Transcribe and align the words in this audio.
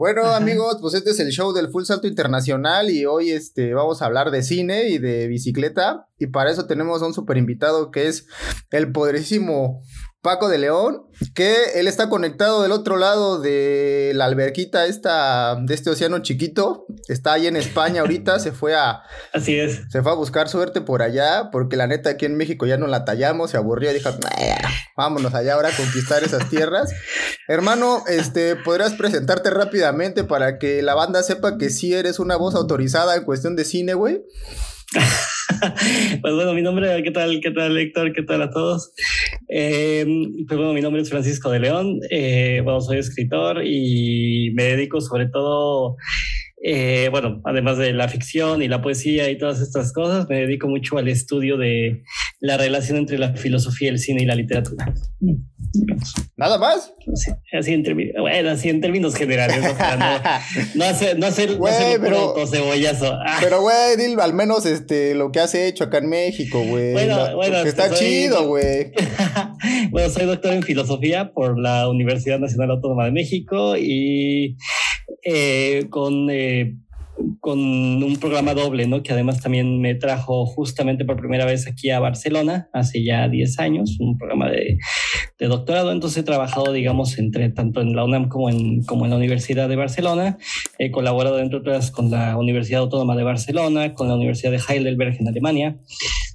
Bueno, 0.00 0.24
amigos, 0.32 0.78
pues 0.80 0.94
este 0.94 1.10
es 1.10 1.20
el 1.20 1.28
show 1.28 1.52
del 1.52 1.68
Full 1.68 1.84
Salto 1.84 2.06
Internacional 2.06 2.88
y 2.88 3.04
hoy 3.04 3.32
este, 3.32 3.74
vamos 3.74 4.00
a 4.00 4.06
hablar 4.06 4.30
de 4.30 4.42
cine 4.42 4.88
y 4.88 4.96
de 4.96 5.26
bicicleta. 5.26 6.08
Y 6.18 6.28
para 6.28 6.50
eso 6.50 6.66
tenemos 6.66 7.02
a 7.02 7.06
un 7.06 7.12
super 7.12 7.36
invitado 7.36 7.90
que 7.90 8.08
es 8.08 8.26
el 8.70 8.92
poderísimo 8.92 9.82
Paco 10.22 10.50
de 10.50 10.58
León, 10.58 11.06
que 11.34 11.56
él 11.76 11.88
está 11.88 12.10
conectado 12.10 12.62
del 12.62 12.72
otro 12.72 12.98
lado 12.98 13.40
de 13.40 14.12
la 14.14 14.26
alberquita 14.26 14.84
esta, 14.84 15.56
de 15.56 15.72
este 15.72 15.88
océano 15.88 16.18
chiquito. 16.18 16.84
Está 17.08 17.32
ahí 17.32 17.46
en 17.46 17.56
España 17.56 18.02
ahorita, 18.02 18.38
se 18.38 18.52
fue 18.52 18.74
a... 18.74 19.02
Así 19.32 19.58
es. 19.58 19.80
Se 19.88 20.02
fue 20.02 20.12
a 20.12 20.14
buscar 20.14 20.48
suerte 20.50 20.82
por 20.82 21.00
allá, 21.00 21.48
porque 21.50 21.76
la 21.76 21.86
neta 21.86 22.10
aquí 22.10 22.26
en 22.26 22.36
México 22.36 22.66
ya 22.66 22.76
no 22.76 22.86
la 22.86 23.06
tallamos, 23.06 23.50
se 23.50 23.56
aburrió 23.56 23.90
y 23.90 23.94
dijo, 23.94 24.10
vámonos 24.94 25.34
allá 25.34 25.54
ahora 25.54 25.70
a 25.70 25.76
conquistar 25.76 26.22
esas 26.22 26.50
tierras. 26.50 26.92
Hermano, 27.48 28.04
este, 28.06 28.56
¿podrías 28.56 28.92
presentarte 28.92 29.48
rápidamente 29.48 30.24
para 30.24 30.58
que 30.58 30.82
la 30.82 30.94
banda 30.94 31.22
sepa 31.22 31.56
que 31.56 31.70
sí 31.70 31.94
eres 31.94 32.18
una 32.18 32.36
voz 32.36 32.54
autorizada 32.54 33.16
en 33.16 33.24
cuestión 33.24 33.56
de 33.56 33.64
cine, 33.64 33.94
güey? 33.94 34.22
pues 36.20 36.34
bueno, 36.34 36.52
mi 36.52 36.62
nombre, 36.62 37.02
¿qué 37.02 37.10
tal? 37.10 37.40
¿Qué 37.40 37.50
tal, 37.52 37.76
Héctor? 37.76 38.12
¿Qué 38.12 38.22
tal 38.22 38.42
a 38.42 38.50
todos? 38.50 38.92
Eh, 39.48 40.04
pues 40.48 40.58
bueno, 40.58 40.72
mi 40.72 40.80
nombre 40.80 41.00
es 41.02 41.10
Francisco 41.10 41.50
de 41.50 41.60
León, 41.60 42.00
eh, 42.10 42.60
bueno, 42.64 42.80
soy 42.80 42.98
escritor 42.98 43.64
y 43.64 44.50
me 44.54 44.64
dedico 44.64 45.00
sobre 45.00 45.26
todo 45.26 45.96
eh, 46.62 47.08
bueno, 47.10 47.40
además 47.44 47.78
de 47.78 47.92
la 47.92 48.08
ficción 48.08 48.62
y 48.62 48.68
la 48.68 48.82
poesía 48.82 49.30
y 49.30 49.38
todas 49.38 49.60
estas 49.60 49.92
cosas, 49.92 50.28
me 50.28 50.40
dedico 50.40 50.68
mucho 50.68 50.98
al 50.98 51.08
estudio 51.08 51.56
de 51.56 52.02
la 52.40 52.56
relación 52.56 52.96
entre 52.96 53.18
la 53.18 53.34
filosofía, 53.34 53.90
el 53.90 53.98
cine 53.98 54.22
y 54.22 54.24
la 54.24 54.34
literatura. 54.34 54.92
¿Nada 56.36 56.58
más? 56.58 56.92
así, 57.52 57.72
en, 57.72 57.84
bueno, 58.18 58.50
así 58.50 58.70
en 58.70 58.80
términos 58.80 59.14
generales, 59.14 59.60
¿no? 59.60 59.68
no, 60.74 60.84
hacer, 60.84 61.18
no 61.18 61.26
hacer, 61.26 61.56
güey, 61.56 61.98
no 61.98 62.02
pero, 62.02 62.46
cebollazo. 62.46 63.18
Pero, 63.40 63.60
güey, 63.60 63.96
dile 63.98 64.20
al 64.22 64.32
menos 64.32 64.64
este, 64.64 65.14
lo 65.14 65.30
que 65.30 65.40
has 65.40 65.54
hecho 65.54 65.84
acá 65.84 65.98
en 65.98 66.08
México, 66.08 66.64
güey. 66.64 66.92
Bueno, 66.92 67.36
bueno. 67.36 67.62
Que 67.62 67.68
está 67.68 67.88
soy, 67.88 67.98
chido, 67.98 68.46
güey. 68.46 68.92
bueno, 69.90 70.08
soy 70.08 70.24
doctor 70.24 70.54
en 70.54 70.62
filosofía 70.62 71.32
por 71.32 71.60
la 71.60 71.88
Universidad 71.90 72.38
Nacional 72.38 72.70
Autónoma 72.70 73.04
de 73.04 73.12
México 73.12 73.76
y 73.76 74.56
eh, 75.24 75.86
con, 75.90 76.30
eh, 76.30 76.74
con 77.40 77.58
un 77.58 78.16
programa 78.20 78.54
doble, 78.54 78.86
¿no? 78.86 79.02
Que 79.02 79.12
además 79.12 79.40
también 79.40 79.80
me 79.80 79.94
trajo 79.94 80.46
justamente 80.46 81.04
por 81.04 81.16
primera 81.16 81.46
vez 81.46 81.66
aquí 81.66 81.90
a 81.90 81.98
Barcelona, 81.98 82.68
hace 82.72 83.02
ya 83.02 83.28
10 83.28 83.58
años, 83.58 83.96
un 83.98 84.18
programa 84.18 84.50
de, 84.50 84.78
de 85.38 85.46
doctorado. 85.46 85.90
Entonces 85.90 86.18
he 86.18 86.22
trabajado, 86.22 86.72
digamos, 86.72 87.18
entre 87.18 87.48
tanto 87.48 87.80
en 87.80 87.96
la 87.96 88.04
UNAM 88.04 88.28
como 88.28 88.50
en, 88.50 88.84
como 88.84 89.06
en 89.06 89.10
la 89.10 89.16
Universidad 89.16 89.68
de 89.68 89.76
Barcelona. 89.76 90.38
He 90.78 90.90
colaborado, 90.90 91.40
entre 91.40 91.58
otras, 91.58 91.90
con 91.90 92.10
la 92.10 92.36
Universidad 92.36 92.82
Autónoma 92.82 93.16
de 93.16 93.24
Barcelona, 93.24 93.94
con 93.94 94.08
la 94.08 94.16
Universidad 94.16 94.52
de 94.52 94.60
Heidelberg 94.68 95.16
en 95.18 95.28
Alemania, 95.28 95.76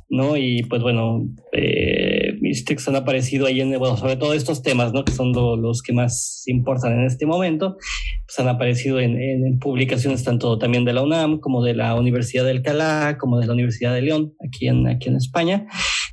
¿no? 0.09 0.38
Y 0.38 0.64
pues 0.64 0.81
bueno, 0.81 1.28
eh, 1.52 2.25
mis 2.45 2.63
textos 2.63 2.94
han 2.94 2.95
aparecido 2.95 3.47
ahí 3.47 3.59
en, 3.59 3.78
bueno, 3.79 3.97
sobre 3.97 4.17
todo 4.17 4.33
estos 4.33 4.61
temas, 4.61 4.94
¿no? 4.94 5.03
Que 5.03 5.11
son 5.11 5.31
lo, 5.31 5.57
los 5.57 5.81
que 5.81 5.94
más 5.94 6.44
importan 6.45 6.94
en 6.94 7.06
este 7.07 7.25
momento, 7.25 7.78
pues 8.25 8.39
han 8.39 8.47
aparecido 8.47 9.00
en, 9.00 9.19
en, 9.19 9.57
publicaciones 9.57 10.23
tanto 10.23 10.59
también 10.59 10.85
de 10.85 10.94
la 10.94 11.01
UNAM 11.01 11.39
como 11.39 11.63
de 11.63 11.73
la 11.73 11.95
Universidad 11.95 12.44
de 12.45 12.51
Alcalá, 12.51 13.17
como 13.19 13.39
de 13.39 13.47
la 13.47 13.53
Universidad 13.53 13.95
de 13.95 14.03
León, 14.03 14.35
aquí 14.47 14.67
en, 14.67 14.88
aquí 14.88 15.09
en 15.09 15.16
España, 15.16 15.66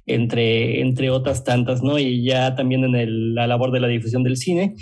entre, 0.06 0.80
entre 0.80 1.10
otras 1.10 1.44
tantas, 1.44 1.82
¿no? 1.82 1.98
Y 1.98 2.24
ya 2.24 2.54
también 2.54 2.84
en 2.84 3.34
la 3.34 3.46
labor 3.46 3.70
de 3.72 3.80
la 3.80 3.88
difusión 3.88 4.22
del 4.22 4.36
cine, 4.36 4.74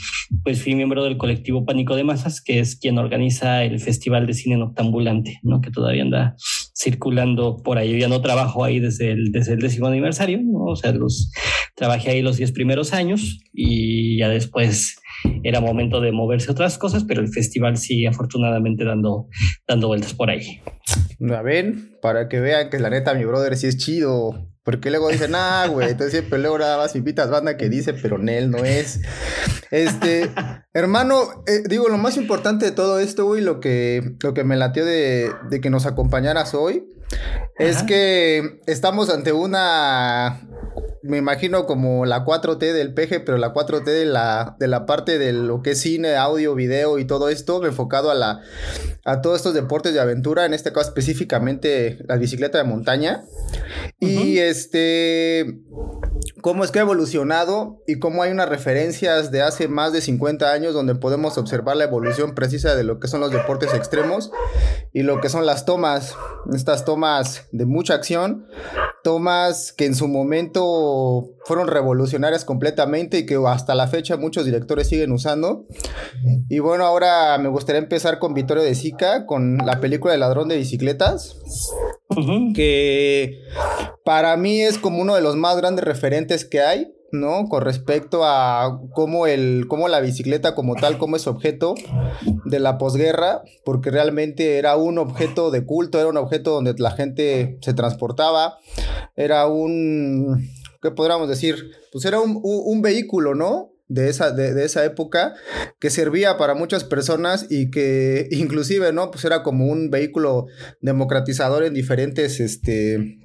pues 0.43 0.63
fui 0.63 0.75
miembro 0.75 1.05
del 1.05 1.17
colectivo 1.17 1.65
Pánico 1.65 1.97
de 1.97 2.05
Masas, 2.05 2.41
que 2.41 2.61
es 2.61 2.77
quien 2.77 2.99
organiza 2.99 3.65
el 3.65 3.81
Festival 3.81 4.27
de 4.27 4.35
Cine 4.35 4.57
Noctambulante, 4.57 5.39
¿no? 5.43 5.61
Que 5.61 5.71
todavía 5.71 6.03
anda 6.03 6.37
circulando 6.75 7.63
por 7.63 7.79
ahí. 7.79 7.99
Ya 7.99 8.09
no 8.09 8.21
trabajo 8.21 8.65
ahí 8.65 8.81
desde 8.81 9.13
el, 9.13 9.33
desde 9.33 9.55
el 9.55 9.61
décimo 9.61 9.87
aniversario, 9.87 10.41
¿no? 10.43 10.65
o 10.65 10.77
sea, 10.77 10.93
los, 10.93 11.33
trabajé 11.75 12.11
ahí 12.11 12.23
los 12.23 12.37
diez 12.37 12.53
primeros 12.53 12.93
años 12.93 13.41
y 13.53 14.19
ya 14.19 14.29
después 14.29 14.97
era 15.43 15.61
momento 15.61 16.01
de 16.01 16.13
moverse 16.13 16.51
otras 16.51 16.79
cosas, 16.79 17.05
pero 17.05 17.21
el 17.21 17.29
festival 17.29 17.77
sigue 17.77 18.09
afortunadamente 18.09 18.85
dando, 18.85 19.29
dando 19.67 19.89
vueltas 19.89 20.15
por 20.15 20.31
ahí. 20.31 20.61
A 21.31 21.43
ver, 21.43 21.75
para 22.01 22.29
que 22.29 22.41
vean 22.41 22.71
que 22.71 22.79
la 22.79 22.91
neta 22.91 23.15
mi 23.15 23.25
brother 23.25 23.57
sí 23.57 23.67
es 23.67 23.77
chido. 23.77 24.50
Porque 24.63 24.91
luego 24.91 25.09
dicen, 25.09 25.35
ah, 25.35 25.67
güey, 25.69 25.91
entonces 25.91 26.13
siempre 26.13 26.39
luego 26.39 26.59
nada 26.59 26.77
más 26.77 26.95
invitas 26.95 27.31
banda 27.31 27.57
que 27.57 27.69
dice, 27.69 27.95
pero 27.95 28.19
Nel 28.19 28.51
no 28.51 28.59
es. 28.59 29.01
Este, 29.71 30.31
hermano, 30.75 31.45
eh, 31.47 31.63
digo, 31.67 31.89
lo 31.89 31.97
más 31.97 32.17
importante 32.17 32.67
de 32.67 32.73
todo 32.73 32.99
esto, 32.99 33.25
güey, 33.25 33.41
lo 33.41 33.61
que, 33.61 34.17
lo 34.23 34.35
que 34.35 34.45
me 34.45 34.57
latió 34.57 34.85
de, 34.85 35.33
de 35.49 35.61
que 35.61 35.71
nos 35.71 35.87
acompañaras 35.87 36.55
hoy, 36.55 36.85
es 37.59 37.83
que 37.83 38.61
estamos 38.67 39.11
ante 39.11 39.33
una 39.33 40.41
me 41.03 41.17
imagino 41.17 41.67
como 41.67 42.05
la 42.05 42.25
4T 42.25 42.73
del 42.73 42.93
PG, 42.93 43.25
pero 43.25 43.39
la 43.39 43.55
4T 43.55 43.85
de 43.85 44.05
la, 44.05 44.57
de 44.59 44.69
la 44.69 44.85
parte 44.85 45.19
de 45.19 45.33
lo 45.33 45.63
que 45.63 45.71
es 45.71 45.81
cine, 45.81 46.17
audio, 46.17 46.55
video 46.55 46.99
y 46.99 47.07
todo 47.07 47.31
esto, 47.31 47.65
enfocado 47.65 48.11
a 48.11 48.15
la 48.15 48.41
a 49.05 49.23
todos 49.23 49.39
estos 49.39 49.55
deportes 49.55 49.95
de 49.95 50.01
aventura, 50.01 50.45
en 50.45 50.53
este 50.53 50.73
caso 50.73 50.89
específicamente 50.89 51.99
la 52.07 52.17
bicicleta 52.17 52.59
de 52.59 52.65
montaña. 52.65 53.25
Y 53.99 54.39
este 54.39 55.61
cómo 56.43 56.65
es 56.65 56.71
que 56.71 56.79
ha 56.79 56.83
evolucionado 56.83 57.83
y 57.87 57.99
cómo 57.99 58.23
hay 58.23 58.31
unas 58.31 58.49
referencias 58.49 59.31
de 59.31 59.43
hace 59.43 59.69
más 59.69 59.93
de 59.93 60.01
50 60.01 60.53
años 60.53 60.75
donde 60.75 60.95
podemos 60.95 61.39
observar 61.39 61.77
la 61.77 61.85
evolución 61.85 62.35
precisa 62.35 62.75
de 62.75 62.85
lo 62.85 62.99
que 62.99 63.09
son 63.09 63.21
los 63.21 63.31
deportes 63.31 63.75
extremos 63.75 64.31
y 64.93 65.03
lo 65.03 65.21
que 65.21 65.29
son 65.29 65.47
las 65.47 65.65
tomas, 65.65 66.15
estas 66.53 66.85
tomas 66.85 67.00
de 67.53 67.67
mucha 67.67 67.95
acción, 67.95 68.47
tomas 69.03 69.73
que 69.73 69.87
en 69.87 69.95
su 69.95 70.09
momento 70.09 71.31
fueron 71.45 71.69
revolucionarias 71.69 72.45
completamente 72.45 73.19
y 73.19 73.27
que 73.27 73.39
hasta 73.47 73.75
la 73.75 73.89
fecha 73.89 74.17
muchos 74.17 74.45
directores 74.45 74.89
siguen 74.89 75.13
usando. 75.13 75.67
Y 76.49 76.59
bueno, 76.59 76.85
ahora 76.85 77.39
me 77.39 77.49
gustaría 77.49 77.81
empezar 77.81 78.19
con 78.19 78.35
Vittorio 78.35 78.63
de 78.63 78.75
Sica, 78.75 79.27
con 79.27 79.59
la 79.59 79.81
película 79.81 80.15
El 80.15 80.21
ladrón 80.21 80.49
de 80.49 80.57
bicicletas, 80.57 81.37
que 82.55 83.41
para 84.05 84.37
mí 84.37 84.61
es 84.61 84.79
como 84.79 85.01
uno 85.01 85.15
de 85.15 85.23
los 85.23 85.37
más 85.37 85.57
grandes 85.57 85.85
referentes 85.85 86.45
que 86.45 86.61
hay. 86.61 86.93
¿No? 87.13 87.49
Con 87.49 87.63
respecto 87.63 88.25
a 88.25 88.81
cómo, 88.93 89.27
el, 89.27 89.67
cómo 89.69 89.89
la 89.89 90.01
bicicleta 90.01 90.55
como 90.55 90.75
tal, 90.75 90.99
como 90.99 91.17
es 91.17 91.27
objeto 91.27 91.75
de 92.45 92.61
la 92.61 92.79
posguerra, 92.79 93.43
porque 93.65 93.91
realmente 93.91 94.59
era 94.59 94.77
un 94.77 94.99
objeto 94.99 95.51
de 95.51 95.65
culto, 95.65 95.99
era 95.99 96.09
un 96.09 96.17
objeto 96.17 96.53
donde 96.53 96.75
la 96.79 96.93
gente 96.93 97.59
se 97.61 97.75
transportaba, 97.75 98.59
era 99.17 99.47
un, 99.47 100.49
¿qué 100.83 100.91
podríamos 100.91 101.29
decir? 101.29 101.73
Pues 101.93 102.05
era 102.05 102.21
un, 102.21 102.41
un, 102.43 102.83
vehículo, 102.83 103.35
¿no? 103.35 103.73
De 103.89 104.09
esa, 104.09 104.31
de, 104.31 104.55
de, 104.55 104.65
esa 104.65 104.85
época 104.85 105.35
que 105.81 105.91
servía 105.91 106.39
para 106.39 106.55
muchas 106.55 106.85
personas 106.85 107.47
y 107.51 107.71
que 107.71 108.29
inclusive, 108.31 108.93
¿no? 108.93 109.11
Pues 109.11 109.25
era 109.25 109.43
como 109.43 109.67
un 109.67 109.91
vehículo 109.91 110.47
democratizador 110.81 111.65
en 111.65 111.75
diferentes, 111.75 112.39
este, 112.39 113.19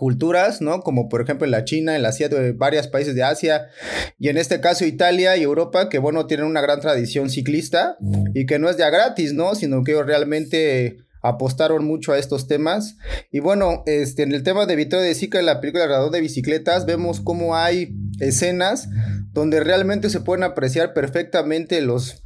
culturas, 0.00 0.62
¿no? 0.62 0.80
Como 0.80 1.10
por 1.10 1.20
ejemplo 1.20 1.44
en 1.44 1.50
la 1.50 1.66
China, 1.66 1.94
en 1.94 2.00
la 2.00 2.08
Asia, 2.08 2.30
de 2.30 2.52
varios 2.52 2.88
países 2.88 3.14
de 3.14 3.22
Asia, 3.22 3.68
y 4.18 4.30
en 4.30 4.38
este 4.38 4.58
caso 4.58 4.86
Italia 4.86 5.36
y 5.36 5.42
Europa, 5.42 5.90
que 5.90 5.98
bueno, 5.98 6.26
tienen 6.26 6.46
una 6.46 6.62
gran 6.62 6.80
tradición 6.80 7.28
ciclista 7.28 7.98
y 8.32 8.46
que 8.46 8.58
no 8.58 8.70
es 8.70 8.78
ya 8.78 8.88
gratis, 8.88 9.34
¿no? 9.34 9.54
Sino 9.54 9.84
que 9.84 10.02
realmente 10.02 11.04
apostaron 11.20 11.84
mucho 11.84 12.14
a 12.14 12.18
estos 12.18 12.48
temas. 12.48 12.96
Y 13.30 13.40
bueno, 13.40 13.82
este, 13.84 14.22
en 14.22 14.32
el 14.32 14.42
tema 14.42 14.64
de 14.64 14.74
Vittorio 14.74 15.04
de 15.04 15.14
Sica, 15.14 15.38
en 15.38 15.44
la 15.44 15.60
película 15.60 15.86
Radón 15.86 16.12
de 16.12 16.22
Bicicletas, 16.22 16.86
vemos 16.86 17.20
cómo 17.20 17.54
hay 17.54 17.94
escenas 18.20 18.88
donde 19.34 19.60
realmente 19.60 20.08
se 20.08 20.20
pueden 20.20 20.44
apreciar 20.44 20.94
perfectamente 20.94 21.78
los 21.82 22.22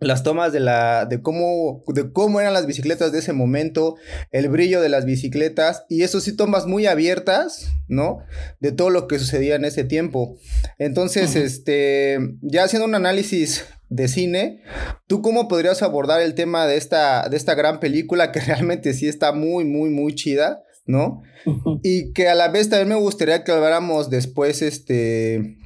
las 0.00 0.22
tomas 0.22 0.52
de 0.52 0.60
la 0.60 1.06
de 1.06 1.22
cómo 1.22 1.84
de 1.88 2.12
cómo 2.12 2.40
eran 2.40 2.52
las 2.52 2.66
bicicletas 2.66 3.12
de 3.12 3.20
ese 3.20 3.32
momento, 3.32 3.96
el 4.30 4.48
brillo 4.48 4.80
de 4.80 4.88
las 4.88 5.04
bicicletas 5.04 5.84
y 5.88 6.02
eso 6.02 6.20
sí 6.20 6.36
tomas 6.36 6.66
muy 6.66 6.86
abiertas, 6.86 7.72
¿no? 7.88 8.18
De 8.60 8.72
todo 8.72 8.90
lo 8.90 9.08
que 9.08 9.18
sucedía 9.18 9.56
en 9.56 9.64
ese 9.64 9.84
tiempo. 9.84 10.36
Entonces, 10.78 11.36
este 11.36 12.18
ya 12.42 12.64
haciendo 12.64 12.86
un 12.86 12.94
análisis 12.94 13.64
de 13.92 14.08
cine. 14.08 14.62
¿Tú 15.06 15.20
cómo 15.22 15.48
podrías 15.48 15.82
abordar 15.82 16.22
el 16.22 16.34
tema 16.34 16.66
de 16.66 16.76
esta, 16.76 17.28
de 17.28 17.36
esta 17.36 17.54
gran 17.54 17.78
película 17.78 18.32
que 18.32 18.40
realmente 18.46 18.94
sí 18.94 19.06
está 19.06 19.32
muy, 19.32 19.64
muy, 19.64 19.90
muy 19.90 20.14
chida, 20.14 20.62
¿no? 20.86 21.22
Y 21.82 22.12
que 22.12 22.28
a 22.28 22.34
la 22.34 22.48
vez 22.48 22.68
también 22.68 22.88
me 22.88 22.94
gustaría 22.94 23.44
que 23.44 23.52
habláramos 23.52 24.10
después, 24.10 24.62
este, 24.62 25.56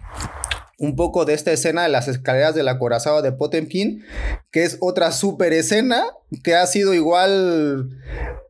un 0.79 0.95
poco 0.97 1.25
de 1.25 1.35
esta 1.35 1.53
escena 1.53 1.83
de 1.83 1.89
las 1.89 2.09
escaleras 2.09 2.55
del 2.55 2.69
acorazado 2.69 3.23
de 3.23 3.33
Potemkin, 3.33 4.05
que 4.51 4.65
es 4.65 4.77
otra 4.81 5.13
super 5.13 5.53
escena 5.53 6.05
que 6.43 6.55
ha 6.55 6.67
sido 6.67 6.93
igual 6.93 7.89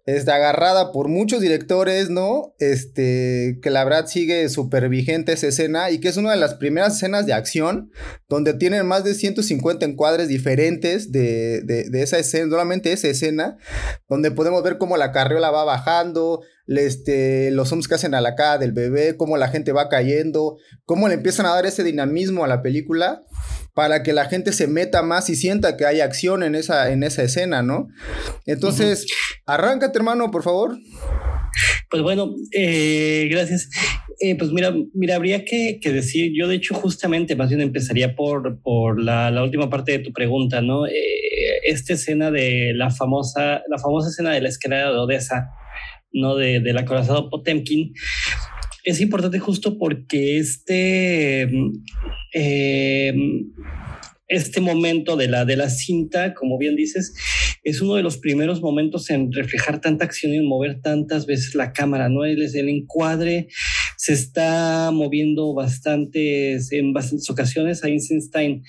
este, 0.06 0.30
agarrada 0.30 0.92
por 0.92 1.08
muchos 1.08 1.40
directores, 1.40 2.10
¿no? 2.10 2.54
Este, 2.58 3.58
que 3.60 3.70
la 3.70 3.82
verdad 3.84 4.06
sigue 4.06 4.48
súper 4.48 4.88
vigente 4.88 5.32
esa 5.32 5.48
escena 5.48 5.90
y 5.90 5.98
que 5.98 6.08
es 6.08 6.16
una 6.16 6.30
de 6.30 6.36
las 6.36 6.54
primeras 6.54 6.96
escenas 6.96 7.26
de 7.26 7.32
acción 7.32 7.90
donde 8.28 8.54
tienen 8.54 8.86
más 8.86 9.02
de 9.02 9.14
150 9.14 9.84
encuadres 9.84 10.28
diferentes 10.28 11.10
de, 11.10 11.60
de, 11.62 12.02
esa 12.02 12.18
escena, 12.18 12.50
solamente 12.50 12.92
esa 12.92 13.08
escena, 13.08 13.56
donde 14.08 14.30
podemos 14.30 14.62
ver 14.62 14.78
cómo 14.78 14.96
la 14.96 15.10
carriola 15.10 15.50
va 15.50 15.64
bajando, 15.64 16.42
este, 16.66 17.50
los 17.50 17.68
zooms 17.68 17.88
que 17.88 17.94
hacen 17.94 18.14
a 18.14 18.20
la 18.20 18.34
cara 18.34 18.58
del 18.58 18.72
bebé, 18.72 19.16
cómo 19.16 19.36
la 19.36 19.48
gente 19.48 19.72
va 19.72 19.88
cayendo, 19.88 20.58
cómo 20.84 21.08
le 21.08 21.14
empiezan 21.14 21.46
a 21.46 21.50
dar 21.50 21.66
ese 21.66 21.84
dinamismo 21.84 22.44
a 22.44 22.48
la 22.48 22.62
película 22.62 23.22
para 23.74 24.02
que 24.02 24.12
la 24.12 24.24
gente 24.24 24.52
se 24.52 24.66
meta 24.66 25.02
más 25.02 25.28
y 25.28 25.36
sienta 25.36 25.76
que 25.76 25.84
hay 25.84 26.00
acción 26.00 26.42
en 26.42 26.54
esa, 26.54 26.90
en 26.90 27.02
esa 27.02 27.22
escena, 27.22 27.62
¿no? 27.62 27.88
Entonces, 28.46 29.06
arráncate, 29.44 29.98
hermano, 29.98 30.30
por 30.30 30.42
favor. 30.42 30.78
Pues 31.90 32.02
bueno, 32.02 32.34
eh, 32.52 33.28
gracias. 33.30 33.68
Eh, 34.18 34.34
pues 34.36 34.50
mira, 34.50 34.74
mira, 34.94 35.16
habría 35.16 35.44
que, 35.44 35.78
decir, 35.84 36.32
yo 36.34 36.48
de 36.48 36.56
hecho 36.56 36.74
justamente 36.74 37.36
más 37.36 37.50
bien 37.50 37.60
empezaría 37.60 38.16
por, 38.16 38.60
por 38.62 39.00
la, 39.00 39.30
última 39.42 39.68
parte 39.68 39.92
de 39.92 39.98
tu 39.98 40.12
pregunta, 40.12 40.62
¿no? 40.62 40.86
Eh, 40.86 40.92
esta 41.64 41.92
escena 41.92 42.30
de 42.30 42.72
la 42.74 42.90
famosa, 42.90 43.62
la 43.68 43.78
famosa 43.78 44.08
escena 44.08 44.30
de 44.30 44.40
la 44.40 44.48
escalera 44.48 44.90
de 44.90 44.98
Odessa, 44.98 45.50
¿no? 46.12 46.36
De, 46.36 46.60
del 46.60 46.78
acorazado 46.78 47.30
Potemkin, 47.30 47.92
es 48.84 49.00
importante 49.00 49.38
justo 49.38 49.78
porque 49.78 50.38
este, 50.38 51.50
eh, 52.32 53.14
este 54.28 54.60
momento 54.60 55.16
de 55.16 55.28
la, 55.28 55.44
de 55.44 55.56
la 55.56 55.70
cinta, 55.70 56.34
como 56.34 56.56
bien 56.56 56.76
dices, 56.76 57.14
es 57.64 57.80
uno 57.80 57.96
de 57.96 58.04
los 58.04 58.18
primeros 58.18 58.60
momentos 58.62 59.10
en 59.10 59.32
reflejar 59.32 59.80
tanta 59.80 60.04
acción 60.04 60.32
y 60.34 60.40
mover 60.40 60.80
tantas 60.80 61.26
veces 61.26 61.56
la 61.56 61.72
cámara, 61.72 62.08
¿no? 62.08 62.24
El, 62.24 62.42
el 62.42 62.68
encuadre 62.68 63.48
se 63.96 64.12
está 64.12 64.90
moviendo 64.92 65.54
bastantes, 65.54 66.72
en 66.72 66.92
bastantes 66.92 67.28
ocasiones. 67.30 67.82
Einstein 67.84 68.62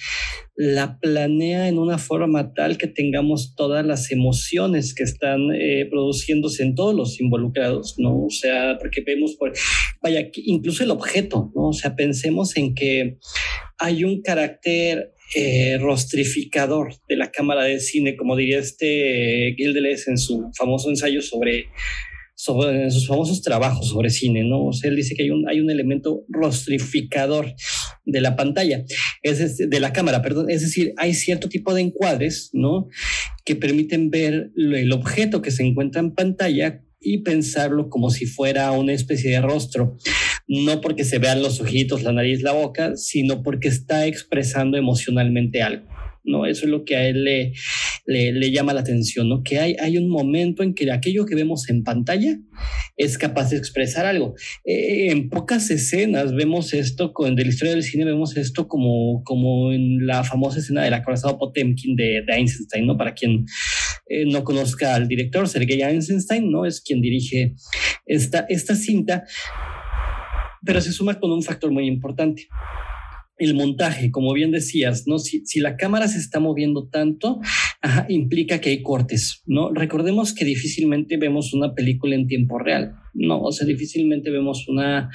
la 0.55 0.99
planea 0.99 1.67
en 1.67 1.77
una 1.77 1.99
forma 1.99 2.53
tal 2.53 2.77
que 2.77 2.87
tengamos 2.87 3.53
todas 3.55 3.85
las 3.85 4.11
emociones 4.11 4.95
que 4.95 5.03
están 5.03 5.53
eh, 5.53 5.85
produciéndose 5.89 6.63
en 6.63 6.73
todos 6.75 6.95
los 6.95 7.21
involucrados, 7.21 7.95
¿no? 7.99 8.25
O 8.25 8.29
sea, 8.29 8.77
porque 8.79 9.01
vemos, 9.05 9.35
por, 9.35 9.53
vaya, 10.01 10.29
incluso 10.33 10.83
el 10.83 10.91
objeto, 10.91 11.51
¿no? 11.55 11.69
O 11.69 11.73
sea, 11.73 11.95
pensemos 11.95 12.57
en 12.57 12.73
que 12.73 13.17
hay 13.77 14.03
un 14.03 14.21
carácter 14.21 15.13
eh, 15.35 15.77
rostrificador 15.79 16.93
de 17.09 17.17
la 17.17 17.31
cámara 17.31 17.65
de 17.65 17.81
cine, 17.81 18.15
como 18.15 18.37
diría 18.37 18.59
este 18.59 19.53
Gildeles 19.57 20.07
en 20.07 20.17
su 20.17 20.49
famoso 20.57 20.89
ensayo 20.89 21.21
sobre 21.21 21.67
sobre 22.37 22.91
sus 22.91 23.07
famosos 23.07 23.41
trabajos 23.41 23.89
sobre 23.89 24.11
cine, 24.11 24.43
¿no? 24.43 24.59
O 24.59 24.71
él 24.83 24.95
dice 24.95 25.15
que 25.15 25.23
hay 25.23 25.31
un, 25.31 25.49
hay 25.49 25.59
un 25.59 25.71
elemento 25.71 26.23
rostrificador 26.29 27.55
de 28.05 28.21
la 28.21 28.35
pantalla, 28.35 28.85
es 29.23 29.57
de 29.57 29.79
la 29.79 29.91
cámara, 29.91 30.21
perdón, 30.21 30.51
es 30.51 30.61
decir, 30.61 30.93
hay 30.97 31.15
cierto 31.15 31.49
tipo 31.49 31.73
de 31.73 31.81
encuadres, 31.81 32.51
¿no? 32.53 32.89
Que 33.43 33.55
permiten 33.55 34.11
ver 34.11 34.51
el 34.55 34.93
objeto 34.93 35.41
que 35.41 35.49
se 35.49 35.63
encuentra 35.63 35.99
en 35.99 36.13
pantalla 36.13 36.83
y 36.99 37.19
pensarlo 37.23 37.89
como 37.89 38.11
si 38.11 38.27
fuera 38.27 38.71
una 38.71 38.93
especie 38.93 39.31
de 39.31 39.41
rostro, 39.41 39.97
no 40.47 40.79
porque 40.79 41.05
se 41.05 41.17
vean 41.17 41.41
los 41.41 41.59
ojitos, 41.59 42.03
la 42.03 42.11
nariz, 42.11 42.43
la 42.43 42.51
boca, 42.51 42.95
sino 42.97 43.41
porque 43.41 43.67
está 43.67 44.05
expresando 44.05 44.77
emocionalmente 44.77 45.63
algo. 45.63 45.87
¿No? 46.27 46.45
Eso 46.45 46.65
es 46.65 46.71
lo 46.71 46.83
que 46.85 46.95
a 46.95 47.07
él 47.07 47.23
le, 47.23 47.53
le, 48.05 48.51
llama 48.51 48.73
la 48.73 48.81
atención, 48.81 49.29
¿no? 49.29 49.43
Que 49.43 49.59
hay, 49.59 49.75
hay 49.79 49.97
un 49.97 50.09
momento 50.09 50.63
en 50.63 50.73
que 50.73 50.91
aquello 50.91 51.25
que 51.25 51.35
vemos 51.35 51.69
en 51.69 51.83
pantalla 51.83 52.37
es 52.95 53.17
capaz 53.17 53.49
de 53.49 53.57
expresar 53.57 54.05
algo. 54.05 54.35
Eh, 54.65 55.09
en 55.11 55.29
pocas 55.29 55.69
escenas 55.71 56.33
vemos 56.33 56.73
esto, 56.73 57.13
con, 57.13 57.35
de 57.35 57.43
la 57.43 57.49
historia 57.49 57.73
del 57.73 57.83
cine 57.83 58.05
vemos 58.05 58.37
esto 58.37 58.67
como, 58.67 59.23
como 59.23 59.71
en 59.71 60.05
la 60.05 60.23
famosa 60.23 60.59
escena 60.59 60.83
del 60.83 60.93
acorazado 60.93 61.37
Potemkin 61.37 61.95
de, 61.95 62.23
de 62.25 62.33
Einstein, 62.33 62.85
¿no? 62.85 62.97
Para 62.97 63.13
quien 63.13 63.45
eh, 64.09 64.25
no 64.25 64.43
conozca 64.43 64.95
al 64.95 65.07
director, 65.07 65.47
Sergei 65.47 65.81
Einstein, 65.81 66.51
¿no? 66.51 66.65
Es 66.65 66.81
quien 66.81 67.01
dirige 67.01 67.55
esta, 68.05 68.45
esta 68.49 68.75
cinta, 68.75 69.23
pero 70.63 70.81
se 70.81 70.91
suma 70.91 71.19
con 71.19 71.31
un 71.31 71.43
factor 71.43 71.71
muy 71.71 71.87
importante 71.87 72.47
el 73.37 73.53
montaje, 73.53 74.11
como 74.11 74.33
bien 74.33 74.51
decías, 74.51 75.03
¿no? 75.05 75.19
Si, 75.19 75.45
si 75.45 75.59
la 75.59 75.77
cámara 75.77 76.07
se 76.07 76.17
está 76.17 76.39
moviendo 76.39 76.87
tanto, 76.89 77.39
implica 78.09 78.59
que 78.59 78.69
hay 78.69 78.81
cortes, 78.81 79.43
¿no? 79.45 79.71
Recordemos 79.73 80.33
que 80.33 80.45
difícilmente 80.45 81.17
vemos 81.17 81.53
una 81.53 81.73
película 81.73 82.15
en 82.15 82.27
tiempo 82.27 82.57
real, 82.57 82.93
¿no? 83.13 83.41
O 83.41 83.51
sea, 83.51 83.67
difícilmente 83.67 84.31
vemos 84.31 84.67
una, 84.67 85.09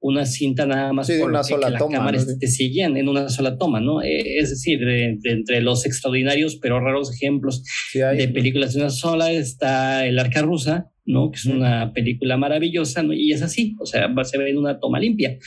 una 0.00 0.24
cinta 0.24 0.66
nada 0.66 0.92
más 0.92 1.10
por 1.10 1.30
una 1.30 1.42
sola 1.42 1.72
que 1.72 1.78
toma, 1.78 1.90
la 1.90 1.98
cámara 1.98 2.24
te 2.38 2.46
siguen 2.46 2.96
en 2.96 3.08
una 3.08 3.28
sola 3.28 3.58
toma, 3.58 3.80
¿no? 3.80 4.02
Eh, 4.02 4.38
es 4.38 4.50
decir, 4.50 4.80
de, 4.80 5.18
entre 5.24 5.60
los 5.60 5.84
extraordinarios 5.84 6.56
pero 6.56 6.80
raros 6.80 7.14
ejemplos 7.14 7.62
de 7.92 8.28
películas 8.28 8.72
de 8.72 8.80
una 8.80 8.90
sola 8.90 9.32
está 9.32 10.06
El 10.06 10.18
Arca 10.18 10.42
Rusa, 10.42 10.90
¿no? 11.04 11.30
Que 11.30 11.36
es 11.36 11.46
una 11.46 11.92
película 11.92 12.36
maravillosa, 12.36 13.02
¿no? 13.02 13.12
Y 13.12 13.32
es 13.32 13.42
así, 13.42 13.76
o 13.80 13.86
sea, 13.86 14.08
se 14.24 14.38
ve 14.38 14.50
en 14.50 14.58
una 14.58 14.80
toma 14.80 14.98
limpia. 14.98 15.38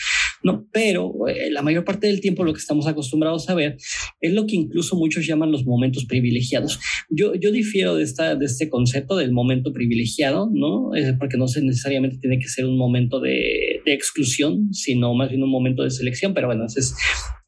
No, 0.44 0.68
pero 0.71 1.27
eh, 1.27 1.50
la 1.51 1.62
mayor 1.62 1.83
parte 1.83 2.07
del 2.07 2.21
tiempo 2.21 2.44
lo 2.44 2.53
que 2.53 2.59
estamos 2.59 2.88
acostumbrados 2.88 3.50
a 3.50 3.56
ver 3.56 3.77
es 4.21 4.33
lo 4.33 4.45
que 4.45 4.56
incluso 4.56 4.95
muchos 4.95 5.25
llaman 5.25 5.51
los 5.51 5.65
momentos 5.65 6.06
privilegiados. 6.06 6.80
Yo, 7.09 7.36
yo 7.36 7.51
difiero 7.51 7.95
de, 7.95 8.03
esta, 8.03 8.36
de 8.36 8.45
este 8.45 8.69
concepto 8.69 9.15
del 9.15 9.31
momento 9.31 9.74
privilegiado, 9.74 10.50
¿no? 10.51 10.91
porque 11.18 11.38
no 11.38 11.45
necesariamente 11.45 12.18
tiene 12.18 12.39
que 12.39 12.47
ser 12.47 12.65
un 12.65 12.77
momento 12.77 13.19
de, 13.19 13.81
exclusión, 13.86 14.71
sino 14.71 15.13
más 15.15 15.30
bien 15.30 15.44
un 15.44 15.50
momento 15.50 15.83
de 15.83 15.89
selección, 15.89 16.33
pero 16.33 16.47
bueno, 16.47 16.65
esa 16.65 16.80
es 16.80 16.95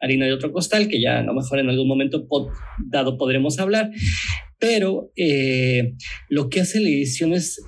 harina 0.02 0.26
de 0.26 0.34
otro 0.34 0.52
costal 0.52 0.88
que 0.88 1.02
ya 1.02 1.20
a 1.20 1.24
lo 1.24 1.34
mejor 1.34 1.60
en 1.60 1.70
algún 1.70 1.88
momento 1.88 2.28
dado 2.90 3.18
podremos 3.18 3.60
hablar 3.60 3.92
pero 4.62 5.12
eh, 5.16 5.96
lo 6.30 6.48
que 6.48 6.62
hace 6.62 6.80
la 6.80 6.88
edición 6.88 7.34
es 7.34 7.60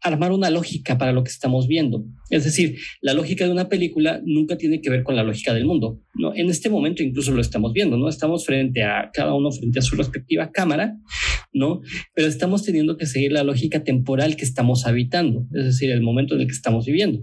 armar 0.00 0.32
una 0.32 0.48
lógica 0.48 0.96
para 0.96 1.12
lo 1.12 1.22
que 1.22 1.30
estamos 1.30 1.68
viendo. 1.68 2.06
Es 2.30 2.44
decir, 2.44 2.78
la 3.02 3.12
lógica 3.12 3.44
de 3.44 3.52
una 3.52 3.68
película 3.68 4.22
nunca 4.24 4.56
tiene 4.56 4.80
que 4.80 4.88
ver 4.88 5.02
con 5.02 5.14
la 5.14 5.24
lógica 5.24 5.52
del 5.52 5.66
mundo. 5.66 6.00
¿no? 6.14 6.34
En 6.34 6.48
este 6.48 6.70
momento 6.70 7.02
incluso 7.02 7.32
lo 7.32 7.42
estamos 7.42 7.74
viendo, 7.74 7.98
¿no? 7.98 8.08
Estamos 8.08 8.46
frente 8.46 8.82
a 8.82 9.10
cada 9.12 9.34
uno 9.34 9.52
frente 9.52 9.78
a 9.78 9.82
su 9.82 9.94
respectiva 9.94 10.50
cámara, 10.50 10.96
¿no? 11.52 11.82
Pero 12.14 12.28
estamos 12.28 12.64
teniendo 12.64 12.96
que 12.96 13.04
seguir 13.04 13.32
la 13.32 13.44
lógica 13.44 13.84
temporal 13.84 14.36
que 14.36 14.46
estamos 14.46 14.86
habitando, 14.86 15.46
es 15.52 15.64
decir, 15.66 15.90
el 15.90 16.00
momento 16.00 16.34
en 16.34 16.40
el 16.40 16.46
que 16.46 16.54
estamos 16.54 16.86
viviendo. 16.86 17.20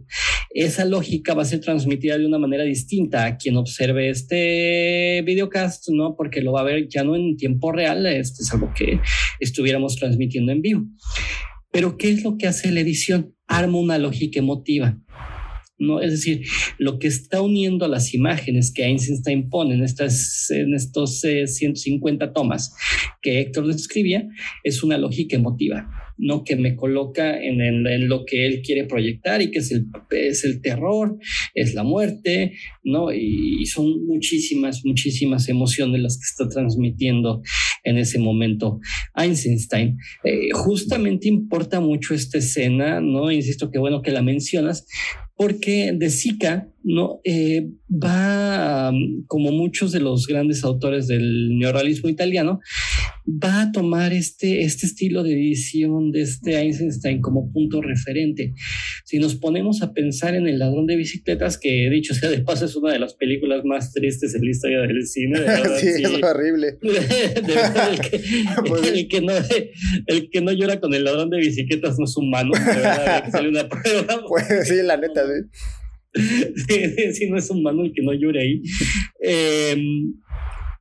Esa 0.55 0.85
lógica 0.85 1.33
va 1.33 1.41
a 1.41 1.45
ser 1.45 1.59
transmitida 1.59 2.17
de 2.17 2.25
una 2.25 2.39
manera 2.39 2.63
distinta 2.63 3.25
a 3.25 3.35
quien 3.35 3.57
observe 3.57 4.09
este 4.09 5.21
videocast, 5.25 5.89
¿no? 5.89 6.15
Porque 6.15 6.41
lo 6.41 6.53
va 6.53 6.62
a 6.62 6.63
ver 6.63 6.88
ya 6.88 7.03
no 7.03 7.17
en 7.17 7.35
tiempo 7.35 7.74
real, 7.74 8.05
este 8.05 8.41
es 8.41 8.53
algo 8.53 8.71
que 8.74 9.01
estuviéramos 9.41 9.97
transmitiendo 9.97 10.53
en 10.53 10.62
vivo. 10.62 10.85
Pero 11.71 11.97
¿qué 11.97 12.09
es 12.09 12.24
lo 12.24 12.38
que 12.38 12.47
hace 12.47 12.71
la 12.71 12.79
edición? 12.79 13.35
Arma 13.47 13.77
una 13.77 13.97
lógica 13.97 14.39
emotiva. 14.39 14.97
¿no? 15.77 16.00
Es 16.00 16.12
decir, 16.12 16.47
lo 16.77 17.00
que 17.00 17.07
está 17.07 17.41
uniendo 17.41 17.83
a 17.83 17.89
las 17.89 18.13
imágenes 18.13 18.71
que 18.74 18.85
Einstein 18.85 19.50
pone 19.50 19.75
en, 19.75 19.83
estas, 19.83 20.50
en 20.51 20.74
estos 20.74 21.19
150 21.19 22.24
eh, 22.24 22.31
tomas 22.33 22.74
que 23.21 23.41
Héctor 23.41 23.67
describía 23.67 24.25
es 24.63 24.83
una 24.83 24.97
lógica 24.97 25.35
emotiva. 25.35 25.85
¿No? 26.17 26.43
Que 26.43 26.55
me 26.55 26.75
coloca 26.75 27.41
en, 27.41 28.07
lo 28.07 28.25
que 28.25 28.45
él 28.45 28.62
quiere 28.62 28.86
proyectar 28.86 29.41
y 29.41 29.51
que 29.51 29.60
es 29.60 29.72
el, 29.72 29.88
es 30.12 30.43
el 30.45 30.62
terror, 30.62 31.17
es 31.53 31.74
la 31.74 31.84
muerte, 31.84 32.53
¿no? 32.84 33.12
Y, 33.12 33.65
son 33.65 34.05
muchísimas, 34.05 34.86
muchísimas 34.86 35.50
emociones 35.50 36.00
las 36.01 36.17
que 36.17 36.25
está 36.25 36.48
transmitiendo 36.48 37.41
en 37.84 37.98
ese 37.98 38.19
momento 38.19 38.79
Einstein. 39.15 39.98
Eh, 40.24 40.50
justamente 40.53 41.27
importa 41.27 41.79
mucho 41.79 42.13
esta 42.13 42.38
escena, 42.38 43.01
¿no? 43.01 43.31
Insisto 43.31 43.72
que 43.72 43.79
bueno 43.79 44.01
que 44.01 44.12
la 44.12 44.22
mencionas, 44.22 44.88
porque 45.36 45.93
De 45.93 46.10
Sica 46.10 46.69
no 46.86 47.20
eh, 47.24 47.68
va, 47.92 48.94
como 49.27 49.51
muchos 49.51 49.92
de 49.92 50.00
los 50.00 50.27
grandes 50.27 50.63
autores 50.63 51.08
del 51.08 51.58
neorrealismo 51.58 52.10
italiano, 52.10 52.60
va 53.27 53.63
a 53.63 53.72
tomar 53.72 54.13
este, 54.13 54.62
este 54.62 54.86
estilo 54.86 55.24
de 55.24 55.34
edición 55.34 56.12
de 56.12 56.22
este 56.22 56.58
Einstein 56.58 57.22
como 57.22 57.51
punto 57.51 57.82
referente. 57.82 58.54
Si 59.04 59.18
nos 59.18 59.36
ponemos 59.36 59.82
a 59.82 59.94
pensar 59.94 60.36
en 60.36 60.48
El 60.48 60.60
ladrón 60.60 60.86
de 60.86 60.96
bicicletas, 60.96 61.58
que 61.58 61.89
dicho 61.89 62.13
sea 62.13 62.30
de 62.30 62.39
paso 62.42 62.65
es 62.65 62.75
una 62.75 62.94
de 62.94 63.00
las 63.00 63.15
películas 63.15 63.65
más 63.65 63.92
tristes 63.92 64.36
en 64.36 64.46
la 64.46 64.51
historia 64.51 64.82
del 64.82 65.08
cine. 65.08 65.39
sí, 65.80 66.04
es 66.04 66.24
horrible. 66.24 66.77
Pues 68.68 68.88
el, 68.88 69.08
que, 69.10 69.22
no, 69.22 69.34
el 70.08 70.30
que 70.30 70.42
no 70.42 70.51
llora 70.51 70.80
con 70.80 70.94
el 70.94 71.04
ladrón 71.04 71.30
de 71.30 71.38
bicicletas 71.38 71.98
no 71.98 72.06
es 72.06 72.15
humano. 72.15 72.51
De 72.54 72.82
verdad, 72.82 73.25
que 73.25 73.32
sale 73.32 73.50
una 73.50 73.68
prueba. 73.68 74.24
Pues 74.27 74.68
sí, 74.68 74.75
la 74.84 74.98
neta, 74.98 75.24
sí. 75.25 75.50
sí, 77.13 77.29
no 77.29 77.38
es 77.38 77.50
humano 77.50 77.84
el 77.84 77.93
que 77.93 78.01
no 78.01 78.13
llore 78.13 78.41
ahí. 78.41 78.62
Eh, 79.22 79.75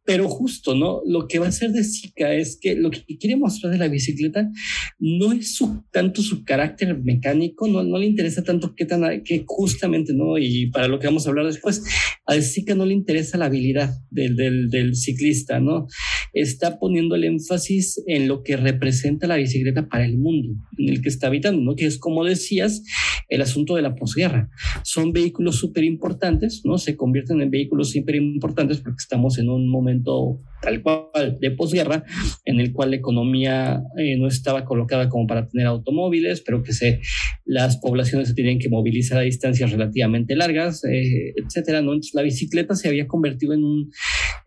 pero 0.04 0.28
justo, 0.28 0.74
¿no? 0.74 1.00
Lo 1.06 1.26
que 1.26 1.38
va 1.38 1.46
a 1.46 1.48
hacer 1.48 1.70
de 1.70 1.82
Zika 1.82 2.34
es 2.34 2.58
que 2.60 2.74
lo 2.74 2.90
que 2.90 3.04
quiere 3.18 3.36
mostrar 3.36 3.72
de 3.72 3.78
la 3.78 3.88
bicicleta 3.88 4.50
no 4.98 5.32
es 5.32 5.54
su, 5.54 5.82
tanto 5.90 6.20
su 6.20 6.44
carácter 6.44 6.98
mecánico, 7.02 7.66
no, 7.68 7.82
no 7.82 7.98
le 7.98 8.06
interesa 8.06 8.42
tanto 8.42 8.74
qué 8.74 8.84
tan, 8.84 9.22
que 9.22 9.44
justamente, 9.46 10.12
¿no? 10.12 10.36
Y 10.38 10.66
para 10.70 10.88
lo 10.88 10.98
que 10.98 11.06
vamos 11.06 11.26
a 11.26 11.30
hablar 11.30 11.46
después, 11.46 11.82
a 12.26 12.34
Zika 12.40 12.74
no 12.74 12.84
le 12.84 12.94
interesa 12.94 13.38
la 13.38 13.46
habilidad 13.46 13.94
del, 14.10 14.36
del, 14.36 14.68
del 14.68 14.94
ciclista, 14.94 15.58
¿no? 15.58 15.86
Está 16.34 16.78
poniendo 16.78 17.14
el 17.14 17.24
énfasis 17.24 18.02
en 18.06 18.28
lo 18.28 18.42
que 18.42 18.56
representa 18.56 19.26
la 19.26 19.36
bicicleta 19.36 19.88
para 19.88 20.04
el 20.04 20.18
mundo 20.18 20.54
en 20.76 20.88
el 20.90 21.00
que 21.00 21.08
está 21.08 21.28
habitando, 21.28 21.62
¿no? 21.62 21.76
Que 21.76 21.86
es, 21.86 21.98
como 21.98 22.24
decías, 22.24 22.82
el 23.28 23.40
asunto 23.40 23.76
de 23.76 23.82
la 23.82 23.94
posguerra. 23.94 24.50
Son 24.82 25.12
vehículos 25.12 25.56
súper 25.56 25.84
importantes, 25.84 26.62
¿no? 26.64 26.76
Se 26.78 26.96
convierten 26.96 27.40
en 27.40 27.50
vehículos 27.50 27.92
súper 27.92 28.16
importantes 28.16 28.80
porque 28.80 29.00
estamos 29.00 29.38
en 29.38 29.48
un 29.48 29.68
momento 29.68 29.93
environmental 29.94 30.40
tal 30.64 30.82
cual 30.82 31.38
de 31.40 31.50
posguerra, 31.50 32.04
en 32.44 32.60
el 32.60 32.72
cual 32.72 32.90
la 32.90 32.96
economía 32.96 33.82
eh, 33.98 34.16
no 34.16 34.26
estaba 34.26 34.64
colocada 34.64 35.08
como 35.08 35.26
para 35.26 35.46
tener 35.46 35.66
automóviles, 35.66 36.40
pero 36.40 36.62
que 36.62 36.72
se, 36.72 37.00
las 37.44 37.76
poblaciones 37.76 38.28
se 38.28 38.34
tienen 38.34 38.58
que 38.58 38.68
movilizar 38.68 39.18
a 39.18 39.22
distancias 39.22 39.70
relativamente 39.70 40.36
largas, 40.36 40.84
eh, 40.84 41.34
etcétera. 41.36 41.82
¿no? 41.82 41.92
Entonces 41.92 42.14
la 42.14 42.22
bicicleta 42.22 42.74
se 42.74 42.88
había 42.88 43.06
convertido 43.06 43.52
en 43.52 43.64
un, 43.64 43.90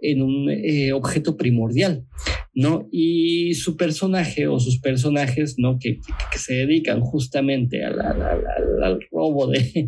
en 0.01 0.21
un 0.21 0.50
eh, 0.50 0.91
objeto 0.93 1.38
primordial. 1.38 2.05
¿no? 2.57 2.89
Y 2.91 3.53
su 3.53 3.77
personaje 3.77 4.47
o 4.47 4.59
sus 4.59 4.79
personajes, 4.79 5.59
¿no? 5.59 5.77
Que, 5.79 6.00
que, 6.31 6.39
se 6.39 6.55
dedican 6.55 7.01
justamente 7.01 7.83
al, 7.83 8.01
al 8.01 9.00
robo 9.12 9.45
de, 9.45 9.88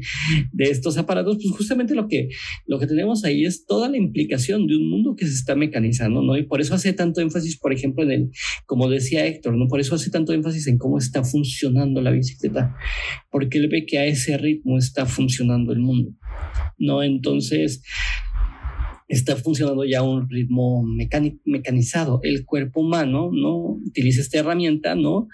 de, 0.52 0.64
estos 0.66 1.00
aparatos, 1.00 1.38
pues 1.42 1.50
justamente 1.58 1.96
lo 1.96 2.08
que, 2.08 2.30
lo 2.68 2.78
que 2.78 2.86
tenemos 2.86 3.26
ahí 3.26 3.44
es 3.44 3.66
toda 3.66 3.90
la 3.90 3.98
implicación 3.98 4.68
de 4.68 4.78
un 4.78 4.88
mundo 4.88 5.16
que 5.16 5.26
se 5.26 5.34
está 5.34 5.56
mecanizando, 5.56 6.19
¿no? 6.22 6.38
Y 6.38 6.44
por 6.44 6.62
eso 6.62 6.76
hace 6.76 6.94
tanto 6.94 7.22
énfasis, 7.22 7.58
por 7.58 7.74
ejemplo, 7.74 8.04
en 8.04 8.12
el, 8.12 8.32
como 8.66 8.90
decía 8.90 9.26
Héctor, 9.26 9.58
¿no? 9.58 9.68
Por 9.68 9.80
eso 9.80 9.96
hace 9.96 10.10
tanto 10.10 10.34
énfasis 10.34 10.68
en 10.68 10.78
cómo 10.78 10.98
está 10.98 11.24
funcionando 11.24 12.02
la 12.02 12.12
bicicleta, 12.12 12.76
porque 13.32 13.58
él 13.58 13.70
ve 13.70 13.86
que 13.86 14.00
a 14.00 14.06
ese 14.06 14.38
ritmo 14.38 14.78
está 14.78 15.06
funcionando 15.06 15.74
el 15.74 15.80
mundo, 15.80 16.12
¿no? 16.78 17.04
Entonces, 17.04 17.84
está 19.10 19.36
funcionando 19.36 19.84
ya 19.84 20.04
un 20.04 20.30
ritmo 20.30 20.86
mecanizado. 21.46 22.20
El 22.24 22.46
cuerpo 22.46 22.82
humano, 22.82 23.32
¿no? 23.34 23.58
Utiliza 23.86 24.22
esta 24.22 24.40
herramienta, 24.40 24.96
¿no? 24.96 25.28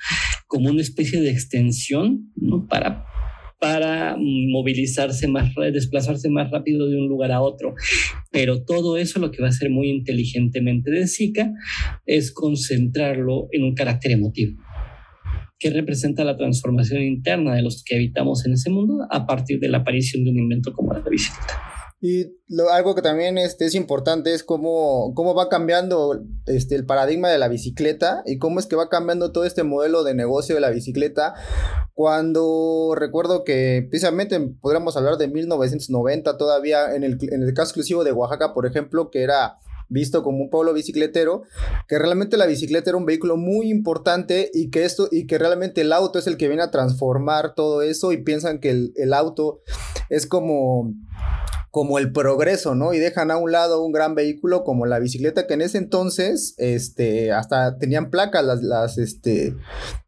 Como 0.48 0.70
una 0.70 0.82
especie 0.82 1.22
de 1.22 1.30
extensión, 1.30 2.32
¿no? 2.36 2.66
Para, 2.68 3.06
para 3.60 4.16
movilizarse 4.18 5.28
más, 5.28 5.54
desplazarse 5.74 6.30
más 6.30 6.50
rápido 6.52 6.88
de 6.88 6.96
un 6.96 7.10
lugar 7.10 7.34
a 7.34 7.42
otro. 7.42 7.76
Pero 8.36 8.66
todo 8.66 8.98
eso 8.98 9.18
lo 9.22 9.32
que 9.32 9.42
va 9.42 9.48
a 9.48 9.52
hacer 9.52 9.70
muy 9.70 9.88
inteligentemente 9.88 10.92
de 10.92 11.08
Zika 11.08 11.54
es 12.06 12.34
concentrarlo 12.34 13.48
en 13.54 13.64
un 13.64 13.74
carácter 13.74 14.12
emotivo 14.12 14.62
que 15.58 15.70
representa 15.70 16.26
la 16.26 16.36
transformación 16.36 17.02
interna 17.02 17.56
de 17.56 17.62
los 17.62 17.82
que 17.82 17.96
habitamos 17.96 18.46
en 18.46 18.52
ese 18.52 18.70
mundo 18.70 19.08
a 19.10 19.26
partir 19.26 19.62
de 19.62 19.70
la 19.70 19.78
aparición 19.78 20.26
de 20.26 20.32
un 20.32 20.40
invento 20.40 20.74
como 20.74 20.92
la 20.92 21.00
bicicleta. 21.10 21.54
Y 22.02 22.38
algo 22.72 22.94
que 22.94 23.02
también 23.02 23.38
este, 23.38 23.66
es 23.66 23.74
importante 23.74 24.34
es 24.34 24.44
cómo, 24.44 25.14
cómo 25.16 25.34
va 25.34 25.50
cambiando 25.50 26.24
este, 26.46 26.76
el 26.76 26.86
paradigma 26.86 27.30
de 27.30 27.40
la 27.40 27.48
bicicleta 27.48 28.22
y 28.26 28.38
cómo 28.38 28.60
es 28.60 28.68
que 28.68 28.76
va 28.76 28.90
cambiando 28.90 29.32
todo 29.32 29.46
este 29.46 29.64
modelo 29.64 30.04
de 30.04 30.14
negocio 30.14 30.56
de 30.56 30.62
la 30.62 30.70
bicicleta. 30.70 31.34
Cuando 31.94 32.94
recuerdo 32.96 33.44
que 33.44 33.88
precisamente 33.90 34.40
podríamos 34.62 34.98
hablar 34.98 35.18
de 35.18 35.30
1990 35.30 36.38
todavía 36.38 36.94
en 36.94 37.04
el, 37.04 37.18
en 37.32 37.44
el 37.44 37.54
caso 37.54 37.70
exclusivo 37.70 38.04
de 38.04 38.12
Oaxaca, 38.12 38.54
por 38.54 38.66
ejemplo, 38.66 39.10
que 39.10 39.24
era 39.24 39.58
visto 39.88 40.24
como 40.24 40.44
un 40.44 40.50
pueblo 40.50 40.74
bicicletero, 40.74 41.44
que 41.88 42.00
realmente 42.00 42.38
la 42.38 42.46
bicicleta 42.46 42.90
era 42.90 42.98
un 42.98 43.06
vehículo 43.06 43.38
muy 43.38 43.70
importante 43.70 44.50
y 44.54 44.70
que 44.70 44.84
esto 44.84 45.08
y 45.12 45.28
que 45.28 45.38
realmente 45.38 45.82
el 45.82 45.94
auto 45.94 46.20
es 46.20 46.28
el 46.28 46.38
que 46.38 46.48
viene 46.48 46.64
a 46.64 46.72
transformar 46.72 47.56
todo 47.56 47.82
eso 47.82 48.12
y 48.12 48.18
piensan 48.18 48.60
que 48.60 48.72
el, 48.72 48.94
el 48.96 49.14
auto 49.14 49.62
es 50.10 50.26
como 50.28 50.94
como 51.76 52.00
el 52.00 52.14
progreso, 52.14 52.74
¿no? 52.74 52.94
Y 52.94 53.00
dejan 53.00 53.32
a 53.32 53.38
un 53.38 53.52
lado 53.52 53.84
un 53.84 53.92
gran 53.92 54.16
vehículo 54.16 54.64
como 54.64 54.86
la 54.86 54.98
bicicleta, 54.98 55.46
que 55.46 55.56
en 55.56 55.62
ese 55.62 55.78
entonces, 55.78 56.56
este, 56.58 57.34
hasta 57.34 57.78
tenían 57.78 58.10
placas 58.10 58.46
las, 58.46 58.64
las, 58.64 58.98
este, 58.98 59.58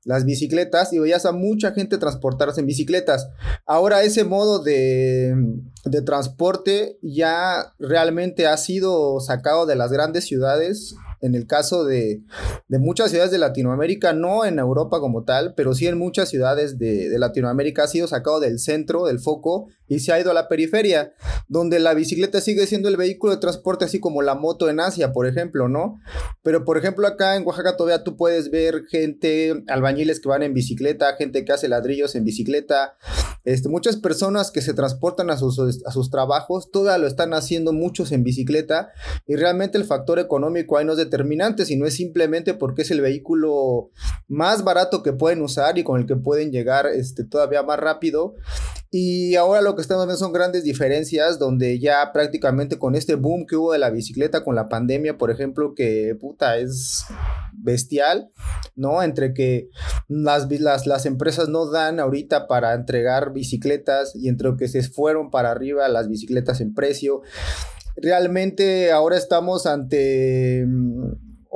las 0.06 0.24
bicicletas 0.24 0.94
y 0.94 1.00
veías 1.00 1.26
a 1.26 1.34
mucha 1.34 1.74
gente 1.74 1.98
transportarse 1.98 2.62
en 2.62 2.68
bicicletas. 2.68 3.28
Ahora 3.66 4.04
ese 4.04 4.24
modo 4.24 4.64
de, 4.64 5.36
de 5.84 6.02
transporte 6.04 7.00
ya 7.02 7.74
realmente 7.80 8.48
ha 8.48 8.56
sido 8.56 9.20
sacado 9.20 9.66
de 9.66 9.76
las 9.76 9.92
grandes 9.92 10.24
ciudades 10.24 10.96
en 11.22 11.36
el 11.36 11.48
caso 11.48 11.84
de, 11.84 12.22
muchas 12.70 13.10
ciudades 13.10 13.32
de 13.32 13.40
Latinoamérica, 13.40 14.14
no 14.14 14.46
en 14.46 14.60
Europa 14.60 15.00
como 15.00 15.24
tal, 15.24 15.54
pero 15.56 15.74
sí 15.74 15.88
en 15.88 15.98
muchas 15.98 16.30
ciudades 16.30 16.78
de, 16.78 17.10
de, 17.10 17.20
Latinoamérica 17.20 17.84
ha 17.84 17.88
sido 17.88 18.08
sacado 18.08 18.40
del 18.40 18.60
centro, 18.60 19.06
del 19.06 19.20
foco, 19.20 19.68
y 19.88 20.00
se 20.00 20.12
ha 20.12 20.20
ido 20.20 20.32
a 20.32 20.34
la 20.34 20.48
periferia, 20.48 21.14
donde 21.48 21.80
la 21.80 21.94
bicicleta 21.94 22.42
sigue 22.42 22.68
siendo 22.68 22.90
el 22.90 22.98
vehículo 22.98 23.34
de 23.34 23.40
transporte, 23.40 23.86
así 23.86 24.00
como 24.00 24.22
la 24.22 24.36
moto 24.36 24.70
en 24.70 24.80
Asia, 24.80 25.14
por 25.14 25.28
ejemplo, 25.28 25.68
¿no? 25.70 26.00
Pero, 26.44 26.66
por 26.66 26.78
ejemplo, 26.78 27.08
acá 27.08 27.36
en 27.36 27.46
Oaxaca 27.46 27.78
todavía 27.78 28.04
tú 28.04 28.18
puedes 28.18 28.52
ver 28.52 28.86
gente, 28.90 29.64
albañiles 29.68 30.20
que 30.20 30.30
van 30.30 30.44
en 30.44 30.54
bicicleta, 30.54 31.16
gente 31.16 31.46
que 31.46 31.54
hace 31.54 31.68
ladrillos 31.68 32.16
en 32.16 32.24
bicicleta, 32.24 32.96
este, 33.44 33.70
muchas 33.70 33.96
personas 33.98 34.52
que 34.52 34.62
se 34.62 34.74
transportan 34.74 35.30
a 35.30 35.38
sus, 35.38 35.60
a 35.86 35.92
sus 35.92 36.10
trabajos, 36.10 36.70
todavía 36.70 36.98
lo 36.98 37.08
están 37.08 37.34
haciendo 37.34 37.72
muchos 37.72 38.12
en 38.12 38.24
bicicleta, 38.24 38.90
y 39.26 39.36
realmente 39.36 39.78
el 39.78 39.86
factor 39.86 40.20
económico 40.20 40.78
ahí 40.78 40.86
no 40.86 40.94
es 40.94 40.98
determinante, 40.98 41.66
sino 41.66 41.86
es 41.86 41.94
simplemente 41.94 42.54
porque 42.54 42.82
es 42.82 42.92
el 42.92 43.02
vehículo 43.02 43.92
más 44.28 44.64
barato 44.64 45.04
que 45.04 45.14
pueden 45.14 45.42
usar 45.42 45.78
y 45.78 45.84
con 45.84 46.00
el 46.00 46.08
que 46.08 46.16
pueden 46.16 46.52
llegar 46.52 46.88
este, 46.88 47.24
todavía 47.24 47.64
más 47.64 47.80
rápido. 47.80 48.36
Y 48.90 49.36
ahora 49.36 49.62
lo 49.62 49.76
que 49.76 49.82
estamos 49.82 50.06
viendo 50.06 50.18
son 50.18 50.32
grandes 50.32 50.64
diferencias 50.64 51.40
donde 51.40 51.80
ya 51.80 52.12
prácticamente 52.14 52.80
con 52.80 52.96
este 52.96 53.16
boom 53.16 53.46
que 53.46 53.58
hubo 53.58 53.74
de 53.74 53.80
la 53.80 53.90
bicicleta 53.90 54.44
con 54.44 54.56
la 54.56 54.70
pandemia, 54.70 55.18
por 55.18 55.30
ejemplo, 55.30 55.74
que 55.76 56.16
puta 56.20 56.58
es 56.58 57.06
bestial, 57.54 58.32
¿no? 58.76 59.04
Entre 59.04 59.34
que 59.34 59.70
las, 60.08 60.50
las, 60.62 60.88
las 60.88 61.06
empresas 61.06 61.50
no 61.50 61.70
dan 61.70 62.00
ahorita 62.00 62.48
para 62.48 62.74
entregar 62.74 63.34
bicicletas 63.34 64.16
y 64.16 64.30
entre 64.30 64.56
que 64.58 64.70
se 64.70 64.84
fueron 64.84 65.32
para 65.32 65.52
arriba 65.52 65.88
las 65.90 66.08
bicicletas 66.08 66.62
en 66.62 66.74
precio. 66.74 67.22
Realmente 67.98 68.92
ahora 68.92 69.18
estamos 69.18 69.66
ante 69.66 70.66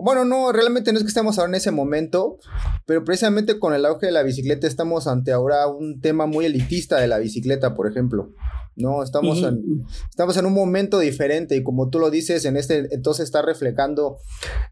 bueno, 0.02 0.26
no, 0.26 0.52
realmente 0.52 0.92
no 0.92 0.98
es 0.98 1.04
que 1.04 1.10
estemos 1.10 1.38
ahora 1.38 1.50
en 1.50 1.56
ese 1.56 1.72
momento, 1.72 2.38
pero 2.86 3.04
precisamente 3.04 3.60
con 3.60 3.74
el 3.74 3.86
auge 3.86 4.08
de 4.08 4.12
la 4.12 4.24
bicicleta 4.24 4.68
estamos 4.68 5.08
ante 5.08 5.32
ahora 5.32 5.68
un 5.68 6.02
tema 6.02 6.26
muy 6.26 6.46
elitista 6.46 7.00
de 7.00 7.08
la 7.08 7.18
bicicleta, 7.18 7.74
por 7.76 7.90
ejemplo. 7.90 8.32
¿No? 8.76 9.04
Estamos, 9.04 9.44
en, 9.44 9.86
estamos 10.10 10.38
en 10.38 10.46
un 10.46 10.54
momento 10.54 11.00
diferente 11.00 11.56
y 11.56 11.64
como 11.64 11.90
tú 11.90 12.00
lo 12.00 12.10
dices, 12.10 12.46
en 12.46 12.58
este 12.58 12.88
entonces 12.94 13.26
está 13.26 13.42
reflejando, 13.42 14.18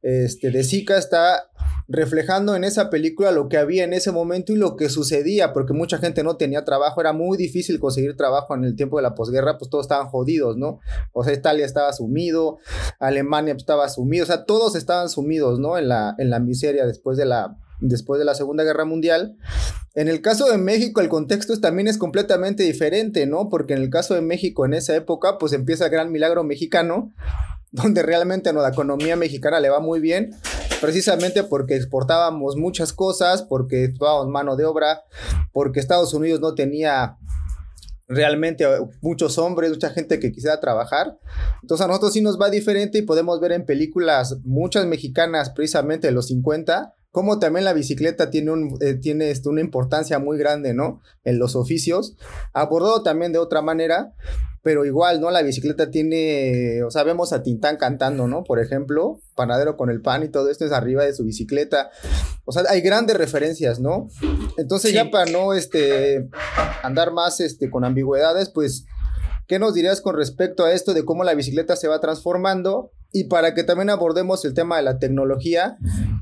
este, 0.02 0.52
de 0.52 0.64
Zika 0.64 0.98
está 0.98 1.50
reflejando 1.88 2.56
en 2.56 2.64
esa 2.64 2.90
película 2.90 3.32
lo 3.32 3.50
que 3.50 3.58
había 3.58 3.84
en 3.84 3.94
ese 3.94 4.12
momento 4.12 4.54
y 4.54 4.56
lo 4.56 4.76
que 4.76 4.90
sucedía, 4.90 5.54
porque 5.54 5.74
mucha 5.74 5.98
gente 5.98 6.24
no 6.24 6.38
tenía 6.38 6.64
trabajo, 6.64 7.02
era 7.02 7.14
muy 7.14 7.38
difícil 7.38 7.80
conseguir 7.80 8.16
trabajo 8.16 8.56
en 8.56 8.64
el 8.64 8.76
tiempo 8.76 8.98
de 8.98 9.04
la 9.04 9.16
posguerra, 9.16 9.58
pues 9.58 9.70
todos 9.70 9.86
estaban 9.86 10.08
jodidos, 10.08 10.56
¿no? 10.56 10.80
O 11.14 11.24
sea, 11.24 11.34
Italia 11.34 11.66
estaba 11.66 11.92
sumido, 11.94 12.60
Alemania 13.00 13.56
estaba 13.58 13.90
sumido, 13.90 14.24
o 14.24 14.28
sea, 14.28 14.46
todos 14.46 14.76
estaban 14.76 15.10
sumidos, 15.10 15.60
¿no? 15.60 15.78
En 15.78 15.90
la, 15.90 16.16
en 16.20 16.30
la 16.30 16.40
miseria 16.40 16.86
después 16.86 17.18
de 17.18 17.26
la, 17.26 17.58
después 17.80 18.20
de 18.20 18.26
la 18.26 18.36
Segunda 18.36 18.64
Guerra 18.64 18.86
Mundial. 18.86 19.38
En 19.96 20.08
el 20.08 20.22
caso 20.22 20.50
de 20.50 20.58
México 20.58 21.02
el 21.02 21.10
contexto 21.10 21.60
también 21.60 21.88
es 21.88 21.98
completamente 21.98 22.64
diferente, 22.64 23.26
¿no? 23.26 23.50
Porque 23.50 23.74
en 23.74 23.82
el 23.82 23.90
caso 23.90 24.14
de 24.14 24.22
México 24.22 24.66
en 24.66 24.74
esa 24.74 24.96
época 24.96 25.38
pues 25.38 25.54
empieza 25.54 25.86
el 25.86 25.92
gran 25.92 26.12
milagro 26.12 26.44
mexicano, 26.44 27.14
donde 27.72 28.04
realmente 28.04 28.50
a 28.50 28.54
la 28.54 28.70
economía 28.70 29.16
mexicana 29.16 29.60
le 29.60 29.70
va 29.70 29.80
muy 29.80 30.00
bien, 30.00 30.36
precisamente 30.82 31.44
porque 31.44 31.76
exportábamos 31.76 32.56
muchas 32.56 32.94
cosas, 32.94 33.44
porque 33.44 33.86
exportábamos 33.86 34.28
mano 34.30 34.56
de 34.56 34.66
obra, 34.66 35.04
porque 35.52 35.80
Estados 35.80 36.14
Unidos 36.14 36.40
no 36.40 36.56
tenía 36.56 37.18
realmente 38.08 38.66
muchos 39.02 39.38
hombres, 39.38 39.70
mucha 39.70 39.92
gente 39.92 40.20
que 40.20 40.32
quisiera 40.32 40.60
trabajar. 40.60 41.20
Entonces 41.62 41.86
a 41.86 41.88
nosotros 41.88 42.14
sí 42.14 42.22
nos 42.22 42.42
va 42.42 42.50
diferente 42.50 42.98
y 42.98 43.04
podemos 43.04 43.40
ver 43.40 43.52
en 43.52 43.66
películas 43.66 44.38
muchas 44.44 44.88
mexicanas 44.88 45.52
precisamente 45.52 46.08
de 46.08 46.14
los 46.14 46.28
50 46.28 46.96
cómo 47.12 47.40
también 47.40 47.66
la 47.66 47.74
bicicleta 47.74 48.30
tiene, 48.30 48.52
un, 48.52 48.78
eh, 48.82 48.96
tiene 48.96 49.32
este, 49.32 49.50
una 49.50 49.62
importancia 49.62 50.20
muy 50.20 50.38
grande, 50.38 50.74
¿no? 50.74 51.02
En 51.24 51.40
los 51.40 51.56
oficios, 51.56 52.18
abordado 52.54 53.04
también 53.04 53.32
de 53.32 53.40
otra 53.40 53.62
manera, 53.62 54.14
pero 54.62 54.86
igual, 54.86 55.22
¿no? 55.22 55.32
La 55.32 55.42
bicicleta 55.42 55.90
tiene, 55.90 56.84
o 56.84 56.92
sea, 56.92 57.04
vemos 57.04 57.34
a 57.34 57.42
Tintán 57.44 57.78
cantando, 57.78 58.28
¿no? 58.28 58.44
Por 58.44 58.60
ejemplo, 58.60 59.20
panadero 59.36 59.78
con 59.78 59.90
el 59.90 60.02
pan 60.02 60.24
y 60.24 60.30
todo 60.30 60.50
esto 60.50 60.66
es 60.66 60.72
arriba 60.72 61.04
de 61.04 61.14
su 61.14 61.24
bicicleta. 61.24 61.90
O 62.46 62.52
sea, 62.52 62.64
hay 62.70 62.82
grandes 62.82 63.18
referencias, 63.18 63.80
¿no? 63.80 64.10
Entonces 64.58 64.94
ya 64.94 65.10
para 65.10 65.32
no, 65.32 65.54
este, 65.54 66.30
andar 66.84 67.12
más, 67.12 67.40
este, 67.40 67.70
con 67.70 67.86
ambigüedades, 67.86 68.50
pues, 68.50 68.86
¿qué 69.48 69.60
nos 69.60 69.74
dirías 69.74 70.02
con 70.02 70.16
respecto 70.16 70.66
a 70.66 70.74
esto 70.74 70.94
de 70.94 71.06
cómo 71.06 71.24
la 71.24 71.34
bicicleta 71.36 71.76
se 71.76 71.88
va 71.88 72.00
transformando? 72.00 72.92
Y 73.12 73.26
para 73.26 73.54
que 73.54 73.64
también 73.64 73.90
abordemos 73.90 74.46
el 74.46 74.54
tema 74.54 74.78
de 74.78 74.84
la 74.84 75.00
tecnología 75.00 75.78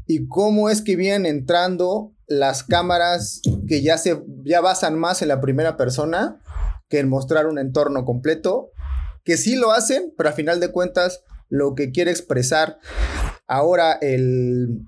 y 0.05 0.27
cómo 0.27 0.69
es 0.69 0.81
que 0.81 0.95
vienen 0.95 1.25
entrando 1.25 2.13
las 2.27 2.63
cámaras 2.63 3.41
que 3.67 3.81
ya 3.81 3.97
se 3.97 4.21
ya 4.43 4.61
basan 4.61 4.97
más 4.97 5.21
en 5.21 5.27
la 5.27 5.41
primera 5.41 5.77
persona 5.77 6.39
que 6.89 6.99
en 6.99 7.09
mostrar 7.09 7.47
un 7.47 7.59
entorno 7.59 8.05
completo, 8.05 8.71
que 9.23 9.37
sí 9.37 9.55
lo 9.55 9.71
hacen, 9.71 10.13
pero 10.17 10.29
a 10.29 10.33
final 10.33 10.59
de 10.59 10.71
cuentas 10.71 11.23
lo 11.49 11.75
que 11.75 11.91
quiere 11.91 12.11
expresar 12.11 12.79
ahora 13.45 13.93
el, 14.01 14.85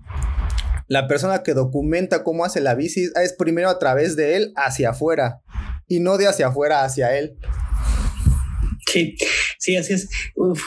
la 0.87 1.07
persona 1.07 1.43
que 1.43 1.53
documenta 1.53 2.23
cómo 2.23 2.45
hace 2.45 2.61
la 2.61 2.75
bici 2.75 3.09
es 3.21 3.33
primero 3.33 3.69
a 3.69 3.79
través 3.79 4.15
de 4.15 4.35
él 4.37 4.53
hacia 4.55 4.91
afuera 4.91 5.41
y 5.87 5.99
no 5.99 6.17
de 6.17 6.27
hacia 6.27 6.47
afuera 6.47 6.83
hacia 6.83 7.17
él. 7.17 7.37
Sí, 8.87 9.15
sí, 9.59 9.75
así 9.75 9.93
es. 9.93 10.09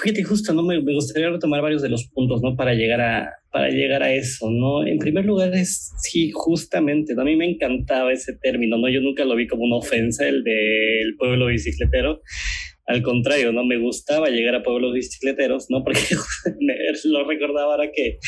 Fíjate, 0.02 0.22
justo, 0.22 0.52
¿no? 0.52 0.62
Me, 0.62 0.78
gustaría 0.80 1.30
retomar 1.30 1.62
varios 1.62 1.82
de 1.82 1.88
los 1.88 2.06
puntos, 2.08 2.40
¿no? 2.42 2.54
Para 2.54 2.74
llegar 2.74 3.00
a, 3.00 3.30
para 3.50 3.68
llegar 3.70 4.02
a 4.02 4.12
eso, 4.12 4.50
¿no? 4.50 4.86
En 4.86 4.98
primer 4.98 5.24
lugar 5.24 5.54
es, 5.54 5.92
sí, 6.02 6.30
justamente, 6.32 7.14
a 7.18 7.24
mí 7.24 7.34
me 7.34 7.50
encantaba 7.50 8.12
ese 8.12 8.34
término, 8.40 8.78
¿no? 8.78 8.88
Yo 8.88 9.00
nunca 9.00 9.24
lo 9.24 9.34
vi 9.34 9.48
como 9.48 9.64
una 9.64 9.76
ofensa, 9.76 10.28
el 10.28 10.44
del 10.44 11.16
pueblo 11.18 11.46
bicicletero. 11.46 12.20
Al 12.86 13.00
contrario, 13.02 13.52
¿no? 13.52 13.64
Me 13.64 13.78
gustaba 13.78 14.28
llegar 14.28 14.56
a 14.56 14.62
pueblos 14.62 14.92
bicicleteros, 14.92 15.66
¿no? 15.70 15.82
Porque 15.84 16.00
lo 17.04 17.26
recordaba 17.26 17.72
ahora 17.72 17.90
que 17.92 18.18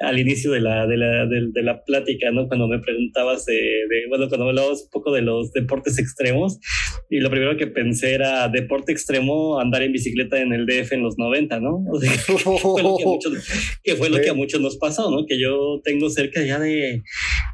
al 0.00 0.18
inicio 0.18 0.52
de 0.52 0.60
la, 0.60 0.86
de 0.86 0.96
la, 0.96 1.26
de, 1.26 1.62
la 1.62 1.84
plática, 1.84 2.30
¿no? 2.30 2.48
Cuando 2.48 2.68
me 2.68 2.78
preguntabas 2.78 3.46
de, 3.46 3.54
de, 3.54 4.06
bueno, 4.08 4.28
cuando 4.28 4.48
hablabas 4.48 4.82
un 4.84 4.90
poco 4.90 5.12
de 5.12 5.22
los 5.22 5.52
deportes 5.52 5.98
extremos, 5.98 6.58
y 7.10 7.20
lo 7.20 7.30
primero 7.30 7.56
que 7.56 7.66
pensé 7.66 8.14
era 8.14 8.48
deporte 8.48 8.92
extremo, 8.92 9.60
andar 9.60 9.82
en 9.82 9.92
bicicleta 9.92 10.40
en 10.40 10.52
el 10.52 10.66
DF 10.66 10.92
en 10.92 11.02
los 11.02 11.16
90, 11.18 11.60
¿no? 11.60 11.84
O 11.90 12.00
sea, 12.00 12.12
que 12.26 12.32
fue 12.32 12.82
lo 12.82 12.96
que 12.96 13.02
a 13.02 13.06
muchos, 13.06 13.32
que 13.82 13.96
fue 13.96 14.10
lo 14.10 14.20
que 14.20 14.30
a 14.30 14.34
muchos 14.34 14.60
nos 14.60 14.76
pasó, 14.76 15.10
¿no? 15.10 15.26
Que 15.26 15.40
yo 15.40 15.80
tengo 15.84 16.10
cerca 16.10 16.42
ya 16.42 16.58
de, 16.58 17.02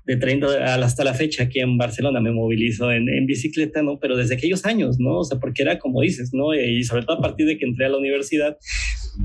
de 0.07 0.17
30 0.17 0.75
hasta 0.75 1.05
la 1.05 1.15
fecha 1.15 1.45
aquí 1.45 1.61
en 1.61 1.79
Barcelona 1.79 2.21
me 2.21 2.33
movilizo 2.33 2.91
en, 2.91 3.09
en 3.09 3.27
bicicleta, 3.27 3.83
¿no? 3.83 3.99
Pero 4.01 4.17
desde 4.17 4.35
aquellos 4.35 4.65
años, 4.65 4.97
¿no? 4.99 5.19
O 5.19 5.25
sea, 5.25 5.39
porque 5.39 5.63
era 5.63 5.79
como 5.79 6.01
dices, 6.01 6.31
¿no? 6.33 6.55
Y 6.55 6.85
sobre 6.85 7.05
todo 7.05 7.19
a 7.19 7.21
partir 7.21 7.47
de 7.47 7.59
que 7.59 7.67
entré 7.67 7.87
a 7.87 7.91
la 7.91 7.99
universidad, 7.99 8.57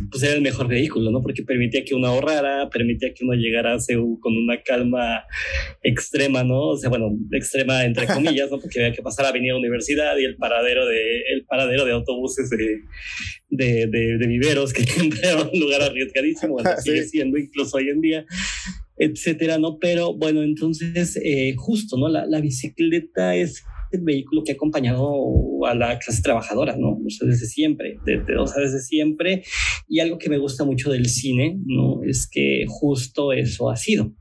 pues 0.10 0.24
era 0.24 0.34
el 0.34 0.42
mejor 0.42 0.68
vehículo, 0.68 1.12
¿no? 1.12 1.22
Porque 1.22 1.44
permitía 1.44 1.84
que 1.84 1.96
uno 1.96 2.08
ahorrara, 2.08 2.70
permitía 2.70 3.14
que 3.14 3.24
uno 3.24 3.34
llegara 3.34 3.74
a 3.74 3.80
CEU 3.80 4.20
con 4.20 4.36
una 4.38 4.62
calma 4.62 5.24
extrema, 5.84 6.44
¿no? 6.44 6.70
O 6.70 6.78
sea, 6.78 6.90
bueno, 6.90 7.18
extrema 7.32 7.84
entre 7.84 8.08
comillas, 8.08 8.50
¿no? 8.52 8.60
Porque 8.60 8.84
había 8.84 8.96
que 8.96 9.02
pasar 9.02 9.26
a 9.26 9.30
Avenida 9.30 9.56
Universidad 9.56 10.18
y 10.18 10.26
el 10.26 10.38
paradero 10.38 10.86
de, 10.86 11.22
el 11.34 11.46
paradero 11.46 11.86
de 11.86 11.92
autobuses 11.92 12.50
de, 12.50 12.82
de, 13.50 13.88
de, 13.88 14.18
de 14.18 14.28
viveros, 14.28 14.74
que 14.74 14.84
era 15.24 15.42
un 15.42 15.60
lugar 15.60 15.82
arriesgadísimo, 15.82 16.54
bueno, 16.54 16.70
sigue 16.84 17.04
siendo 17.04 17.38
incluso 17.38 17.78
hoy 17.78 17.90
en 17.90 18.02
día 18.02 18.26
etcétera, 18.98 19.58
¿no? 19.58 19.78
Pero 19.78 20.14
bueno, 20.14 20.42
entonces, 20.42 21.20
eh, 21.22 21.54
justo, 21.58 21.98
¿no? 21.98 22.08
La, 22.08 22.26
la 22.26 22.40
bicicleta 22.40 23.36
es 23.36 23.66
el 23.96 24.04
vehículo 24.04 24.44
que 24.44 24.52
ha 24.52 24.56
acompañado 24.56 25.66
a 25.66 25.74
la 25.76 26.00
clase 26.00 26.22
trabajadora, 26.22 26.76
¿no? 26.78 27.00
O 27.06 27.10
sea, 27.10 27.28
desde 27.28 27.46
siempre, 27.46 27.98
desde, 28.06 28.38
o 28.38 28.48
sea, 28.48 28.62
desde 28.62 28.80
siempre. 28.80 29.44
Y 29.88 30.00
algo 30.00 30.18
que 30.18 30.30
me 30.30 30.38
gusta 30.38 30.64
mucho 30.64 30.92
del 30.92 31.08
cine, 31.08 31.60
¿no? 31.66 32.02
Es 32.04 32.28
que 32.32 32.66
justo 32.68 33.34
eso 33.34 33.70
ha 33.70 33.76
sido. 33.76 34.14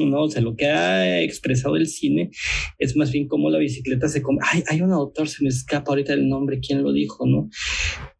¿no? 0.00 0.22
O 0.22 0.30
sea, 0.30 0.40
lo 0.42 0.56
que 0.56 0.66
ha 0.66 1.20
expresado 1.20 1.76
el 1.76 1.86
cine 1.86 2.30
es 2.78 2.96
más 2.96 3.12
bien 3.12 3.28
cómo 3.28 3.50
la 3.50 3.58
bicicleta 3.58 4.08
se... 4.08 4.22
Come. 4.22 4.38
Ay, 4.42 4.62
hay 4.68 4.80
un 4.80 4.92
autor, 4.92 5.28
se 5.28 5.42
me 5.42 5.50
escapa 5.50 5.90
ahorita 5.90 6.14
el 6.14 6.28
nombre, 6.28 6.60
quién 6.60 6.82
lo 6.82 6.92
dijo, 6.92 7.26
¿no? 7.26 7.50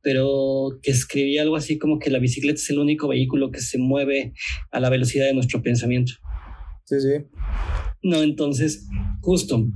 Pero 0.03 0.79
que 0.83 0.91
escribía 0.91 1.43
algo 1.43 1.57
así 1.57 1.79
como 1.79 1.99
que 1.99 2.11
la 2.11 2.19
bicicleta 2.19 2.61
es 2.61 2.71
el 2.71 2.79
único 2.79 3.09
vehículo 3.09 3.51
que 3.51 3.61
se 3.61 3.79
mueve 3.79 4.35
a 4.71 4.81
la 4.81 4.91
velocidad 4.91 5.27
de 5.27 5.35
nuestro 5.35 5.63
pensamiento. 5.63 6.13
Sí, 6.85 6.97
sí. 7.01 7.25
No, 8.03 8.23
entonces, 8.23 8.89
justo, 9.21 9.67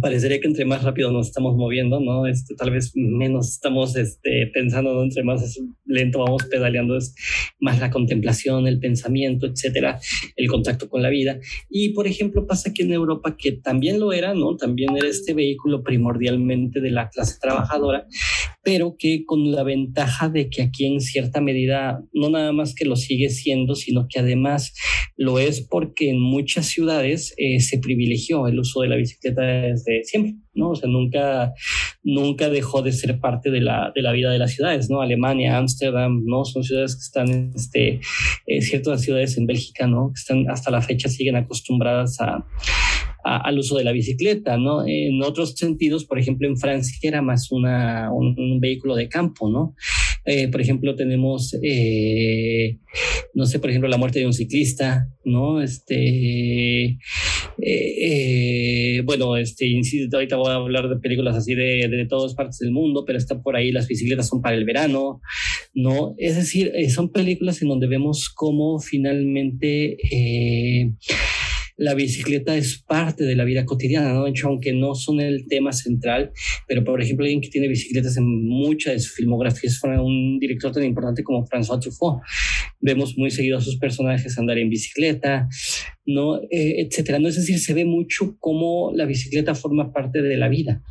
parecería 0.00 0.40
que 0.40 0.46
entre 0.46 0.64
más 0.64 0.82
rápido 0.84 1.10
nos 1.10 1.28
estamos 1.28 1.56
moviendo, 1.56 2.00
¿no? 2.00 2.26
Este, 2.26 2.54
tal 2.54 2.70
vez 2.70 2.92
menos 2.94 3.48
estamos 3.48 3.96
este, 3.96 4.46
pensando. 4.52 5.02
Entre 5.02 5.24
más 5.24 5.58
lento 5.84 6.20
vamos 6.20 6.44
pedaleando, 6.44 6.96
es 6.96 7.14
más 7.58 7.80
la 7.80 7.90
contemplación, 7.90 8.66
el 8.66 8.78
pensamiento, 8.78 9.46
etcétera, 9.46 9.98
el 10.36 10.48
contacto 10.48 10.88
con 10.88 11.02
la 11.02 11.08
vida. 11.08 11.40
Y, 11.68 11.90
por 11.90 12.06
ejemplo, 12.06 12.46
pasa 12.46 12.70
aquí 12.70 12.82
en 12.82 12.92
Europa 12.92 13.36
que 13.36 13.52
también 13.52 13.98
lo 13.98 14.12
era, 14.12 14.34
¿no? 14.34 14.56
También 14.56 14.96
era 14.96 15.08
este 15.08 15.34
vehículo 15.34 15.82
primordialmente 15.82 16.80
de 16.80 16.90
la 16.90 17.08
clase 17.08 17.38
trabajadora, 17.40 18.06
pero 18.62 18.96
que 18.98 19.24
con 19.24 19.50
la 19.50 19.62
ventaja 19.62 20.28
de 20.28 20.50
que 20.50 20.62
aquí 20.62 20.86
en 20.86 21.00
cierta 21.00 21.40
medida 21.40 22.02
no 22.12 22.30
nada 22.30 22.52
más 22.52 22.74
que 22.74 22.84
lo 22.84 22.96
sigue 22.96 23.30
siendo, 23.30 23.74
sino 23.74 24.06
que 24.08 24.20
además 24.20 24.74
lo 25.20 25.38
es 25.38 25.60
porque 25.60 26.08
en 26.08 26.18
muchas 26.18 26.64
ciudades 26.64 27.34
eh, 27.36 27.60
se 27.60 27.78
privilegió 27.78 28.46
el 28.46 28.58
uso 28.58 28.80
de 28.80 28.88
la 28.88 28.96
bicicleta 28.96 29.42
desde 29.42 30.02
siempre, 30.02 30.36
¿no? 30.54 30.70
O 30.70 30.74
sea, 30.74 30.88
nunca, 30.88 31.52
nunca 32.02 32.48
dejó 32.48 32.80
de 32.80 32.92
ser 32.92 33.20
parte 33.20 33.50
de 33.50 33.60
la, 33.60 33.92
de 33.94 34.00
la 34.00 34.12
vida 34.12 34.30
de 34.30 34.38
las 34.38 34.52
ciudades, 34.52 34.88
¿no? 34.88 35.02
Alemania, 35.02 35.58
Ámsterdam, 35.58 36.24
¿no? 36.24 36.46
Son 36.46 36.64
ciudades 36.64 36.96
que 36.96 37.02
están, 37.02 37.52
este, 37.54 38.00
eh, 38.46 38.62
ciertas 38.62 39.02
ciudades 39.02 39.36
en 39.36 39.44
Bélgica, 39.44 39.86
¿no? 39.86 40.10
Que 40.14 40.20
están 40.20 40.48
hasta 40.48 40.70
la 40.70 40.80
fecha 40.80 41.10
siguen 41.10 41.36
acostumbradas 41.36 42.18
a, 42.22 42.46
a, 43.22 43.36
al 43.42 43.58
uso 43.58 43.76
de 43.76 43.84
la 43.84 43.92
bicicleta, 43.92 44.56
¿no? 44.56 44.86
En 44.86 45.22
otros 45.22 45.52
sentidos, 45.54 46.06
por 46.06 46.18
ejemplo, 46.18 46.48
en 46.48 46.56
Francia 46.56 46.96
era 47.02 47.20
más 47.20 47.52
una, 47.52 48.10
un, 48.10 48.34
un 48.38 48.58
vehículo 48.58 48.96
de 48.96 49.10
campo, 49.10 49.50
¿no? 49.50 49.74
Eh, 50.24 50.48
por 50.48 50.60
ejemplo, 50.60 50.94
tenemos, 50.96 51.56
eh, 51.62 52.78
no 53.34 53.46
sé, 53.46 53.58
por 53.58 53.70
ejemplo, 53.70 53.88
la 53.88 53.96
muerte 53.96 54.18
de 54.18 54.26
un 54.26 54.32
ciclista, 54.32 55.08
¿no? 55.24 55.62
Este, 55.62 56.98
eh, 57.62 59.02
bueno, 59.04 59.36
este, 59.36 59.66
insisto, 59.66 60.16
ahorita 60.16 60.36
voy 60.36 60.50
a 60.50 60.56
hablar 60.56 60.88
de 60.88 60.96
películas 60.96 61.36
así 61.36 61.54
de, 61.54 61.88
de 61.88 62.06
todas 62.06 62.34
partes 62.34 62.58
del 62.58 62.72
mundo, 62.72 63.04
pero 63.06 63.18
está 63.18 63.42
por 63.42 63.56
ahí, 63.56 63.72
las 63.72 63.88
bicicletas 63.88 64.28
son 64.28 64.42
para 64.42 64.56
el 64.56 64.64
verano, 64.64 65.20
¿no? 65.74 66.14
Es 66.18 66.36
decir, 66.36 66.72
son 66.90 67.10
películas 67.10 67.62
en 67.62 67.68
donde 67.68 67.86
vemos 67.86 68.28
cómo 68.28 68.78
finalmente 68.78 69.96
la 71.80 71.94
bicicleta 71.94 72.54
es 72.54 72.82
parte 72.86 73.24
de 73.24 73.34
la 73.34 73.44
vida 73.44 73.64
cotidiana, 73.64 74.12
¿no? 74.12 74.24
De 74.24 74.30
hecho, 74.30 74.48
aunque 74.48 74.74
no 74.74 74.94
son 74.94 75.18
el 75.18 75.46
tema 75.48 75.72
central, 75.72 76.30
pero 76.68 76.84
por 76.84 77.00
ejemplo, 77.00 77.24
alguien 77.24 77.40
que 77.40 77.48
tiene 77.48 77.68
bicicletas 77.68 78.18
en 78.18 78.46
mucha 78.46 78.90
de 78.92 78.98
su 78.98 79.14
filmografía 79.14 79.70
es 79.70 79.80
un 79.82 80.38
director 80.38 80.72
tan 80.72 80.84
importante 80.84 81.24
como 81.24 81.46
François 81.46 81.80
Truffaut. 81.80 82.20
Vemos 82.80 83.16
muy 83.16 83.30
seguido 83.30 83.56
a 83.56 83.62
sus 83.62 83.78
personajes 83.78 84.36
andar 84.36 84.58
en 84.58 84.68
bicicleta, 84.68 85.48
¿no? 86.04 86.36
Eh, 86.50 86.82
etcétera. 86.82 87.18
¿no? 87.18 87.28
Es 87.28 87.36
decir, 87.36 87.58
se 87.58 87.72
ve 87.72 87.86
mucho 87.86 88.36
cómo 88.38 88.92
la 88.94 89.06
bicicleta 89.06 89.54
forma 89.54 89.90
parte 89.90 90.20
de 90.20 90.36
la 90.36 90.48
vida. 90.48 90.82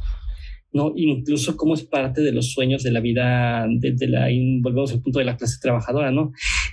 ¿no? 0.72 0.94
Incluso 0.96 1.56
como 1.56 1.74
es 1.74 1.84
parte 1.84 2.22
de 2.22 2.32
los 2.32 2.52
sueños 2.52 2.84
de 2.84 2.92
la 2.92 3.00
vida, 3.00 3.68
de, 3.70 3.94
de 3.94 4.08
la, 4.08 4.28
volvemos 4.62 4.92
al 4.92 5.02
punto 5.02 5.20
de 5.20 5.26
la 5.26 5.38
clase 5.38 5.58
trabajadora, 5.62 6.12
¿no? 6.12 6.32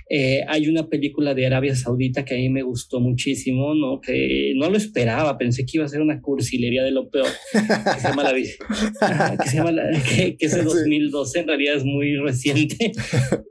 Eh, 0.09 0.41
hay 0.47 0.69
una 0.69 0.87
película 0.87 1.33
de 1.33 1.45
Arabia 1.45 1.75
Saudita 1.75 2.23
que 2.23 2.33
a 2.33 2.37
mí 2.37 2.49
me 2.49 2.63
gustó 2.63 3.01
muchísimo, 3.01 3.75
¿no? 3.75 3.99
Que 3.99 4.53
no 4.55 4.69
lo 4.69 4.77
esperaba, 4.77 5.37
pensé 5.37 5.65
que 5.65 5.77
iba 5.77 5.85
a 5.85 5.89
ser 5.89 6.01
una 6.01 6.21
cursilería 6.21 6.83
de 6.83 6.91
lo 6.91 7.09
peor, 7.09 7.27
que 7.51 7.99
se 7.99 8.07
llama 8.07 8.23
La 8.23 8.33
que 9.43 9.49
se 9.49 9.57
llama 9.57 9.71
la, 9.71 9.91
que, 10.01 10.37
que 10.37 10.45
es 10.45 10.55
de 10.55 10.63
2012, 10.63 11.39
en 11.39 11.47
realidad 11.47 11.75
es 11.75 11.83
muy 11.83 12.15
reciente, 12.17 12.93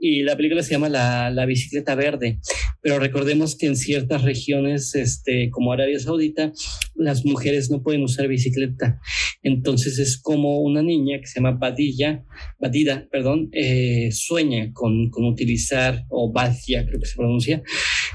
y 0.00 0.22
la 0.22 0.36
película 0.36 0.62
se 0.62 0.72
llama 0.72 0.88
La, 0.88 1.30
la 1.30 1.44
Bicicleta 1.44 1.94
Verde, 1.94 2.38
pero 2.80 2.98
recordemos 2.98 3.56
que 3.56 3.66
en 3.66 3.76
ciertas 3.76 4.22
regiones, 4.22 4.94
este, 4.94 5.50
como 5.50 5.72
Arabia 5.72 5.98
Saudita, 5.98 6.52
las 6.98 7.24
mujeres 7.24 7.70
no 7.70 7.82
pueden 7.82 8.02
usar 8.02 8.28
bicicleta, 8.28 9.00
entonces 9.42 9.98
es 9.98 10.20
como 10.20 10.60
una 10.60 10.82
niña 10.82 11.18
que 11.20 11.26
se 11.26 11.40
llama 11.40 11.58
Badilla, 11.58 12.24
Badida, 12.58 13.06
perdón, 13.10 13.48
eh, 13.52 14.10
sueña 14.12 14.72
con, 14.72 15.10
con 15.10 15.24
utilizar, 15.24 16.04
o 16.08 16.32
Badia 16.32 16.86
creo 16.86 17.00
que 17.00 17.06
se 17.06 17.16
pronuncia, 17.16 17.62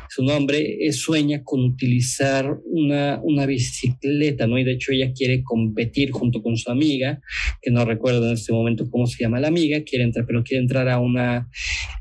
su 0.10 0.24
nombre, 0.24 0.86
eh, 0.86 0.92
sueña 0.94 1.44
con 1.44 1.64
utilizar 1.64 2.60
una, 2.66 3.20
una 3.24 3.46
bicicleta, 3.46 4.48
¿no? 4.48 4.58
Y 4.58 4.64
de 4.64 4.74
hecho 4.74 4.92
ella 4.92 5.12
quiere 5.14 5.44
competir 5.44 6.12
junto 6.12 6.42
con 6.42 6.58
su 6.58 6.72
amiga, 6.72 7.22
que 7.62 7.72
no 7.72 7.86
recuerdo 7.86 8.28
en 8.28 8.34
este 8.34 8.54
momento 8.54 8.90
cómo 8.90 9.08
se 9.08 9.24
llama 9.24 9.40
la 9.40 9.48
amiga, 9.48 9.84
quiere 9.84 10.06
entrar, 10.06 10.26
pero 10.26 10.44
quiere 10.44 10.62
entrar 10.62 10.90
a 10.90 11.00
una, 11.00 11.50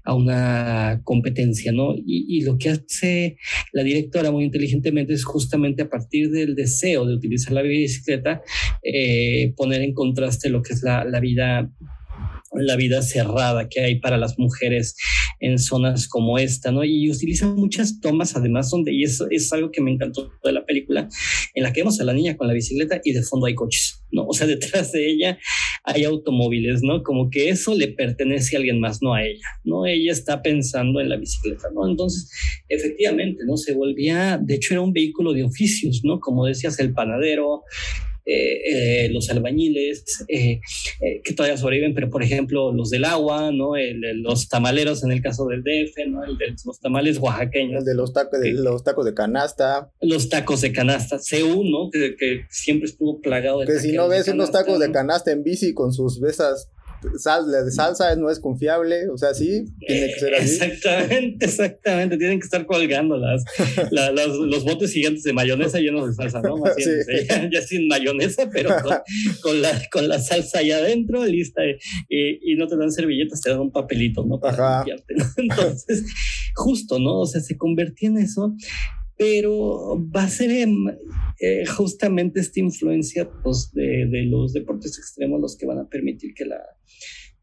a 0.05 0.15
una 0.15 1.01
competencia, 1.05 1.73
¿no? 1.73 1.95
Y, 1.97 2.41
lo 2.41 2.57
que 2.57 2.71
hace 2.71 3.37
la 3.73 3.83
directora 3.83 4.31
muy 4.31 4.45
inteligentemente 4.45 5.13
es 5.13 5.25
justamente 5.25 5.83
a 5.83 5.91
partir 5.91 6.31
del 6.31 6.55
deseo 6.55 7.05
de 7.05 7.15
utilizar 7.15 7.53
la 7.53 7.61
bicicleta, 7.61 8.41
eh, 8.83 9.53
poner 9.57 9.83
en 9.83 9.93
contraste 9.93 10.49
lo 10.49 10.63
que 10.63 10.73
es 10.73 10.83
la, 10.83 11.05
la 11.05 11.21
vida 11.21 11.71
la 12.53 12.77
vida 12.77 13.03
cerrada 13.03 13.69
que 13.69 13.81
hay 13.81 14.01
para 14.01 14.19
las 14.19 14.39
mujeres 14.39 14.97
en 15.41 15.59
zonas 15.59 16.09
como 16.09 16.39
esta, 16.39 16.71
¿no? 16.71 16.85
Y 16.85 17.11
utilizan 17.11 17.55
muchas 17.57 18.01
tomas, 18.01 18.37
además, 18.37 18.71
donde, 18.71 18.93
y 18.93 19.05
eso 19.05 19.27
es 19.31 19.53
algo 19.53 19.71
que 19.71 19.81
me 19.81 19.93
encantó 19.93 20.31
de 20.45 20.53
la 20.53 20.65
película, 20.65 21.09
en 21.55 21.63
la 21.63 21.73
que 21.73 21.81
vemos 21.81 22.01
a 22.01 22.05
la 22.05 22.13
niña 22.13 22.37
con 22.37 22.47
la 22.47 22.55
bicicleta 22.55 23.01
y 23.05 23.13
de 23.13 23.23
fondo 23.23 23.47
hay 23.47 23.55
coches, 23.55 24.05
¿no? 24.11 24.27
O 24.27 24.35
sea, 24.35 24.47
detrás 24.47 24.93
de 24.93 25.09
ella 25.09 25.39
hay 25.85 26.05
automóviles, 26.05 26.83
¿no? 26.83 27.03
Como 27.03 27.31
que 27.31 27.49
eso 27.49 27.75
le 27.75 27.89
pertenece 27.89 28.57
a 28.57 28.59
alguien 28.59 28.81
más, 28.81 29.01
no 29.01 29.15
a 29.15 29.25
ella, 29.25 29.47
¿no? 29.65 29.87
Ella 29.87 30.13
está 30.13 30.43
pensando 30.43 31.01
en 31.01 31.09
la 31.09 31.17
bicicleta, 31.17 31.69
¿no? 31.75 31.89
Entonces, 31.89 32.31
efectivamente, 32.69 33.45
¿no? 33.47 33.57
Se 33.57 33.73
volvía, 33.73 34.39
de 34.43 34.55
hecho, 34.55 34.75
era 34.75 34.83
un 34.83 34.93
vehículo 34.93 35.33
de 35.33 35.45
oficios, 35.45 36.03
¿no? 36.05 36.21
Como 36.21 36.47
decías, 36.47 36.79
el 36.81 36.93
panadero, 36.93 37.63
eh, 38.25 39.05
eh, 39.05 39.09
los 39.11 39.31
albañiles 39.31 40.25
eh, 40.29 40.61
que 41.25 41.35
todavía 41.35 41.57
sobreviven, 41.57 41.95
pero 41.95 42.11
por 42.11 42.23
ejemplo 42.23 42.73
los 42.73 42.91
del 42.91 43.05
agua, 43.05 43.51
¿no? 43.53 43.73
los 44.15 44.49
tamaleros 44.49 45.03
en 45.05 45.13
el 45.13 45.23
caso 45.23 45.47
del 45.47 45.63
DF, 45.63 46.09
¿no? 46.09 46.25
El 46.25 46.37
de 46.39 46.55
los 46.65 46.81
tamales 46.81 47.19
oaxaqueños. 47.19 47.81
El 47.81 47.85
de 47.85 47.95
los 47.95 48.13
tacos 48.13 48.41
de, 48.41 48.53
los 48.53 48.85
tacos 48.85 49.05
de 49.05 49.15
canasta. 49.15 49.91
Los 50.01 50.29
tacos 50.29 50.61
de 50.61 50.73
canasta, 50.73 51.19
CU, 51.19 51.65
¿no? 51.65 51.91
Que, 51.91 52.17
que 52.17 52.43
siempre 52.51 52.89
estuvo 52.89 53.21
plagado 53.21 53.61
de 53.61 53.67
Que 53.67 53.79
si 53.79 53.93
no 53.93 54.09
ves 54.09 54.29
unos 54.29 54.51
tacos 54.51 54.79
de 54.79 54.91
canasta 54.91 55.33
en 55.33 55.43
bici 55.43 55.75
con 55.75 55.93
sus 55.93 56.21
besas 56.21 56.71
sal, 57.19 57.51
de 57.51 57.71
salsa 57.71 58.15
no 58.17 58.31
es 58.31 58.41
confiable, 58.41 59.09
o 59.09 59.17
sea, 59.17 59.35
sí, 59.35 59.65
tiene 59.87 60.07
que 60.09 60.21
ser 60.21 60.35
así. 60.35 60.55
Exactamente, 60.55 61.47
exactamente, 61.47 62.17
tienen 62.17 62.41
que 62.41 62.45
estar 62.45 62.67
colgando 62.67 63.17
las, 63.17 63.45
los 63.91 64.65
botes 64.65 64.93
gigantes 64.93 65.23
de 65.23 65.33
mayonesa 65.33 65.79
llenos 65.79 66.09
de 66.09 66.15
salsa, 66.15 66.41
¿no? 66.41 66.57
ya, 67.51 67.63
sin 67.63 67.89
mayonesa, 67.89 68.49
pero 68.51 68.71
con, 69.43 69.63
la, 69.63 69.83
con 69.91 70.09
la 70.09 70.19
salsa 70.19 70.59
allá 70.59 70.79
adentro, 70.79 71.25
lista, 71.25 71.63
y, 72.09 72.55
no 72.57 72.67
te 72.67 72.77
dan 72.77 72.93
servilletas, 72.93 73.41
te 73.41 73.51
dan 73.51 73.61
un 73.61 73.73
papelito, 73.73 74.25
¿no? 74.25 74.39
Para 74.39 74.79
limpiarte, 74.79 75.15
¿no? 75.15 75.25
Entonces, 75.37 76.05
justo, 76.55 76.99
¿no? 76.99 77.21
O 77.21 77.27
sea, 77.27 77.41
se 77.41 77.57
convertía 77.57 78.09
en 78.09 78.19
eso 78.19 78.55
pero 79.21 80.03
va 80.17 80.23
a 80.23 80.29
ser 80.31 80.51
eh, 80.51 81.67
justamente 81.67 82.41
esta 82.41 82.59
influencia 82.59 83.31
pues, 83.43 83.71
de, 83.75 84.07
de, 84.07 84.23
los 84.23 84.55
deportes 84.55 84.97
extremos 84.97 85.39
los 85.43 85.59
que 85.59 85.67
van 85.67 85.79
a 85.79 85.87
permitir 85.87 86.33
que 86.33 86.47
la, 86.47 86.57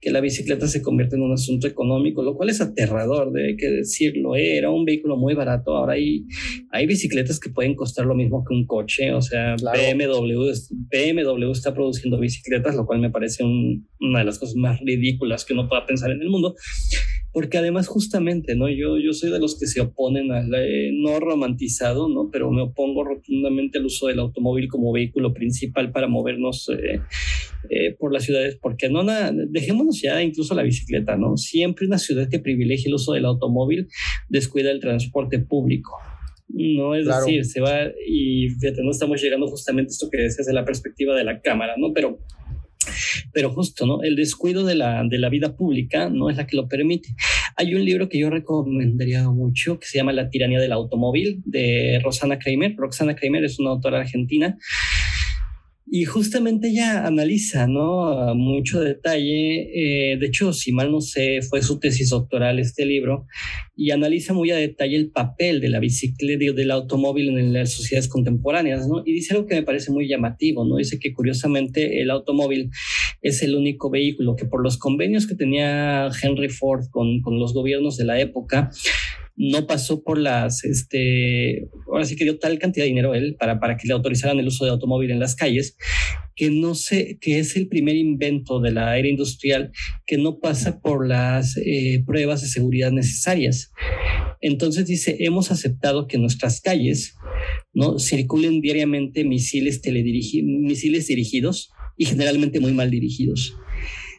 que 0.01 0.09
la 0.09 0.19
bicicleta 0.19 0.67
se 0.67 0.81
convierte 0.81 1.17
en 1.17 1.21
un 1.21 1.33
asunto 1.33 1.67
económico, 1.67 2.23
lo 2.23 2.35
cual 2.35 2.49
es 2.49 2.61
aterrador, 2.61 3.31
de 3.31 3.55
que 3.57 3.69
decirlo, 3.69 4.35
¿eh? 4.35 4.57
era 4.57 4.71
un 4.71 4.85
vehículo 4.85 5.17
muy 5.17 5.35
barato, 5.35 5.75
ahora 5.75 5.93
hay, 5.93 6.25
hay 6.71 6.87
bicicletas 6.87 7.39
que 7.39 7.51
pueden 7.51 7.75
costar 7.75 8.07
lo 8.07 8.15
mismo 8.15 8.43
que 8.43 8.55
un 8.55 8.65
coche, 8.65 9.13
o 9.13 9.21
sea, 9.21 9.55
BMW, 9.55 10.51
BMW 10.91 11.51
está 11.51 11.75
produciendo 11.75 12.19
bicicletas, 12.19 12.75
lo 12.75 12.87
cual 12.87 13.01
me 13.01 13.11
parece 13.11 13.43
una 13.43 14.19
de 14.19 14.25
las 14.25 14.39
cosas 14.39 14.55
más 14.55 14.79
ridículas 14.79 15.45
que 15.45 15.53
uno 15.53 15.69
pueda 15.69 15.85
pensar 15.85 16.09
en 16.09 16.21
el 16.23 16.29
mundo, 16.29 16.55
porque 17.33 17.57
además 17.57 17.87
justamente, 17.87 18.55
¿no? 18.55 18.69
Yo, 18.69 18.97
yo 18.97 19.13
soy 19.13 19.31
de 19.31 19.39
los 19.39 19.59
que 19.59 19.67
se 19.67 19.81
oponen 19.81 20.31
al 20.31 20.53
eh, 20.55 20.91
no 20.93 21.19
romantizado, 21.19 22.09
¿no? 22.09 22.29
Pero 22.31 22.51
me 22.51 22.61
opongo 22.61 23.03
rotundamente 23.03 23.77
al 23.77 23.85
uso 23.85 24.07
del 24.07 24.19
automóvil 24.19 24.67
como 24.67 24.91
vehículo 24.91 25.33
principal 25.33 25.91
para 25.91 26.07
movernos 26.07 26.69
eh, 26.69 27.01
eh, 27.69 27.95
por 27.99 28.13
las 28.13 28.23
ciudades, 28.23 28.57
porque 28.61 28.89
no, 28.89 29.03
nada, 29.03 29.31
dejémonos 29.49 30.01
ya 30.01 30.21
incluso 30.21 30.55
la 30.55 30.63
bicicleta, 30.63 31.17
¿no? 31.17 31.37
Siempre 31.37 31.85
una 31.85 31.97
ciudad 31.97 32.29
que 32.29 32.39
privilegia 32.39 32.87
el 32.87 32.95
uso 32.95 33.13
del 33.13 33.25
automóvil 33.25 33.87
descuida 34.29 34.71
el 34.71 34.79
transporte 34.79 35.39
público. 35.39 35.91
No 36.49 36.95
es 36.95 37.05
decir, 37.05 37.43
se 37.45 37.59
va 37.59 37.87
y 38.07 38.47
fíjate, 38.49 38.81
no 38.81 38.91
estamos 38.91 39.21
llegando 39.21 39.47
justamente 39.47 39.89
a 39.89 39.93
esto 39.93 40.09
que 40.09 40.21
decías 40.21 40.47
de 40.47 40.53
la 40.53 40.63
perspectiva 40.63 41.13
de 41.15 41.25
la 41.25 41.41
cámara, 41.41 41.73
¿no? 41.77 41.91
Pero 41.93 42.19
pero 43.31 43.51
justo, 43.51 43.85
¿no? 43.85 44.03
El 44.03 44.15
descuido 44.15 44.65
de 44.65 44.75
la, 44.75 45.03
de 45.03 45.17
la 45.17 45.29
vida 45.29 45.55
pública 45.55 46.09
no 46.09 46.29
es 46.29 46.37
la 46.37 46.47
que 46.47 46.55
lo 46.55 46.67
permite. 46.67 47.09
Hay 47.55 47.73
un 47.75 47.83
libro 47.83 48.09
que 48.09 48.19
yo 48.19 48.29
recomendaría 48.29 49.23
mucho 49.29 49.79
que 49.79 49.87
se 49.87 49.97
llama 49.97 50.13
La 50.13 50.29
tiranía 50.29 50.59
del 50.59 50.71
automóvil 50.71 51.41
de 51.45 51.99
Rosana 52.03 52.39
Kramer. 52.39 52.75
Roxana 52.75 53.15
Kramer 53.15 53.43
es 53.45 53.59
una 53.59 53.71
autora 53.71 53.99
argentina 53.99 54.57
y 55.89 56.03
justamente 56.03 56.67
ella 56.67 57.07
analiza, 57.07 57.65
¿no? 57.65 58.35
Mucho 58.35 58.81
detalle. 58.81 60.11
Eh, 60.11 60.17
de 60.17 60.25
hecho, 60.25 60.51
si 60.51 60.73
mal 60.73 60.91
no 60.91 60.99
sé, 60.99 61.41
fue 61.41 61.61
su 61.61 61.79
tesis 61.79 62.09
doctoral 62.09 62.59
este 62.59 62.85
libro 62.85 63.25
y 63.73 63.91
analiza 63.91 64.33
muy 64.33 64.51
a 64.51 64.57
detalle 64.57 64.97
el 64.97 65.11
papel 65.11 65.61
de 65.61 65.69
la 65.69 65.79
bicicleta, 65.79 66.51
del 66.53 66.71
automóvil 66.71 67.29
en 67.37 67.53
las 67.53 67.71
sociedades 67.71 68.09
contemporáneas, 68.09 68.87
¿no? 68.87 69.01
Y 69.05 69.13
dice 69.13 69.33
algo 69.33 69.47
que 69.47 69.55
me 69.55 69.63
parece 69.63 69.91
muy 69.91 70.09
llamativo, 70.09 70.65
¿no? 70.65 70.75
Dice 70.75 70.99
que 70.99 71.13
curiosamente 71.13 72.01
el 72.01 72.09
automóvil 72.09 72.69
es 73.21 73.41
el 73.43 73.55
único 73.55 73.89
vehículo 73.89 74.35
que 74.35 74.45
por 74.45 74.61
los 74.61 74.77
convenios 74.77 75.25
que 75.25 75.35
tenía 75.35 76.09
Henry 76.21 76.49
Ford 76.49 76.85
con, 76.91 77.21
con 77.21 77.39
los 77.39 77.53
gobiernos 77.53 77.95
de 77.97 78.05
la 78.05 78.19
época, 78.19 78.71
no 79.37 79.67
pasó 79.67 80.03
por 80.03 80.17
las, 80.17 80.63
este, 80.63 81.69
ahora 81.85 82.05
sí 82.05 82.15
que 82.15 82.23
dio 82.23 82.39
tal 82.39 82.57
cantidad 82.57 82.85
de 82.85 82.89
dinero 82.89 83.13
él 83.13 83.35
para, 83.39 83.59
para 83.59 83.77
que 83.77 83.87
le 83.87 83.93
autorizaran 83.93 84.39
el 84.39 84.47
uso 84.47 84.65
de 84.65 84.71
automóvil 84.71 85.11
en 85.11 85.19
las 85.19 85.35
calles, 85.35 85.77
que 86.35 86.49
no 86.49 86.73
sé, 86.73 87.19
que 87.21 87.39
es 87.39 87.55
el 87.55 87.67
primer 87.67 87.95
invento 87.95 88.59
de 88.59 88.71
la 88.71 88.97
era 88.97 89.07
industrial 89.07 89.71
que 90.05 90.17
no 90.17 90.39
pasa 90.39 90.79
por 90.79 91.07
las 91.07 91.55
eh, 91.57 92.03
pruebas 92.05 92.41
de 92.41 92.47
seguridad 92.47 92.91
necesarias. 92.91 93.71
Entonces 94.41 94.87
dice, 94.87 95.17
hemos 95.19 95.51
aceptado 95.51 96.07
que 96.07 96.17
nuestras 96.17 96.59
calles 96.59 97.15
no 97.73 97.99
circulen 97.99 98.61
diariamente 98.61 99.23
misiles 99.23 99.81
misiles 99.83 101.07
dirigidos 101.07 101.71
y 101.95 102.05
generalmente 102.05 102.59
muy 102.59 102.73
mal 102.73 102.89
dirigidos. 102.89 103.55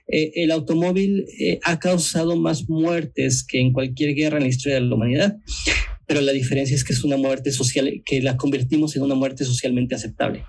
Eh, 0.09 0.33
el 0.43 0.51
automóvil 0.51 1.27
eh, 1.39 1.61
ha 1.65 1.79
causado 1.79 2.37
más 2.37 2.69
muertes 2.69 3.45
que 3.45 3.61
en 3.61 3.73
cualquier 3.73 4.15
guerra 4.15 4.39
en 4.39 4.45
la 4.45 4.49
historia 4.49 4.77
de 4.77 4.87
la 4.87 4.95
humanidad, 4.95 5.37
pero 6.07 6.21
la 6.23 6.33
diferencia 6.33 6.75
es 6.75 6.85
que 6.85 6.95
es 6.95 7.05
una 7.05 7.17
muerte 7.17 7.53
social, 7.53 8.03
que 8.05 8.23
la 8.23 8.37
convertimos 8.37 8.97
en 8.97 9.03
una 9.03 9.15
muerte 9.15 9.45
socialmente 9.45 9.95
aceptable. 9.95 10.45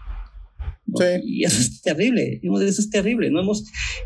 Y 1.23 1.43
eso 1.43 1.59
es 1.59 1.81
terrible, 1.81 2.41
eso 2.41 2.81
es 2.81 2.89
terrible, 2.89 3.29
no 3.29 3.41
hemos 3.41 3.65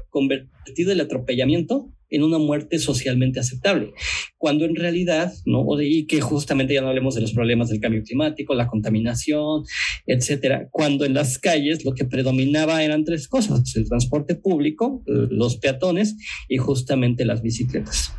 convertido 0.09 0.91
el 0.91 0.99
atropellamiento 0.99 1.93
en 2.13 2.23
una 2.23 2.37
muerte 2.37 2.77
socialmente 2.77 3.39
aceptable, 3.39 3.91
cuando 4.37 4.65
en 4.65 4.75
realidad, 4.75 5.33
¿no? 5.47 5.65
Y 5.81 6.05
que 6.05 6.21
justamente 6.21 6.75
ya 6.75 6.81
no 6.81 6.89
hablemos 6.89 7.15
de 7.15 7.21
los 7.21 7.33
problemas 7.33 7.69
del 7.69 7.79
cambio 7.79 8.03
climático, 8.03 8.53
la 8.53 8.67
contaminación, 8.67 9.63
etcétera, 10.05 10.69
cuando 10.71 11.05
en 11.05 11.15
las 11.15 11.39
calles 11.39 11.83
lo 11.83 11.93
que 11.93 12.05
predominaba 12.05 12.83
eran 12.83 13.03
tres 13.03 13.27
cosas, 13.27 13.75
el 13.75 13.89
transporte 13.89 14.35
público, 14.35 15.03
los 15.07 15.57
peatones 15.57 16.15
y 16.47 16.57
justamente 16.57 17.25
las 17.25 17.41
bicicletas, 17.41 18.13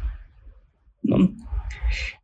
¿no? 1.02 1.32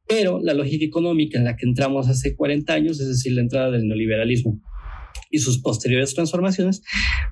Pero 0.08 0.40
la 0.42 0.54
lógica 0.54 0.84
económica 0.84 1.38
en 1.38 1.44
la 1.44 1.56
que 1.56 1.66
entramos 1.66 2.08
hace 2.08 2.34
40 2.34 2.72
años, 2.72 2.98
es 2.98 3.06
decir, 3.06 3.32
la 3.32 3.42
entrada 3.42 3.70
del 3.70 3.86
neoliberalismo, 3.86 4.60
y 5.30 5.38
sus 5.38 5.60
posteriores 5.60 6.14
transformaciones 6.14 6.82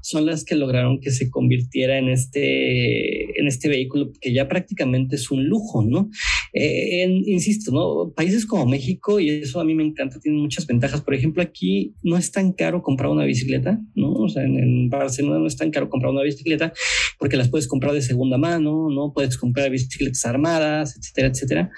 son 0.03 0.27
las 0.27 0.45
que 0.45 0.55
lograron 0.55 1.01
que 1.01 1.11
se 1.11 1.31
convirtiera 1.31 1.99
en 1.99 2.09
este, 2.09 3.39
en 3.41 3.47
este 3.47 3.69
vehículo 3.69 4.13
que 4.21 4.33
ya 4.33 4.49
prácticamente 4.49 5.17
es 5.17 5.31
un 5.31 5.45
lujo, 5.45 5.83
¿no? 5.83 6.11
Eh, 6.53 7.07
insisto, 7.27 7.73
¿no? 7.73 8.13
Países 8.15 8.47
como 8.47 8.67
México, 8.67 9.21
y 9.21 9.29
eso 9.31 9.61
a 9.61 9.65
mí 9.65 9.75
me 9.75 9.85
encanta, 9.85 10.21
tienen 10.21 10.41
muchas 10.41 10.67
ventajas. 10.67 11.01
Por 11.03 11.15
ejemplo, 11.15 11.43
aquí 11.43 11.95
no 12.03 12.17
es 12.17 12.33
tan 12.33 12.53
caro 12.53 12.83
comprar 12.83 13.11
una 13.11 13.25
bicicleta, 13.25 13.81
¿no? 13.95 14.13
O 14.13 14.29
sea, 14.29 14.45
en, 14.45 14.89
Barcelona 14.89 15.39
no 15.39 15.47
es 15.47 15.57
tan 15.57 15.71
caro 15.71 15.89
comprar 15.89 16.13
una 16.13 16.23
bicicleta 16.23 16.73
porque 17.19 17.37
las 17.37 17.49
puedes 17.49 17.69
comprar 17.69 17.93
de 17.93 18.01
segunda 18.03 18.39
mano, 18.39 18.89
¿no? 18.91 19.13
Puedes 19.13 19.37
comprar 19.37 19.71
bicicletas 19.71 20.25
armadas, 20.25 20.97
etcétera, 20.97 21.29
etcétera, 21.29 21.71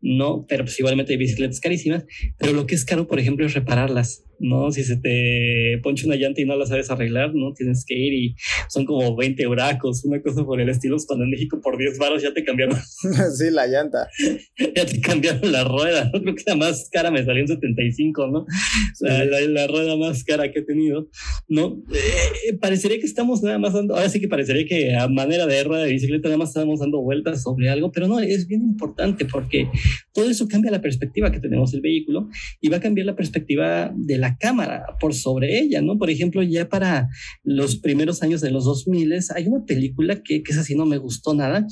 ¿no? 0.00 0.44
Pero 0.48 0.64
pues 0.64 0.78
igualmente 0.78 1.12
hay 1.12 1.18
bicicletas 1.18 1.60
carísimas, 1.60 2.04
pero 2.38 2.52
lo 2.52 2.66
que 2.66 2.74
es 2.74 2.84
caro, 2.84 3.06
por 3.06 3.20
ejemplo, 3.20 3.46
es 3.46 3.54
repararlas 3.54 4.24
¿no? 4.40 4.70
Si 4.70 4.84
se 4.84 4.96
te 4.96 5.80
poncha 5.82 6.06
una 6.06 6.16
llanta 6.16 6.40
y 6.40 6.44
no 6.44 6.56
la 6.56 6.66
sabes 6.66 6.90
arreglar, 6.90 7.34
¿no? 7.34 7.52
Tienes 7.52 7.84
que 7.84 7.94
ir 7.94 8.12
y 8.12 8.34
son 8.68 8.84
como 8.84 9.16
20 9.16 9.46
huracos, 9.46 10.04
una 10.04 10.20
cosa 10.22 10.44
por 10.44 10.60
el 10.60 10.68
estilo, 10.68 10.96
cuando 11.06 11.24
en 11.24 11.30
México 11.30 11.60
por 11.62 11.78
10 11.78 11.98
varos 11.98 12.22
ya 12.22 12.32
te 12.32 12.44
cambiaron. 12.44 12.76
sí, 13.36 13.50
la 13.50 13.66
llanta. 13.66 14.08
ya 14.74 14.86
te 14.86 15.00
cambiaron 15.00 15.50
la 15.52 15.64
rueda, 15.64 16.10
¿no? 16.12 16.20
Creo 16.20 16.34
que 16.34 16.44
la 16.46 16.56
más 16.56 16.88
cara 16.90 17.10
me 17.10 17.24
salió 17.24 17.42
en 17.42 17.48
75, 17.48 18.26
¿no? 18.28 18.46
La, 19.00 19.24
la, 19.24 19.66
rueda 19.66 19.96
más 19.96 20.24
cara 20.24 20.50
que 20.50 20.60
he 20.60 20.62
tenido, 20.62 21.08
¿no? 21.48 21.82
Eh, 21.92 22.54
parecería 22.60 22.98
que 22.98 23.06
estamos 23.06 23.42
nada 23.42 23.58
más 23.58 23.72
dando, 23.72 23.94
ahora 23.94 24.08
sí 24.08 24.20
que 24.20 24.28
parecería 24.28 24.66
que 24.66 24.94
a 24.94 25.08
manera 25.08 25.46
de 25.46 25.62
rueda 25.64 25.84
de 25.84 25.92
bicicleta 25.92 26.28
nada 26.28 26.38
más 26.38 26.50
estamos 26.50 26.80
dando 26.80 27.00
vueltas 27.00 27.42
sobre 27.42 27.68
algo, 27.68 27.92
pero 27.92 28.08
no, 28.08 28.18
es 28.20 28.46
bien 28.46 28.62
importante 28.62 29.24
porque 29.24 29.68
todo 30.12 30.28
eso 30.30 30.48
cambia 30.48 30.70
la 30.70 30.80
perspectiva 30.80 31.30
que 31.30 31.40
tenemos 31.40 31.72
del 31.72 31.80
vehículo 31.80 32.28
y 32.60 32.68
va 32.68 32.78
a 32.78 32.80
cambiar 32.80 33.06
la 33.06 33.16
perspectiva 33.16 33.92
de 33.94 34.18
la 34.18 34.27
cámara 34.36 34.84
por 35.00 35.14
sobre 35.14 35.58
ella, 35.58 35.80
¿no? 35.80 35.98
Por 35.98 36.10
ejemplo, 36.10 36.42
ya 36.42 36.68
para 36.68 37.08
los 37.44 37.76
primeros 37.76 38.22
años 38.22 38.40
de 38.40 38.50
los 38.50 38.64
2000 38.64 39.14
hay 39.34 39.46
una 39.46 39.64
película 39.64 40.22
que, 40.22 40.42
que 40.42 40.52
es 40.52 40.58
así, 40.58 40.74
no 40.74 40.86
me 40.86 40.98
gustó 40.98 41.34
nada, 41.34 41.66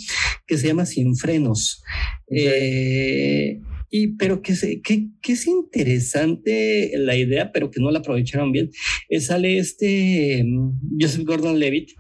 que 0.46 0.56
se 0.56 0.68
llama 0.68 0.86
Sin 0.86 1.16
Frenos. 1.16 1.82
Eh, 2.30 3.60
y, 3.90 4.08
pero 4.16 4.42
que, 4.42 4.54
que, 4.82 5.08
que, 5.22 5.32
es 5.32 5.46
interesante 5.46 6.92
la 6.96 7.16
idea, 7.16 7.52
pero 7.52 7.70
que 7.70 7.80
no 7.80 7.90
la 7.90 8.00
aprovecharon 8.00 8.50
bien. 8.50 8.70
Eh, 9.08 9.20
sale 9.20 9.58
este 9.58 10.42
mm, 10.44 10.98
Joseph 11.00 11.24
Gordon 11.24 11.58
Levitt 11.58 11.90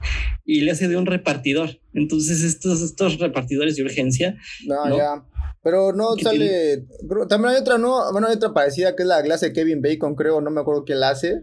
y 0.44 0.60
le 0.62 0.72
hace 0.72 0.88
de 0.88 0.96
un 0.96 1.06
repartidor. 1.06 1.80
Entonces, 1.94 2.42
estos, 2.42 2.82
estos 2.82 3.18
repartidores 3.18 3.76
de 3.76 3.82
urgencia. 3.84 4.36
No, 4.66 4.96
ya. 4.96 5.24
Pero 5.66 5.92
no 5.92 6.14
sale. 6.16 6.86
También 7.28 7.54
hay 7.54 7.60
otra, 7.60 7.76
¿no? 7.76 8.12
Bueno, 8.12 8.28
hay 8.28 8.36
otra 8.36 8.54
parecida 8.54 8.94
que 8.94 9.02
es 9.02 9.08
la 9.08 9.20
clase 9.20 9.46
de 9.46 9.52
Kevin 9.52 9.82
Bacon, 9.82 10.14
creo, 10.14 10.40
no 10.40 10.48
me 10.52 10.60
acuerdo 10.60 10.84
quién 10.84 11.00
la 11.00 11.08
hace. 11.08 11.42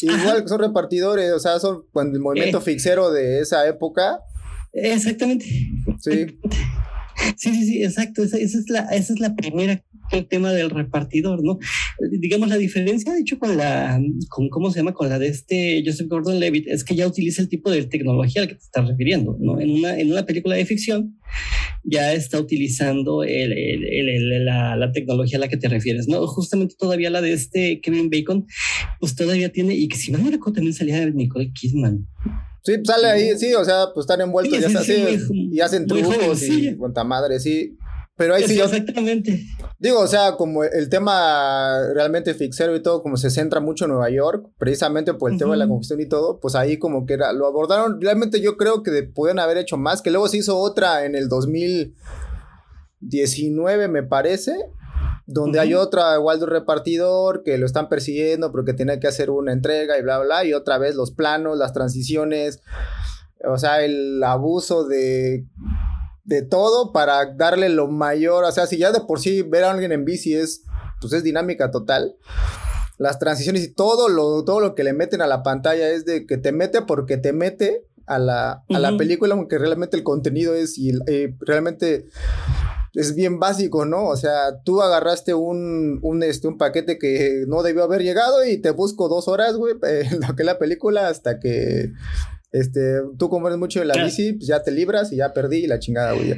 Igual 0.00 0.46
son 0.46 0.60
repartidores, 0.60 1.32
o 1.32 1.40
sea, 1.40 1.58
son 1.58 1.84
el 1.96 2.20
movimiento 2.20 2.58
eh. 2.58 2.60
fixero 2.60 3.10
de 3.10 3.40
esa 3.40 3.66
época. 3.66 4.20
Exactamente. 4.72 5.46
Sí. 6.00 6.38
Sí, 7.36 7.54
sí, 7.54 7.66
sí, 7.66 7.82
exacto. 7.82 8.22
Esa, 8.22 8.36
esa, 8.36 8.56
es 8.56 8.70
la, 8.70 8.82
esa 8.92 9.14
es 9.14 9.18
la 9.18 9.34
primera 9.34 9.82
el 10.12 10.26
tema 10.26 10.52
del 10.52 10.70
repartidor, 10.70 11.42
¿no? 11.44 11.58
Digamos, 12.10 12.48
la 12.48 12.56
diferencia, 12.56 13.12
de 13.12 13.20
hecho, 13.20 13.38
con 13.38 13.56
la, 13.56 14.00
con, 14.28 14.48
¿cómo 14.48 14.70
se 14.70 14.80
llama? 14.80 14.94
Con 14.94 15.08
la 15.08 15.18
de 15.18 15.28
este 15.28 15.82
Joseph 15.84 16.08
Gordon-Levitt, 16.08 16.68
es 16.68 16.84
que 16.84 16.94
ya 16.94 17.06
utiliza 17.06 17.42
el 17.42 17.48
tipo 17.48 17.70
de 17.70 17.84
tecnología 17.84 18.42
al 18.42 18.48
que 18.48 18.54
te 18.54 18.62
estás 18.62 18.88
refiriendo, 18.88 19.36
¿no? 19.40 19.60
En 19.60 19.70
una, 19.70 19.98
en 19.98 20.12
una 20.12 20.24
película 20.24 20.56
de 20.56 20.66
ficción 20.66 21.16
ya 21.84 22.12
está 22.12 22.40
utilizando 22.40 23.22
el, 23.22 23.52
el, 23.52 24.44
la, 24.44 24.76
la, 24.76 24.92
tecnología 24.92 25.38
a 25.38 25.40
la 25.40 25.48
que 25.48 25.56
te 25.56 25.68
refieres, 25.68 26.08
¿no? 26.08 26.26
Justamente 26.26 26.74
todavía 26.78 27.10
la 27.10 27.20
de 27.20 27.32
este 27.32 27.80
Kevin 27.80 28.10
Bacon, 28.10 28.46
pues 28.98 29.14
todavía 29.14 29.52
tiene, 29.52 29.74
y 29.74 29.88
que 29.88 29.96
si 29.96 30.10
no 30.10 30.18
me 30.18 30.30
recuerdo 30.30 30.54
también 30.54 30.74
salía 30.74 31.00
de 31.00 31.12
Nicole 31.12 31.52
Kidman. 31.52 32.06
Sí, 32.64 32.72
sale 32.84 33.06
ahí, 33.06 33.38
sí, 33.38 33.54
o 33.54 33.64
sea, 33.64 33.86
pues 33.94 34.04
están 34.04 34.20
envueltos, 34.20 34.58
ya 34.58 34.68
sí, 34.82 34.94
y 35.30 35.60
hacen 35.60 35.86
trucos 35.86 36.42
y 36.42 36.74
cuanta 36.74 37.04
madre, 37.04 37.38
sí. 37.38 37.76
Pero 38.16 38.34
ahí 38.34 38.42
sí, 38.44 38.58
Exactamente. 38.58 39.44
Digo, 39.78 40.00
o 40.00 40.06
sea, 40.06 40.36
como 40.36 40.64
el 40.64 40.88
tema 40.88 41.78
realmente 41.92 42.32
fixero 42.32 42.74
y 42.74 42.82
todo, 42.82 43.02
como 43.02 43.18
se 43.18 43.28
centra 43.28 43.60
mucho 43.60 43.84
en 43.84 43.90
Nueva 43.90 44.08
York, 44.08 44.48
precisamente 44.58 45.12
por 45.12 45.30
el 45.30 45.36
tema 45.38 45.50
de 45.52 45.58
la 45.58 45.68
conquista 45.68 45.94
y 46.00 46.08
todo, 46.08 46.40
pues 46.40 46.54
ahí 46.54 46.78
como 46.78 47.04
que 47.04 47.12
era, 47.14 47.34
lo 47.34 47.46
abordaron. 47.46 48.00
Realmente 48.00 48.40
yo 48.40 48.56
creo 48.56 48.82
que 48.82 49.02
pueden 49.02 49.38
haber 49.38 49.58
hecho 49.58 49.76
más, 49.76 50.00
que 50.00 50.10
luego 50.10 50.28
se 50.28 50.38
hizo 50.38 50.58
otra 50.58 51.04
en 51.04 51.14
el 51.14 51.28
2019, 51.28 53.88
me 53.88 54.02
parece, 54.02 54.56
donde 55.26 55.60
hay 55.60 55.74
otra 55.74 56.16
igual 56.16 56.38
de 56.38 56.44
un 56.44 56.52
repartidor 56.52 57.42
que 57.42 57.58
lo 57.58 57.66
están 57.66 57.90
persiguiendo 57.90 58.50
porque 58.50 58.72
tiene 58.72 58.98
que 58.98 59.08
hacer 59.08 59.28
una 59.28 59.52
entrega 59.52 59.98
y 59.98 60.02
bla, 60.02 60.20
bla, 60.20 60.42
y 60.46 60.54
otra 60.54 60.78
vez 60.78 60.94
los 60.94 61.10
planos, 61.10 61.58
las 61.58 61.74
transiciones, 61.74 62.62
o 63.44 63.58
sea, 63.58 63.84
el 63.84 64.24
abuso 64.24 64.86
de 64.86 65.44
de 66.26 66.42
todo 66.42 66.92
para 66.92 67.34
darle 67.34 67.68
lo 67.68 67.86
mayor, 67.86 68.44
o 68.44 68.52
sea, 68.52 68.66
si 68.66 68.76
ya 68.76 68.92
de 68.92 69.00
por 69.00 69.20
sí 69.20 69.42
ver 69.42 69.64
a 69.64 69.70
alguien 69.70 69.92
en 69.92 70.04
bici 70.04 70.34
es, 70.34 70.64
pues 71.00 71.12
es 71.12 71.22
dinámica 71.22 71.70
total. 71.70 72.16
Las 72.98 73.18
transiciones 73.18 73.62
y 73.62 73.72
todo 73.72 74.08
lo, 74.08 74.44
todo 74.44 74.60
lo 74.60 74.74
que 74.74 74.82
le 74.82 74.92
meten 74.92 75.22
a 75.22 75.26
la 75.26 75.42
pantalla 75.42 75.88
es 75.88 76.04
de 76.04 76.26
que 76.26 76.36
te 76.36 76.50
mete 76.50 76.82
porque 76.82 77.16
te 77.16 77.32
mete 77.32 77.84
a 78.06 78.18
la, 78.18 78.64
a 78.68 78.78
la 78.78 78.96
película, 78.96 79.34
aunque 79.34 79.58
realmente 79.58 79.96
el 79.96 80.02
contenido 80.02 80.54
es 80.54 80.78
y, 80.78 80.92
realmente 81.40 82.06
es 82.94 83.14
bien 83.14 83.38
básico, 83.38 83.84
¿no? 83.84 84.06
O 84.06 84.16
sea, 84.16 84.62
tú 84.64 84.80
agarraste 84.80 85.34
un, 85.34 85.98
un, 86.02 86.22
este, 86.22 86.48
un 86.48 86.56
paquete 86.56 86.98
que 86.98 87.44
no 87.46 87.62
debió 87.62 87.84
haber 87.84 88.02
llegado 88.02 88.44
y 88.44 88.56
te 88.56 88.70
busco 88.70 89.08
dos 89.08 89.28
horas, 89.28 89.56
güey, 89.56 89.74
en 89.82 90.20
lo 90.26 90.34
que 90.34 90.42
es 90.42 90.46
la 90.46 90.58
película 90.58 91.08
hasta 91.08 91.38
que 91.38 91.92
este, 92.52 93.00
tú 93.18 93.28
como 93.28 93.48
eres 93.48 93.58
mucho 93.58 93.80
de 93.80 93.86
la 93.86 94.04
bici, 94.04 94.34
pues 94.34 94.46
ya 94.46 94.62
te 94.62 94.70
libras 94.70 95.12
y 95.12 95.16
ya 95.16 95.32
perdí 95.32 95.64
y 95.64 95.66
la 95.66 95.78
chingada, 95.78 96.12
güey. 96.12 96.34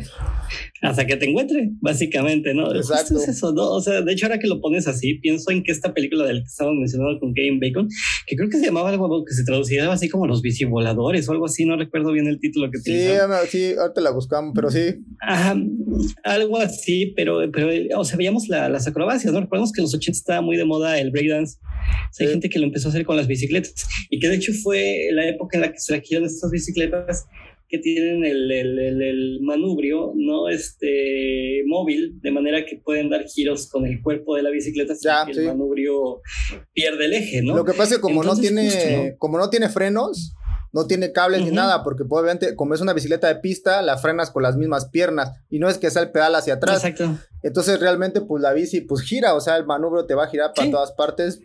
Hasta 0.81 1.07
que 1.07 1.17
te 1.17 1.29
encuentre, 1.29 1.71
básicamente, 1.81 2.55
¿no? 2.55 2.75
Exacto. 2.75 3.19
es 3.19 3.29
eso, 3.29 3.53
¿no? 3.53 3.71
O 3.71 3.81
sea, 3.81 4.01
de 4.01 4.13
hecho, 4.13 4.27
ahora 4.27 4.39
que 4.39 4.47
lo 4.47 4.61
pones 4.61 4.89
así, 4.89 5.15
pienso 5.15 5.51
en 5.51 5.63
que 5.63 5.73
esta 5.73 5.93
película 5.93 6.25
del 6.25 6.39
que 6.39 6.49
estábamos 6.49 6.79
mencionando 6.79 7.21
con 7.21 7.35
Kevin 7.35 7.61
Bacon, 7.61 7.89
que 8.27 8.37
creo 8.37 8.49
que 8.49 8.59
se 8.59 8.67
llamaba 8.67 8.91
algo 8.91 9.25
que 9.25 9.35
se 9.35 9.45
traducía 9.45 9.91
así 9.93 10.09
como 10.09 10.27
Los 10.27 10.43
bicivoladores 10.43 11.29
o 11.29 11.33
algo 11.33 11.47
así, 11.47 11.65
no 11.65 11.77
recuerdo 11.77 12.13
bien 12.13 12.27
el 12.27 12.39
título 12.41 12.71
que 12.71 12.79
Sí, 12.79 13.09
sí, 13.51 13.75
ahorita 13.79 14.01
la 14.01 14.11
buscamos, 14.11 14.53
pero 14.55 14.71
sí. 14.71 14.97
Ajá, 15.21 15.57
algo 16.25 16.59
así, 16.59 17.13
pero, 17.17 17.41
pero 17.53 17.69
o 17.99 18.05
sea, 18.05 18.17
veíamos 18.17 18.49
las 18.49 18.87
acrobacias, 18.87 19.33
¿no? 19.33 19.41
Recordemos 19.41 19.73
que 19.73 19.81
en 19.81 19.85
los 19.85 19.95
80 19.95 20.17
estaba 20.17 20.41
muy 20.41 20.57
de 20.57 20.65
moda 20.65 20.99
el 20.99 21.11
breakdance. 21.11 21.59
hay 22.19 22.29
gente 22.29 22.49
que 22.49 22.59
lo 22.59 22.67
empezó 22.67 22.89
a 22.89 22.91
hacer 22.91 23.05
con 23.05 23.17
las 23.17 23.27
bicicletas 23.27 23.87
y 24.11 24.19
que 24.19 24.29
de 24.29 24.37
hecho 24.37 24.53
fue 24.53 25.09
la 25.13 25.29
época 25.29 25.57
en 25.59 25.63
la 25.63 25.73
que 25.73 25.79
se 25.79 25.98
trajeron 26.01 26.25
estas 26.25 26.51
bicicletas 26.51 27.27
que 27.69 27.79
tienen 27.79 28.25
el, 28.25 28.51
el, 28.51 29.03
el, 29.03 29.41
manubrio 29.43 30.13
no 30.15 30.49
este 30.49 31.63
móvil 31.67 32.19
de 32.23 32.31
manera 32.31 32.65
que 32.65 32.77
pueden 32.77 33.11
dar 33.11 33.25
giros 33.27 33.69
con 33.69 33.87
el 33.87 34.01
cuerpo 34.01 34.37
de 34.37 34.43
la 34.43 34.51
bicicleta 34.51 34.95
sin 34.95 35.11
que 35.27 35.41
el 35.41 35.47
manubrio 35.47 36.23
pierde 36.73 37.05
el 37.05 37.13
eje 37.13 37.43
no 37.43 37.55
lo 37.55 37.65
que 37.65 37.73
pasa 37.73 37.91
es 37.91 37.97
que 37.97 38.01
como 38.01 38.25
no 38.25 38.37
tiene 38.37 39.17
como 39.19 39.37
no 39.37 39.51
tiene 39.51 39.69
frenos 39.69 40.35
no 40.73 40.87
tiene 40.87 41.13
cables 41.13 41.43
ni 41.43 41.51
nada, 41.51 41.83
porque 41.83 42.05
obviamente, 42.09 42.55
como 42.55 42.75
es 42.75 42.81
una 42.81 42.93
bicicleta 42.93 43.29
de 43.29 43.37
pista, 43.37 43.81
la 43.83 43.97
frenas 43.97 44.31
con 44.31 44.43
las 44.43 44.57
mismas 44.57 44.89
piernas 44.91 45.33
y 45.49 45.59
no 45.59 45.69
es 45.69 45.79
que 45.79 45.91
sea 45.91 46.03
el 46.03 46.11
pedal 46.11 46.35
hacia 46.35 46.55
atrás. 46.55 46.85
Exacto. 46.85 47.19
Entonces, 47.43 47.81
realmente, 47.81 48.21
pues 48.21 48.43
la 48.43 48.53
bici, 48.53 48.83
pues 48.83 49.03
gira, 49.03 49.35
o 49.35 49.41
sea, 49.41 49.57
el 49.57 49.65
manubrio 49.65 50.05
te 50.05 50.15
va 50.15 50.25
a 50.25 50.29
girar 50.29 50.53
para 50.55 50.71
todas 50.71 50.93
partes. 50.93 51.41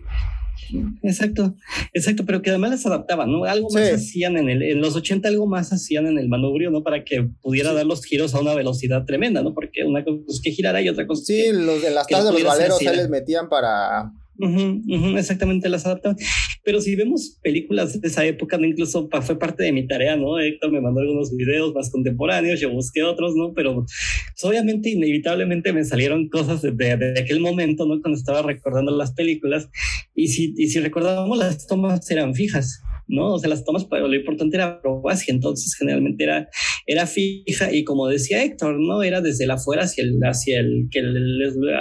Exacto, 1.04 1.56
exacto, 1.94 2.26
pero 2.26 2.42
que 2.42 2.50
además 2.50 2.72
las 2.72 2.86
adaptaban, 2.86 3.32
¿no? 3.32 3.44
Algo 3.46 3.70
más 3.70 3.92
hacían 3.92 4.38
en 4.38 4.50
el, 4.50 4.64
en 4.64 4.82
los 4.82 4.96
80 4.96 5.28
algo 5.28 5.48
más 5.48 5.72
hacían 5.74 6.08
en 6.08 6.18
el 6.18 6.30
manubrio, 6.30 6.72
¿no? 6.72 6.84
Para 6.84 7.04
que 7.04 7.30
pudiera 7.42 7.74
dar 7.74 7.86
los 7.86 8.04
giros 8.06 8.34
a 8.34 8.40
una 8.40 8.54
velocidad 8.54 9.06
tremenda, 9.06 9.44
¿no? 9.44 9.54
Porque 9.54 9.84
una 9.84 10.04
cosa 10.04 10.20
es 10.28 10.42
que 10.44 10.52
girara 10.52 10.82
y 10.82 10.90
otra 10.90 11.06
cosa 11.08 11.24
Sí, 11.26 11.52
los 11.52 11.82
de 11.82 11.92
las 11.92 12.08
tasas 12.08 12.34
de 12.34 12.40
los 12.40 12.44
valeros 12.44 12.78
se 12.78 12.96
les 12.96 13.10
metían 13.10 13.50
para 13.50 14.12
exactamente, 14.40 15.70
las 15.70 15.86
adaptaban. 15.86 16.18
Pero 16.64 16.82
si 16.82 16.96
vemos 16.96 17.40
películas 17.42 18.00
de 18.00 18.08
esa 18.08 18.26
época, 18.26 18.58
¿no? 18.58 18.66
incluso 18.66 19.10
fue 19.22 19.38
parte 19.38 19.64
de 19.64 19.72
mi 19.72 19.88
tarea, 19.88 20.16
¿no? 20.16 20.40
Héctor 20.40 20.72
me 20.72 20.82
mandó 20.82 21.02
algunos 21.02 21.36
videos 21.36 21.74
más 21.74 21.92
contemporáneos, 21.92 22.60
yo 22.60 22.72
busqué 22.72 23.04
otros, 23.04 23.36
¿no? 23.36 23.54
Pero 23.54 23.86
pues, 23.86 24.44
obviamente, 24.44 24.90
inevitablemente 24.90 25.74
me 25.74 25.84
salieron 25.84 26.30
cosas 26.30 26.62
de, 26.62 26.72
de, 26.72 27.20
aquel 27.20 27.40
momento, 27.40 27.86
¿no? 27.86 28.02
Cuando 28.02 28.18
estaba 28.18 28.42
recordando 28.42 28.96
las 28.96 29.14
películas. 29.14 29.70
Y 30.16 30.28
si, 30.28 30.54
y 30.58 30.68
si 30.68 30.80
recordábamos, 30.80 31.38
las 31.38 31.68
tomas 31.68 32.10
eran 32.10 32.34
fijas. 32.34 32.82
¿No? 33.14 33.34
O 33.34 33.40
sea, 33.40 33.50
las 33.50 33.64
tomas, 33.64 33.86
pero 33.86 34.08
lo 34.08 34.16
importante 34.16 34.58
era 34.58 34.82
y 35.28 35.32
entonces 35.32 35.76
generalmente 35.78 36.24
era, 36.24 36.50
era 36.88 37.06
fija 37.06 37.72
y 37.72 37.84
como 37.84 38.08
decía 38.08 38.44
Héctor, 38.44 38.80
¿no? 38.80 39.04
Era 39.04 39.22
desde 39.22 39.44
el 39.44 39.52
afuera 39.52 39.84
hacia 39.84 40.04
el, 40.04 40.20
hacia 40.24 40.60
el, 40.60 40.90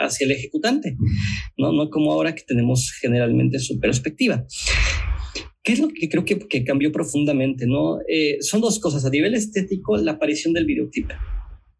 hacia 0.03 0.25
el 0.25 0.31
ejecutante, 0.31 0.97
¿no? 1.57 1.73
No 1.73 1.90
como 1.90 2.12
ahora 2.12 2.35
que 2.35 2.42
tenemos 2.47 2.92
generalmente 3.01 3.59
su 3.59 3.81
perspectiva. 3.81 4.47
¿Qué 5.64 5.73
es 5.73 5.79
lo 5.79 5.88
que 5.88 6.09
creo 6.09 6.25
que, 6.25 6.38
que 6.40 6.64
cambió 6.64 6.90
profundamente? 6.90 7.66
¿no? 7.66 8.01
Eh, 8.09 8.38
son 8.40 8.61
dos 8.61 8.81
cosas. 8.81 9.05
A 9.05 9.11
nivel 9.11 9.35
estético, 9.35 9.97
la 9.97 10.12
aparición 10.12 10.53
del 10.53 10.66
videoclip 10.66 11.09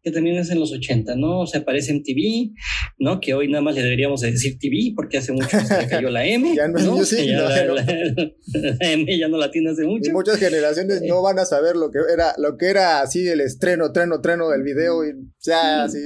que 0.03 0.11
también 0.11 0.35
es 0.35 0.51
en 0.51 0.59
los 0.59 0.73
80, 0.73 1.15
¿no? 1.15 1.39
O 1.39 1.47
sea, 1.47 1.61
aparece 1.61 1.91
en 1.91 2.03
TV, 2.03 2.51
¿no? 2.99 3.21
Que 3.21 3.33
hoy 3.33 3.47
nada 3.47 3.61
más 3.61 3.73
le 3.73 3.81
deberíamos 3.81 4.19
decir 4.19 4.59
TV 4.59 4.91
porque 4.93 5.17
hace 5.17 5.31
mucho 5.31 5.47
que 5.57 5.65
se 5.65 5.87
cayó 5.87 6.09
la 6.09 6.25
M. 6.25 6.53
ya 6.55 6.67
no, 6.67 6.79
¿no? 6.79 7.05
Sí, 7.05 7.25
ya 7.27 7.37
no, 7.65 7.73
la, 7.73 7.85
la, 7.85 8.77
M 8.81 9.17
ya 9.17 9.29
no 9.29 9.37
la 9.37 9.49
tiene 9.49 9.71
hace 9.71 9.85
mucho. 9.85 10.09
Y 10.09 10.13
muchas 10.13 10.37
generaciones 10.37 11.01
no 11.07 11.21
van 11.21 11.39
a 11.39 11.45
saber 11.45 11.77
lo 11.77 11.89
que 11.89 11.99
era, 12.13 12.33
lo 12.37 12.57
que 12.57 12.67
era 12.67 13.01
así 13.01 13.25
el 13.25 13.39
estreno, 13.39 13.93
treno, 13.93 14.19
treno 14.19 14.49
del 14.49 14.63
video 14.63 15.05
y 15.05 15.13
ya 15.41 15.85
así. 15.85 15.99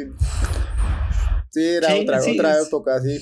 Sí, 1.49 1.63
era 1.63 1.95
otra, 1.95 2.19
otra 2.21 2.61
época, 2.61 3.01
sí. 3.01 3.19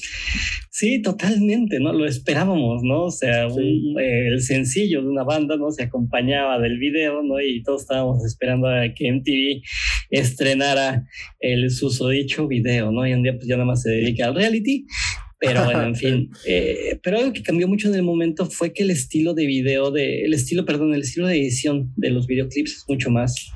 Sí, 0.77 1.01
totalmente, 1.01 1.79
¿no? 1.79 1.93
Lo 1.93 2.05
esperábamos, 2.05 2.81
¿no? 2.83 3.03
O 3.05 3.09
sea, 3.09 3.47
eh, 3.47 4.27
el 4.27 4.41
sencillo 4.41 5.01
de 5.01 5.07
una 5.07 5.23
banda, 5.23 5.55
¿no? 5.55 5.71
Se 5.71 5.83
acompañaba 5.83 6.59
del 6.59 6.77
video, 6.79 7.23
¿no? 7.23 7.39
Y 7.39 7.63
todos 7.63 7.83
estábamos 7.83 8.25
esperando 8.25 8.67
a 8.67 8.93
que 8.93 9.09
MTV 9.09 9.61
estrenara 10.09 11.05
el 11.39 11.71
susodicho 11.71 12.47
video, 12.47 12.91
¿no? 12.91 13.07
Y 13.07 13.13
un 13.13 13.23
día 13.23 13.33
pues 13.35 13.47
ya 13.47 13.55
nada 13.55 13.65
más 13.65 13.81
se 13.81 13.89
dedica 13.89 14.25
al 14.25 14.35
reality, 14.35 14.85
Pero 15.39 15.65
bueno, 15.65 15.83
en 15.83 15.95
fin. 15.95 16.29
Eh, 16.47 16.99
pero 17.03 17.19
algo 17.19 17.33
que 17.33 17.43
cambió 17.43 17.67
mucho 17.67 17.87
en 17.87 17.95
el 17.95 18.03
momento 18.03 18.45
fue 18.45 18.73
que 18.73 18.83
el 18.83 18.91
estilo 18.91 19.33
de 19.33 19.45
video, 19.45 19.91
de, 19.91 20.23
el 20.23 20.33
estilo, 20.33 20.65
perdón, 20.65 20.93
el 20.93 21.01
estilo 21.01 21.27
de 21.27 21.37
edición 21.37 21.91
de 21.95 22.09
los 22.09 22.27
videoclips 22.27 22.77
es 22.77 22.85
mucho 22.87 23.09
más 23.09 23.51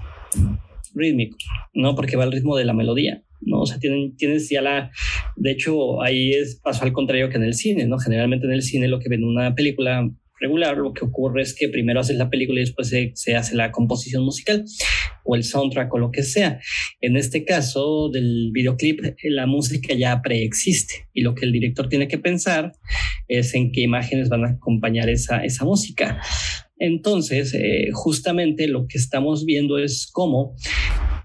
rítmico, 0.93 1.38
¿no? 1.73 1.95
Porque 1.95 2.17
va 2.17 2.23
al 2.23 2.31
ritmo 2.31 2.57
de 2.57 2.65
la 2.65 2.73
melodía. 2.73 3.23
¿no? 3.41 3.62
O 3.62 3.65
sea, 3.65 3.79
tienen, 3.79 4.15
tienes 4.17 4.49
ya 4.49 4.62
la... 4.62 4.91
De 5.35 5.51
hecho, 5.51 6.01
ahí 6.01 6.31
es 6.31 6.59
paso 6.62 6.83
al 6.83 6.93
contrario 6.93 7.29
que 7.29 7.38
en 7.38 7.43
el 7.43 7.53
cine, 7.53 7.85
¿no? 7.85 7.97
Generalmente 7.97 8.45
en 8.45 8.53
el 8.53 8.62
cine 8.62 8.88
lo 8.88 8.99
que 8.99 9.09
ven 9.09 9.23
una 9.23 9.55
película 9.55 10.09
regular, 10.39 10.78
lo 10.78 10.93
que 10.93 11.06
ocurre 11.06 11.41
es 11.41 11.54
que 11.54 11.69
primero 11.69 11.99
haces 11.99 12.17
la 12.17 12.30
película 12.30 12.60
y 12.60 12.63
después 12.63 12.89
se, 12.89 13.12
se, 13.15 13.36
hace 13.36 13.56
la 13.56 13.71
composición 13.71 14.23
musical 14.23 14.65
o 15.23 15.36
el 15.36 15.43
soundtrack 15.43 15.93
o 15.93 15.97
lo 15.97 16.12
que 16.12 16.23
sea. 16.23 16.60
En 17.02 17.17
este 17.17 17.45
caso 17.45 18.10
del 18.10 18.52
videoclip, 18.52 19.02
la 19.23 19.45
música 19.45 19.93
ya 19.93 20.21
preexiste 20.21 21.08
y 21.13 21.21
lo 21.21 21.36
que 21.36 21.45
el 21.45 21.52
director 21.52 21.89
tiene 21.89 22.08
que 22.08 22.17
pensar 22.17 22.73
es 23.28 23.54
en 23.54 23.71
qué 23.71 23.82
imágenes 23.82 24.30
van 24.30 24.45
a 24.45 24.49
acompañar 24.52 25.10
esa, 25.10 25.43
esa 25.43 25.65
música. 25.65 26.21
Entonces, 26.80 27.54
eh, 27.54 27.89
justamente 27.91 28.67
lo 28.67 28.88
que 28.88 28.97
estamos 28.97 29.45
viendo 29.45 29.78
es 29.78 30.10
cómo 30.12 30.56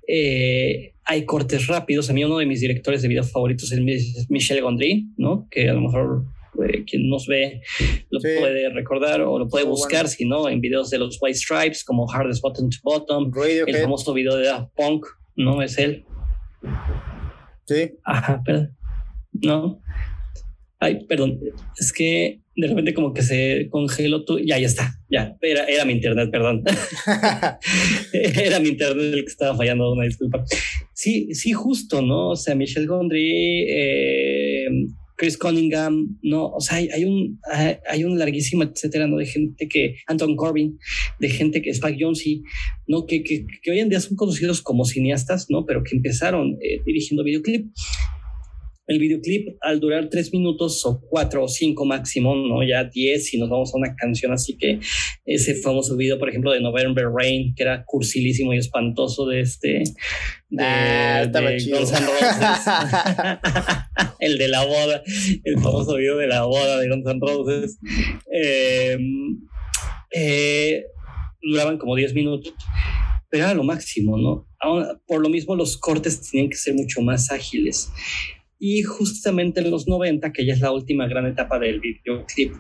eh, 0.09 0.95
hay 1.05 1.25
cortes 1.25 1.67
rápidos. 1.69 2.11
A 2.11 2.13
mí 2.13 2.25
uno 2.25 2.39
de 2.39 2.47
mis 2.47 2.61
directores 2.61 3.03
de 3.03 3.09
video 3.09 3.25
favoritos 3.25 3.73
es 3.73 4.31
Michel 4.31 4.63
Gondry, 4.63 5.09
¿no? 5.17 5.47
Que 5.51 5.69
a 5.69 5.75
lo 5.75 5.81
mejor 5.81 6.25
eh, 6.69 6.85
quien 6.85 7.09
nos 7.09 7.27
ve 7.27 7.61
lo 8.11 8.21
puede 8.21 8.71
recordar 8.71 9.21
o 9.23 9.39
lo 9.39 9.49
puede 9.49 9.65
buscar, 9.65 10.09
si 10.09 10.25
no, 10.25 10.49
en 10.49 10.61
videos 10.61 10.91
de 10.91 10.99
los 10.99 11.19
White 11.21 11.39
Stripes 11.39 11.85
como 11.85 12.11
Hardest 12.11 12.43
Button 12.43 12.71
to 12.71 12.77
Bottom, 12.83 13.33
el 13.67 13.77
famoso 13.77 14.13
video 14.13 14.37
de 14.37 14.47
Daft 14.47 14.73
Punk, 14.77 15.07
¿no? 15.37 15.63
Es 15.63 15.79
él. 15.79 16.05
Sí. 17.67 17.93
Ajá, 18.05 18.43
perdón. 18.45 18.77
No. 19.33 19.81
Ay, 20.79 21.05
perdón. 21.07 21.41
Es 21.79 21.93
que 21.93 22.41
de 22.57 22.69
repente 22.69 22.95
como 22.95 23.13
que 23.13 23.23
se 23.23 23.69
congeló 23.71 24.25
tú. 24.25 24.39
Ya, 24.39 24.59
ya 24.59 24.67
está. 24.67 24.95
Ya. 25.09 25.37
Era, 25.41 25.65
era 25.65 25.85
mi 25.85 25.95
internet, 25.95 26.31
perdón. 26.31 26.63
era 28.13 28.61
mi 28.61 28.69
internet 28.69 29.15
el 29.15 29.25
que 29.25 29.31
estaba 29.31 29.57
fallando. 29.57 29.93
Una 29.93 30.05
disculpa. 30.05 30.45
Sí, 30.93 31.35
sí, 31.35 31.53
justo, 31.53 32.03
¿no? 32.03 32.31
O 32.31 32.37
sea, 32.37 32.55
Michelle 32.55 32.87
Gondry, 32.87 33.67
eh, 33.69 34.69
Chris 35.17 35.39
Cunningham, 35.39 36.19
no, 36.23 36.49
o 36.49 36.61
sea, 36.61 36.79
hay, 36.79 37.05
un, 37.05 37.41
hay 37.89 38.05
un 38.05 38.19
larguísimo 38.19 38.65
etcétera, 38.65 39.07
¿no? 39.07 39.17
De 39.17 39.27
gente 39.27 39.69
que, 39.69 39.97
Anton 40.07 40.35
Corbin, 40.37 40.79
de 41.21 41.29
gente 41.29 41.63
que, 41.63 41.71
Spike 41.71 42.03
Jonze, 42.03 42.41
¿no? 42.89 43.07
Que, 43.07 43.23
que, 43.23 43.47
que, 43.63 43.71
hoy 43.71 43.79
en 43.79 43.89
día 43.89 44.01
son 44.01 44.17
conocidos 44.17 44.61
como 44.61 44.85
cineastas, 44.85 45.47
¿no? 45.51 45.67
Pero 45.67 45.83
que 45.85 45.97
empezaron 45.97 46.57
eh, 46.61 46.81
dirigiendo 46.85 47.23
videoclip 47.23 47.67
el 48.87 48.99
videoclip 48.99 49.57
al 49.61 49.81
durar 49.81 50.09
tres 50.11 50.33
minutos 50.33 50.85
o 50.85 51.01
cuatro 51.01 51.45
o 51.45 51.49
cinco 51.49 51.85
máximo, 51.85 52.35
no 52.35 52.67
ya 52.67 52.85
diez, 52.85 53.27
si 53.27 53.39
nos 53.39 53.49
vamos 53.49 53.75
a 53.75 53.79
una 53.79 53.95
canción 53.95 54.33
así 54.33 54.57
que 54.57 54.81
ese 55.25 55.55
famoso 55.55 55.97
video, 55.97 56.19
por 56.19 56.29
ejemplo, 56.29 56.53
de 56.53 56.61
November 56.61 57.07
Rain, 57.15 57.55
que 57.55 57.63
era 57.63 57.85
cursilísimo 57.85 58.53
y 58.53 58.59
espantoso 58.59 59.27
de 59.27 59.41
este 59.41 59.85
de, 60.51 60.65
ah, 60.65 61.23
el 64.21 64.39
de 64.39 64.49
la 64.49 64.65
boda, 64.65 65.03
el 65.45 65.61
famoso 65.61 65.97
video 65.97 66.19
de 66.19 66.27
la 66.27 66.45
boda 66.45 66.79
de 66.79 66.89
Guns 66.89 67.07
N' 67.07 67.21
Roses. 67.21 67.79
Eh, 68.33 68.99
eh, 70.15 70.85
duraban 71.43 71.79
como 71.79 71.97
diez 71.97 72.15
minutos, 72.15 72.55
pero 73.29 73.45
era 73.45 73.55
lo 73.55 73.65
máximo, 73.65 74.19
¿no? 74.19 74.47
por 75.07 75.21
lo 75.21 75.29
mismo 75.29 75.55
los 75.57 75.77
cortes 75.77 76.31
tenían 76.31 76.49
que 76.49 76.57
ser 76.57 76.75
mucho 76.75 77.03
más 77.03 77.31
ágiles. 77.31 77.91
Y 78.59 78.83
justamente 78.83 79.61
en 79.61 79.71
los 79.71 79.87
90, 79.89 80.33
que 80.33 80.47
ya 80.47 80.55
es 80.55 80.61
la 80.61 80.73
última 80.73 81.07
gran 81.07 81.27
etapa 81.27 81.59
del 81.59 81.81
videoclip, 81.81 82.53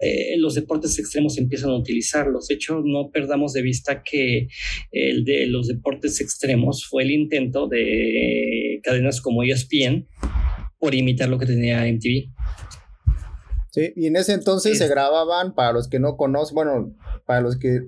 eh, 0.00 0.36
los 0.38 0.54
deportes 0.54 0.98
extremos 0.98 1.38
empiezan 1.38 1.70
a 1.70 1.76
utilizarlos. 1.76 2.46
De 2.48 2.54
hecho, 2.54 2.82
no 2.84 3.10
perdamos 3.10 3.52
de 3.52 3.62
vista 3.62 4.02
que 4.02 4.48
el 4.92 5.24
de 5.24 5.46
los 5.46 5.66
deportes 5.66 6.20
extremos 6.20 6.86
fue 6.86 7.02
el 7.02 7.10
intento 7.10 7.66
de 7.66 8.80
cadenas 8.82 9.20
como 9.20 9.42
ESPN 9.42 10.06
por 10.78 10.94
imitar 10.94 11.28
lo 11.28 11.38
que 11.38 11.46
tenía 11.46 11.84
MTV. 11.84 12.32
Sí, 13.70 13.92
y 13.96 14.06
en 14.06 14.16
ese 14.16 14.32
entonces 14.32 14.78
se 14.78 14.88
grababan, 14.88 15.54
para 15.54 15.72
los 15.72 15.88
que 15.88 15.98
no 15.98 16.16
conocen, 16.16 16.54
bueno, 16.54 16.96
para 17.26 17.40
los 17.40 17.58
que, 17.58 17.80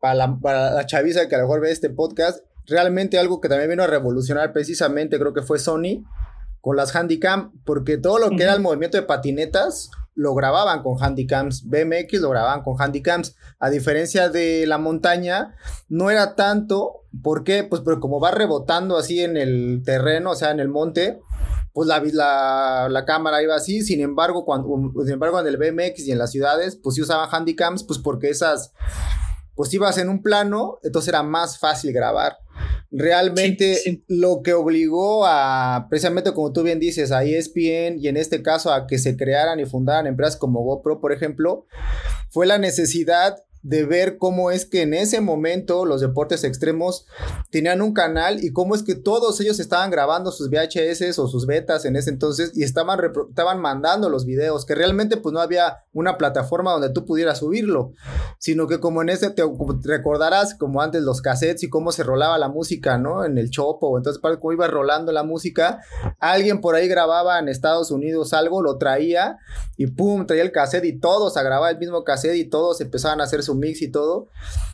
para 0.00 0.14
la, 0.14 0.38
para 0.38 0.72
la 0.72 0.86
chaviza 0.86 1.28
que 1.28 1.36
a 1.36 1.38
lo 1.38 1.44
mejor 1.44 1.60
ve 1.62 1.70
este 1.70 1.90
podcast, 1.90 2.44
realmente 2.66 3.18
algo 3.18 3.40
que 3.40 3.48
también 3.48 3.70
vino 3.70 3.84
a 3.84 3.86
revolucionar 3.86 4.52
precisamente, 4.52 5.18
creo 5.18 5.32
que 5.32 5.42
fue 5.42 5.58
Sony, 5.58 6.04
con 6.66 6.74
las 6.74 6.96
handicam, 6.96 7.52
porque 7.64 7.96
todo 7.96 8.18
lo 8.18 8.30
que 8.30 8.42
era 8.42 8.52
el 8.52 8.60
movimiento 8.60 8.96
de 8.96 9.04
patinetas 9.04 9.88
lo 10.16 10.34
grababan 10.34 10.82
con 10.82 11.00
handicams, 11.00 11.62
BMX 11.68 12.14
lo 12.20 12.30
grababan 12.30 12.64
con 12.64 12.74
handicams, 12.82 13.36
a 13.60 13.70
diferencia 13.70 14.30
de 14.30 14.66
la 14.66 14.76
montaña, 14.76 15.54
no 15.88 16.10
era 16.10 16.34
tanto, 16.34 17.04
¿por 17.22 17.44
qué? 17.44 17.62
Pues 17.62 17.82
pero 17.84 18.00
como 18.00 18.18
va 18.18 18.32
rebotando 18.32 18.96
así 18.96 19.22
en 19.22 19.36
el 19.36 19.82
terreno, 19.84 20.32
o 20.32 20.34
sea, 20.34 20.50
en 20.50 20.58
el 20.58 20.66
monte, 20.66 21.20
pues 21.72 21.86
la, 21.86 22.02
la, 22.02 22.88
la, 22.90 23.04
cámara 23.04 23.44
iba 23.44 23.54
así, 23.54 23.82
sin 23.82 24.00
embargo, 24.00 24.44
cuando, 24.44 24.90
sin 25.04 25.12
embargo, 25.12 25.38
en 25.38 25.46
el 25.46 25.58
BMX 25.58 26.08
y 26.08 26.10
en 26.10 26.18
las 26.18 26.32
ciudades, 26.32 26.74
pues 26.82 26.96
sí 26.96 27.00
usaban 27.00 27.28
handicams, 27.30 27.84
pues 27.84 28.00
porque 28.00 28.28
esas, 28.28 28.72
pues 29.54 29.72
ibas 29.72 29.98
en 29.98 30.08
un 30.08 30.20
plano, 30.20 30.78
entonces 30.82 31.10
era 31.10 31.22
más 31.22 31.60
fácil 31.60 31.92
grabar. 31.92 32.38
Realmente 32.90 34.02
lo 34.06 34.42
que 34.42 34.54
obligó 34.54 35.26
a, 35.26 35.86
precisamente 35.90 36.32
como 36.32 36.52
tú 36.52 36.62
bien 36.62 36.78
dices, 36.78 37.12
a 37.12 37.24
ESPN 37.24 37.98
y 37.98 38.08
en 38.08 38.16
este 38.16 38.42
caso 38.42 38.72
a 38.72 38.86
que 38.86 38.98
se 38.98 39.16
crearan 39.16 39.60
y 39.60 39.66
fundaran 39.66 40.06
empresas 40.06 40.36
como 40.36 40.62
GoPro, 40.62 41.00
por 41.00 41.12
ejemplo, 41.12 41.66
fue 42.30 42.46
la 42.46 42.58
necesidad 42.58 43.45
de 43.66 43.84
ver 43.84 44.16
cómo 44.16 44.52
es 44.52 44.64
que 44.64 44.82
en 44.82 44.94
ese 44.94 45.20
momento 45.20 45.84
los 45.86 46.00
deportes 46.00 46.44
extremos 46.44 47.04
tenían 47.50 47.82
un 47.82 47.94
canal 47.94 48.44
y 48.44 48.52
cómo 48.52 48.76
es 48.76 48.84
que 48.84 48.94
todos 48.94 49.40
ellos 49.40 49.58
estaban 49.58 49.90
grabando 49.90 50.30
sus 50.30 50.50
VHS 50.50 51.18
o 51.18 51.26
sus 51.26 51.46
betas 51.46 51.84
en 51.84 51.96
ese 51.96 52.10
entonces 52.10 52.52
y 52.54 52.62
estaban, 52.62 53.00
estaban 53.28 53.60
mandando 53.60 54.08
los 54.08 54.24
videos, 54.24 54.64
que 54.66 54.76
realmente 54.76 55.16
pues 55.16 55.32
no 55.32 55.40
había 55.40 55.78
una 55.92 56.16
plataforma 56.16 56.70
donde 56.70 56.90
tú 56.90 57.04
pudieras 57.04 57.38
subirlo, 57.38 57.92
sino 58.38 58.68
que 58.68 58.78
como 58.78 59.02
en 59.02 59.08
ese, 59.08 59.30
te, 59.30 59.42
recordarás 59.82 60.54
como 60.54 60.80
antes 60.80 61.02
los 61.02 61.20
cassettes 61.20 61.64
y 61.64 61.68
cómo 61.68 61.90
se 61.90 62.04
rolaba 62.04 62.38
la 62.38 62.48
música, 62.48 62.98
¿no? 62.98 63.24
En 63.24 63.36
el 63.36 63.50
chopo, 63.50 63.98
entonces 63.98 64.22
para 64.22 64.38
cómo 64.38 64.52
iba 64.52 64.68
rolando 64.68 65.10
la 65.10 65.24
música, 65.24 65.80
alguien 66.20 66.60
por 66.60 66.76
ahí 66.76 66.86
grababa 66.86 67.40
en 67.40 67.48
Estados 67.48 67.90
Unidos 67.90 68.32
algo, 68.32 68.62
lo 68.62 68.78
traía 68.78 69.38
y 69.76 69.88
pum, 69.88 70.24
traía 70.24 70.44
el 70.44 70.52
cassette 70.52 70.84
y 70.84 71.00
todos 71.00 71.36
a 71.36 71.42
grabar 71.42 71.72
el 71.72 71.78
mismo 71.78 72.04
cassette 72.04 72.36
y 72.36 72.48
todos 72.48 72.80
empezaban 72.80 73.20
a 73.20 73.24
hacer 73.24 73.42
su 73.42 73.55
mix 73.56 73.82
y 73.82 73.90
todo. 73.90 74.28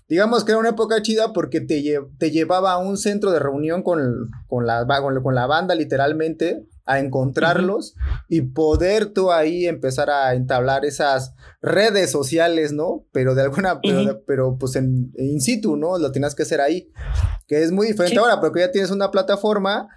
Digamos 0.09 0.45
que 0.45 0.53
era 0.53 0.59
una 0.59 0.71
época 0.71 1.01
chida 1.01 1.33
porque 1.33 1.61
te, 1.61 1.83
te 2.19 2.31
llevaba 2.31 2.73
a 2.73 2.79
un 2.79 2.97
centro 2.97 3.31
de 3.31 3.39
reunión 3.39 3.83
con, 3.83 4.29
con, 4.47 4.67
la, 4.67 4.87
con 5.23 5.35
la 5.35 5.47
banda 5.47 5.75
literalmente 5.75 6.67
a 6.85 6.99
encontrarlos 6.99 7.95
y 8.29 8.43
poder 8.43 9.07
tú 9.07 9.31
ahí 9.31 9.67
empezar 9.67 10.11
a 10.11 10.35
entablar 10.35 10.85
esas 10.85 11.35
redes 11.61 12.11
sociales, 12.11 12.73
¿no? 12.73 13.07
Pero 13.13 13.35
de 13.35 13.43
alguna, 13.43 13.81
pero, 14.27 14.59
pues 14.59 14.77
en, 14.77 15.13
in 15.17 15.41
situ, 15.41 15.77
¿no? 15.77 15.99
Lo 15.99 16.11
tienes 16.13 16.35
que 16.35 16.43
hacer 16.43 16.61
ahí, 16.61 16.91
que 17.47 17.63
es 17.63 17.71
muy 17.71 17.87
diferente 17.87 18.19
ahora, 18.19 18.41
porque 18.41 18.61
ya 18.61 18.73
tienes 18.73 18.91
una 18.91 19.11
plataforma 19.11 19.89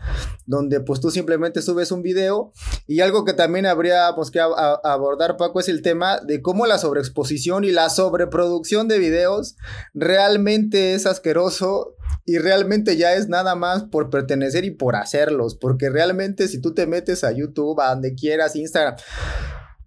donde 0.45 0.79
pues 0.79 0.99
tú 0.99 1.09
simplemente 1.09 1.63
subes 1.63 1.91
un 1.91 2.03
video 2.03 2.51
y 2.85 2.99
algo 2.99 3.25
que 3.25 3.33
también 3.33 3.65
habríamos 3.65 4.29
que 4.29 4.39
abordar, 4.39 5.37
Paco, 5.37 5.59
es 5.59 5.69
el 5.69 5.81
tema 5.81 6.19
de 6.19 6.41
cómo 6.41 6.67
la 6.67 6.77
sobreexposición 6.77 7.63
y 7.63 7.71
la 7.71 7.89
sobreproducción 7.89 8.87
de 8.87 8.99
videos 8.99 9.55
realmente 9.95 10.93
es 10.93 11.07
asqueroso 11.07 11.94
y 12.25 12.39
realmente 12.39 12.97
ya 12.97 13.13
es 13.13 13.29
nada 13.29 13.55
más 13.55 13.83
por 13.83 14.09
pertenecer 14.09 14.65
y 14.65 14.71
por 14.71 14.95
hacerlos, 14.95 15.55
porque 15.55 15.89
realmente 15.89 16.47
si 16.47 16.59
tú 16.59 16.73
te 16.73 16.87
metes 16.87 17.23
a 17.23 17.31
YouTube, 17.31 17.79
a 17.79 17.89
donde 17.89 18.15
quieras, 18.15 18.55
Instagram, 18.55 18.95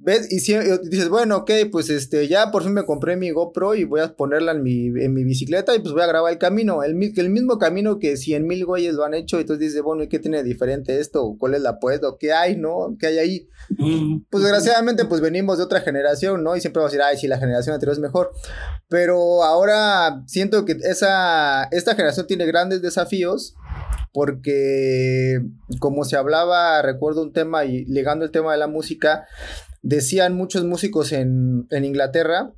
¿Ves? 0.01 0.31
Y 0.31 0.39
si, 0.41 0.55
dices, 0.85 1.09
bueno, 1.09 1.39
ok, 1.39 1.51
pues 1.73 1.91
este, 1.91 2.29
ya 2.29 2.53
por 2.53 2.63
fin 2.63 2.73
me 2.73 2.85
compré 2.85 3.17
mi 3.17 3.31
GoPro 3.31 3.75
y 3.75 3.83
voy 3.83 4.01
a 4.01 4.15
ponerla 4.15 4.53
en 4.53 4.63
mi, 4.63 4.87
en 4.87 5.13
mi 5.13 5.25
bicicleta 5.25 5.75
y 5.75 5.81
pues 5.81 5.93
voy 5.93 6.03
a 6.03 6.07
grabar 6.07 6.33
el 6.33 6.39
camino. 6.39 6.85
El, 6.85 7.03
el 7.17 7.31
mismo 7.31 7.59
camino 7.59 7.99
que 7.99 8.17
cien 8.17 8.47
mil 8.47 8.65
güeyes 8.65 8.95
lo 8.95 9.05
han 9.05 9.15
hecho. 9.15 9.39
Y 9.39 9.41
entonces 9.41 9.69
dices, 9.69 9.83
bueno, 9.83 10.05
¿y 10.05 10.09
qué 10.09 10.21
tiene 10.21 10.45
diferente 10.45 11.01
esto? 11.01 11.35
¿Cuál 11.39 11.55
es 11.55 11.63
la 11.63 11.71
apuesta? 11.71 12.07
¿Qué 12.19 12.33
hay, 12.33 12.57
no? 12.57 12.97
¿Qué 12.99 13.09
hay 13.09 13.19
ahí? 13.19 13.49
Pues 14.31 14.45
desgraciadamente, 14.45 15.05
pues 15.05 15.21
venimos 15.21 15.59
de 15.59 15.65
otra 15.65 15.81
generación, 15.81 16.45
¿no? 16.45 16.55
Y 16.55 16.61
siempre 16.61 16.81
vamos 16.81 16.93
a 16.93 16.97
decir, 16.97 17.05
ay, 17.05 17.19
sí, 17.19 17.27
la 17.27 17.39
generación 17.39 17.75
anterior 17.75 17.95
es 17.95 18.01
mejor. 18.01 18.31
Pero 18.89 19.43
ahora 19.43 20.23
siento 20.27 20.65
que 20.65 20.77
esa, 20.85 21.65
esta 21.73 21.95
generación 21.95 22.27
tiene 22.27 22.47
grandes 22.47 22.83
desafíos 22.83 23.57
porque 24.13 25.41
como 25.79 26.05
se 26.05 26.17
hablaba, 26.17 26.83
recuerdo 26.83 27.23
un 27.23 27.33
tema 27.33 27.65
y 27.65 27.85
ligando 27.85 28.25
el 28.25 28.31
tema 28.31 28.53
de 28.53 28.59
la 28.59 28.67
música, 28.67 29.27
decían 29.83 30.35
muchos 30.35 30.65
músicos 30.65 31.13
en, 31.13 31.67
Inglaterra. 31.71 32.53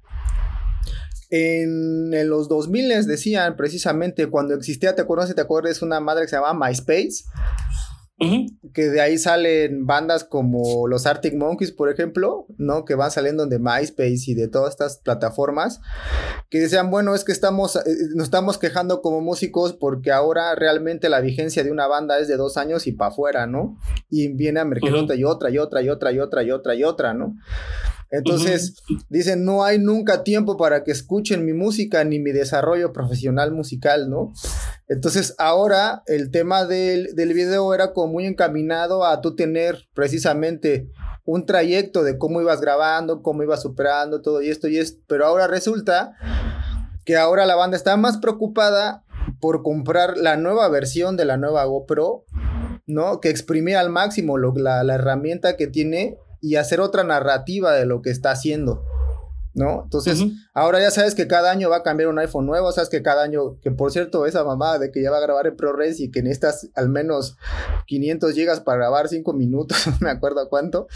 En, 1.30 2.28
los 2.28 2.48
2000 2.48 3.06
decían 3.06 3.56
precisamente 3.56 4.26
cuando 4.28 4.54
existía, 4.54 4.94
¿te 4.94 5.02
acuerdas? 5.02 5.34
¿Te 5.34 5.40
acuerdas? 5.40 5.82
Una 5.82 6.00
madre 6.00 6.22
que 6.22 6.28
se 6.28 6.36
llamaba 6.36 6.68
MySpace. 6.68 7.24
Que 8.74 8.88
de 8.88 9.00
ahí 9.00 9.16
salen 9.16 9.86
bandas 9.86 10.24
como 10.24 10.86
los 10.86 11.06
Arctic 11.06 11.34
Monkeys, 11.34 11.72
por 11.72 11.90
ejemplo, 11.90 12.46
¿no? 12.58 12.84
Que 12.84 12.94
van 12.94 13.10
saliendo 13.10 13.46
de 13.46 13.58
MySpace 13.58 14.24
y 14.26 14.34
de 14.34 14.48
todas 14.48 14.70
estas 14.70 14.98
plataformas, 14.98 15.80
que 16.50 16.60
decían, 16.60 16.90
bueno, 16.90 17.14
es 17.14 17.24
que 17.24 17.32
estamos, 17.32 17.76
eh, 17.76 17.80
nos 18.14 18.24
estamos 18.24 18.58
quejando 18.58 19.00
como 19.00 19.20
músicos 19.20 19.72
porque 19.72 20.12
ahora 20.12 20.54
realmente 20.54 21.08
la 21.08 21.20
vigencia 21.20 21.64
de 21.64 21.70
una 21.70 21.86
banda 21.86 22.18
es 22.18 22.28
de 22.28 22.36
dos 22.36 22.56
años 22.56 22.86
y 22.86 22.92
para 22.92 23.10
afuera, 23.10 23.46
¿no? 23.46 23.78
Y 24.10 24.28
viene 24.28 24.60
a 24.60 24.62
emerger 24.64 24.94
otra 24.94 25.16
y 25.16 25.24
otra 25.24 25.50
y 25.50 25.58
otra 25.58 25.82
y 25.82 25.88
otra 25.88 26.12
y 26.12 26.18
otra 26.20 26.42
y 26.42 26.50
otra 26.50 26.74
y 26.74 26.84
otra, 26.84 27.14
¿no? 27.14 27.36
Entonces, 28.10 28.82
dicen, 29.08 29.44
no 29.44 29.62
hay 29.62 29.78
nunca 29.78 30.24
tiempo 30.24 30.56
para 30.56 30.82
que 30.82 30.90
escuchen 30.90 31.44
mi 31.44 31.52
música 31.52 32.02
ni 32.04 32.18
mi 32.18 32.32
desarrollo 32.32 32.92
profesional 32.92 33.52
musical, 33.52 34.10
¿no? 34.10 34.32
Entonces, 34.88 35.34
ahora 35.38 36.02
el 36.06 36.32
tema 36.32 36.64
del, 36.64 37.14
del 37.14 37.32
video 37.32 37.72
era 37.72 37.92
como 37.92 38.14
muy 38.14 38.26
encaminado 38.26 39.06
a 39.06 39.20
tú 39.20 39.36
tener 39.36 39.86
precisamente 39.94 40.90
un 41.24 41.46
trayecto 41.46 42.02
de 42.02 42.18
cómo 42.18 42.40
ibas 42.40 42.60
grabando, 42.60 43.22
cómo 43.22 43.44
ibas 43.44 43.62
superando 43.62 44.20
todo 44.20 44.42
y 44.42 44.50
esto 44.50 44.66
y 44.66 44.78
esto, 44.78 45.00
pero 45.06 45.26
ahora 45.26 45.46
resulta 45.46 46.16
que 47.04 47.16
ahora 47.16 47.46
la 47.46 47.54
banda 47.54 47.76
está 47.76 47.96
más 47.96 48.18
preocupada 48.18 49.04
por 49.40 49.62
comprar 49.62 50.18
la 50.18 50.36
nueva 50.36 50.68
versión 50.68 51.16
de 51.16 51.24
la 51.24 51.36
nueva 51.36 51.64
GoPro, 51.64 52.24
¿no? 52.86 53.20
Que 53.20 53.30
exprimir 53.30 53.76
al 53.76 53.90
máximo 53.90 54.38
la, 54.38 54.82
la 54.82 54.94
herramienta 54.94 55.56
que 55.56 55.68
tiene 55.68 56.18
y 56.40 56.56
hacer 56.56 56.80
otra 56.80 57.04
narrativa 57.04 57.72
de 57.72 57.86
lo 57.86 58.02
que 58.02 58.10
está 58.10 58.30
haciendo. 58.30 58.84
¿no? 59.52 59.82
Entonces, 59.84 60.22
ahora 60.54 60.80
ya 60.80 60.90
sabes 60.90 61.14
que 61.14 61.26
cada 61.26 61.50
año 61.50 61.68
va 61.68 61.78
a 61.78 61.82
cambiar 61.82 62.08
un 62.08 62.18
iPhone 62.18 62.46
nuevo, 62.46 62.70
sabes 62.70 62.88
que 62.88 63.02
cada 63.02 63.24
año, 63.24 63.58
que 63.60 63.70
por 63.70 63.90
cierto, 63.90 64.26
esa 64.26 64.44
mamá 64.44 64.78
de 64.78 64.92
que 64.92 65.02
ya 65.02 65.10
va 65.10 65.18
a 65.18 65.20
grabar 65.20 65.46
en 65.48 65.56
ProRes 65.56 65.98
y 66.00 66.10
que 66.10 66.22
necesitas 66.22 66.70
al 66.74 66.88
menos 66.88 67.36
500 67.86 68.32
gigas 68.32 68.60
para 68.60 68.78
grabar 68.78 69.08
5 69.08 69.32
minutos, 69.32 69.76
no 69.86 69.96
me 70.00 70.10
acuerdo 70.10 70.48
cuánto, 70.48 70.86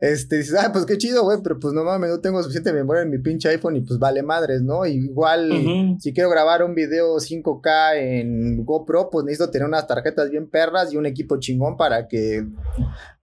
este, 0.00 0.38
dices, 0.38 0.56
ah, 0.58 0.70
pues 0.72 0.86
qué 0.86 0.96
chido, 0.96 1.22
güey, 1.22 1.38
pero 1.42 1.58
pues 1.58 1.74
no 1.74 1.84
mames, 1.84 2.10
no 2.10 2.20
tengo 2.20 2.42
suficiente 2.42 2.72
memoria 2.72 3.02
en 3.02 3.10
mi 3.10 3.18
pinche 3.18 3.50
iPhone 3.50 3.76
y 3.76 3.82
pues 3.82 3.98
vale 3.98 4.22
madres, 4.22 4.62
¿no? 4.62 4.86
Igual, 4.86 5.96
si 6.00 6.14
quiero 6.14 6.30
grabar 6.30 6.62
un 6.62 6.74
video 6.74 7.16
5K 7.16 7.96
en 7.96 8.64
GoPro, 8.64 9.10
pues 9.10 9.24
necesito 9.26 9.50
tener 9.50 9.68
unas 9.68 9.86
tarjetas 9.86 10.30
bien 10.30 10.48
perras 10.48 10.92
y 10.92 10.96
un 10.96 11.06
equipo 11.06 11.38
chingón 11.38 11.76
para 11.76 12.08
que 12.08 12.46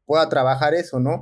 pueda 0.05 0.29
trabajar 0.29 0.73
eso, 0.73 0.99
¿no? 0.99 1.21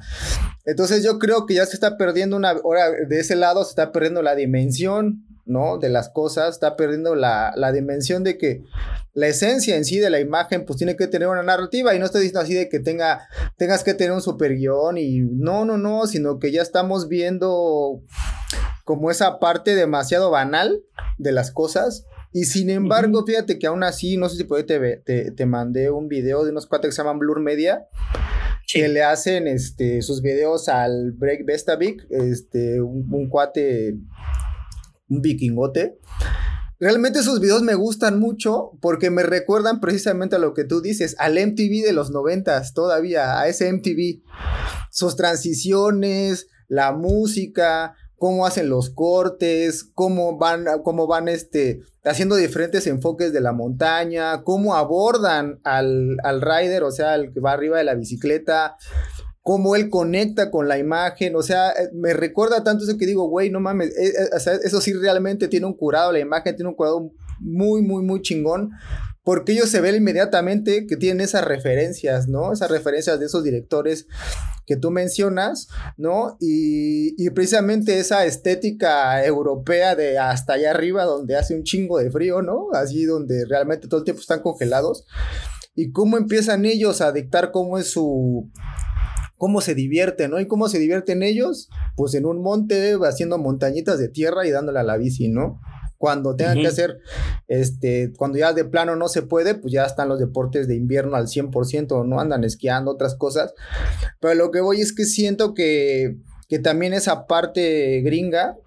Entonces 0.66 1.04
yo 1.04 1.20
creo 1.20 1.46
que 1.46 1.56
ya 1.56 1.66
se 1.66 1.76
está 1.76 1.98
perdiendo 1.98 2.38
una, 2.38 2.52
ahora 2.52 2.92
de 2.92 3.20
ese 3.20 3.36
lado 3.36 3.64
se 3.64 3.72
está 3.72 3.92
perdiendo 3.92 4.22
la 4.22 4.36
dimensión, 4.36 5.26
¿no? 5.46 5.78
De 5.78 5.90
las 5.90 6.10
cosas, 6.10 6.56
está 6.56 6.76
perdiendo 6.76 7.16
la, 7.16 7.54
la, 7.56 7.72
dimensión 7.72 8.24
de 8.24 8.38
que 8.38 8.64
la 9.14 9.28
esencia 9.28 9.76
en 9.76 9.84
sí 9.84 10.00
de 10.00 10.10
la 10.10 10.20
imagen 10.20 10.66
pues 10.66 10.78
tiene 10.78 10.96
que 10.96 11.08
tener 11.08 11.28
una 11.28 11.44
narrativa 11.44 11.94
y 11.94 12.00
no 12.00 12.06
estoy 12.06 12.22
diciendo 12.22 12.42
así 12.42 12.54
de 12.54 12.70
que 12.70 12.80
tenga, 12.80 13.28
tengas 13.58 13.84
que 13.84 13.94
tener 13.94 14.14
un 14.14 14.22
super 14.22 14.56
guion 14.56 14.98
y 14.98 15.20
no, 15.20 15.66
no, 15.66 15.78
no, 15.78 16.08
sino 16.08 16.40
que 16.40 16.52
ya 16.52 16.62
estamos 16.62 17.10
viendo 17.10 18.02
como 18.86 19.12
esa 19.12 19.40
parte 19.40 19.76
demasiado 19.76 20.32
banal 20.32 20.82
de 21.18 21.32
las 21.32 21.52
cosas. 21.52 22.06
Y 22.32 22.46
sin 22.46 22.70
embargo, 22.70 23.24
fíjate 23.26 23.60
que 23.60 23.68
aún 23.68 23.84
así, 23.84 24.18
no 24.18 24.28
sé 24.28 24.38
si 24.38 24.44
por 24.46 24.58
ahí 24.58 24.64
te, 24.64 24.98
te, 24.98 25.32
te 25.32 25.46
mandé 25.46 25.92
un 25.92 26.08
video 26.08 26.44
de 26.44 26.52
unos 26.52 26.66
cuatro 26.66 26.90
que 26.90 26.96
se 26.96 27.02
llaman 27.02 27.20
Blur 27.20 27.40
Media, 27.40 27.86
que 28.74 28.88
le 28.88 29.04
hacen 29.04 29.48
este, 29.48 30.02
sus 30.02 30.24
videos 30.24 30.68
al 30.68 31.12
Break 31.12 31.46
Vestavic, 31.46 32.08
este, 32.10 32.82
un, 32.82 33.30
cuate, 33.30 34.00
un 35.10 35.22
vikingote. 35.22 36.00
Realmente 36.80 37.22
sus 37.22 37.40
videos 37.40 37.62
me 37.62 37.76
gustan 37.76 38.20
mucho 38.20 38.72
porque 38.82 39.12
me 39.12 39.22
recuerdan 39.22 39.80
precisamente 39.80 40.38
a 40.38 40.40
lo 40.40 40.56
que 40.56 40.64
tú 40.64 40.82
dices, 40.82 41.16
al 41.20 41.34
MTV 41.34 41.86
de 41.86 41.94
los 41.94 42.10
noventas 42.10 42.74
todavía, 42.74 43.40
a 43.40 43.48
ese 43.48 43.72
MTV. 43.72 44.24
Sus 44.90 45.16
transiciones, 45.16 46.48
la 46.68 46.94
música, 46.94 47.96
cómo 48.24 48.46
hacen 48.46 48.70
los 48.70 48.90
cortes, 48.90 49.84
cómo 49.84 50.38
van, 50.38 50.66
cómo 50.86 51.08
van 51.08 51.28
este, 51.28 51.82
haciendo 52.06 52.38
diferentes 52.38 52.88
enfoques 52.88 53.34
de 53.34 53.42
la 53.42 53.52
montaña, 53.52 54.44
cómo 54.44 54.76
abordan 54.76 55.60
al, 55.66 56.16
al 56.24 56.42
rider, 56.42 56.84
o 56.84 56.92
sea, 56.92 57.16
el 57.16 57.34
que 57.34 57.42
va 57.42 57.52
arriba 57.52 57.80
de 57.80 57.84
la 57.84 57.96
bicicleta, 57.96 58.78
cómo 59.42 59.76
él 59.76 59.90
conecta 59.90 60.52
con 60.52 60.70
la 60.70 60.78
imagen, 60.78 61.36
o 61.36 61.44
sea, 61.44 61.72
eh, 61.72 61.90
me 61.94 62.14
recuerda 62.14 62.64
tanto 62.64 62.86
eso 62.86 62.98
que 62.98 63.06
digo, 63.06 63.28
güey, 63.28 63.50
no 63.50 63.60
mames, 63.60 63.90
eh, 63.90 64.14
eh, 64.18 64.60
eso 64.64 64.80
sí 64.80 64.94
realmente 64.94 65.50
tiene 65.50 65.66
un 65.66 65.76
curado, 65.76 66.14
la 66.14 66.20
imagen 66.20 66.56
tiene 66.56 66.70
un 66.70 66.76
curado 66.76 67.12
muy, 67.42 67.82
muy, 67.82 68.04
muy 68.04 68.22
chingón, 68.22 68.70
porque 69.24 69.54
ellos 69.54 69.70
se 69.70 69.82
ven 69.82 69.96
inmediatamente 69.96 70.86
que 70.86 70.98
tienen 70.98 71.22
esas 71.22 71.46
referencias, 71.46 72.28
¿no? 72.28 72.52
Esas 72.52 72.70
referencias 72.70 73.20
de 73.20 73.26
esos 73.26 73.44
directores 73.44 74.08
que 74.66 74.76
tú 74.76 74.92
mencionas, 74.92 75.70
¿no? 75.98 76.38
Y, 76.40 77.30
precisamente 77.32 78.00
esa 78.00 78.26
estética 78.26 79.26
europea 79.26 79.96
de 79.96 80.20
hasta 80.20 80.54
allá 80.54 80.72
arriba 80.72 81.06
donde 81.06 81.36
hace 81.36 81.56
un 81.56 81.64
chingo 81.64 81.98
de 82.00 82.12
frío, 82.12 82.42
¿no? 82.42 82.68
Así 82.74 83.06
donde 83.06 83.46
realmente 83.46 83.88
todo 83.88 84.00
el 84.00 84.04
tiempo 84.04 84.22
están 84.22 84.42
congelados. 84.42 85.06
Y 85.76 85.92
cómo 85.92 86.18
empiezan 86.18 86.66
ellos 86.66 87.02
a 87.02 87.12
dictar 87.12 87.52
cómo 87.52 87.78
es 87.78 87.88
su 87.88 88.52
cómo 89.38 89.60
se 89.60 89.76
divierten, 89.76 90.32
¿no? 90.32 90.40
Y 90.40 90.48
cómo 90.48 90.70
se 90.70 90.80
divierten 90.80 91.24
ellos, 91.24 91.70
pues 91.98 92.14
en 92.14 92.26
un 92.26 92.42
monte 92.42 92.98
haciendo 93.04 93.38
montañitas 93.38 94.00
de 94.00 94.08
tierra 94.08 94.46
y 94.46 94.52
dándole 94.52 94.80
a 94.80 94.84
la 94.84 94.96
bici, 94.96 95.28
¿no? 95.28 95.60
Cuando 96.04 96.36
tengan 96.36 96.60
que 96.60 96.68
hacer, 96.68 97.00
este, 97.48 98.12
cuando 98.18 98.38
ya 98.38 98.52
de 98.52 98.66
plano 98.66 98.98
no 98.98 99.08
se 99.08 99.22
puede, 99.22 99.56
pues 99.56 99.72
ya 99.72 99.86
están 99.86 100.10
los 100.10 100.20
deportes 100.20 100.68
de 100.68 100.76
invierno 100.76 101.16
al 101.16 101.28
100%, 101.28 102.06
no 102.06 102.20
andan 102.20 102.44
esquiando, 102.44 102.92
otras 102.92 103.16
cosas. 103.16 103.54
Pero 104.20 104.34
lo 104.34 104.52
que 104.52 104.60
voy 104.60 104.82
es 104.82 104.92
que 104.92 105.06
siento 105.06 105.54
que, 105.54 106.18
que 106.50 106.60
también 106.60 106.92
esa 106.92 107.26
parte 107.26 108.02
gringa, 108.02 108.58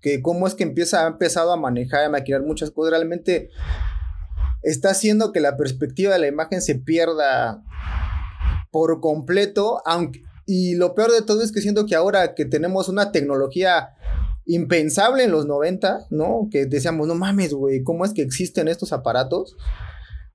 que 0.00 0.22
cómo 0.22 0.46
es 0.46 0.54
que 0.54 0.62
empieza, 0.62 1.04
ha 1.04 1.08
empezado 1.08 1.52
a 1.52 1.56
manejar, 1.56 2.04
a 2.04 2.10
maquinar 2.10 2.42
muchas 2.42 2.70
cosas, 2.70 2.92
realmente 2.92 3.50
está 4.62 4.90
haciendo 4.90 5.32
que 5.32 5.40
la 5.40 5.56
perspectiva 5.56 6.12
de 6.12 6.20
la 6.20 6.28
imagen 6.28 6.62
se 6.62 6.76
pierda 6.76 7.60
por 8.70 9.00
completo, 9.00 9.82
aunque, 9.84 10.22
y 10.46 10.76
lo 10.76 10.94
peor 10.94 11.10
de 11.10 11.22
todo 11.22 11.42
es 11.42 11.50
que 11.50 11.60
siento 11.60 11.86
que 11.86 11.96
ahora 11.96 12.36
que 12.36 12.44
tenemos 12.44 12.88
una 12.88 13.10
tecnología 13.10 13.96
impensable 14.48 15.24
en 15.24 15.30
los 15.30 15.46
90, 15.46 16.06
¿no? 16.10 16.48
Que 16.50 16.64
decíamos, 16.64 17.06
no 17.06 17.14
mames, 17.14 17.52
güey, 17.52 17.84
¿cómo 17.84 18.04
es 18.04 18.14
que 18.14 18.22
existen 18.22 18.66
estos 18.66 18.92
aparatos? 18.92 19.56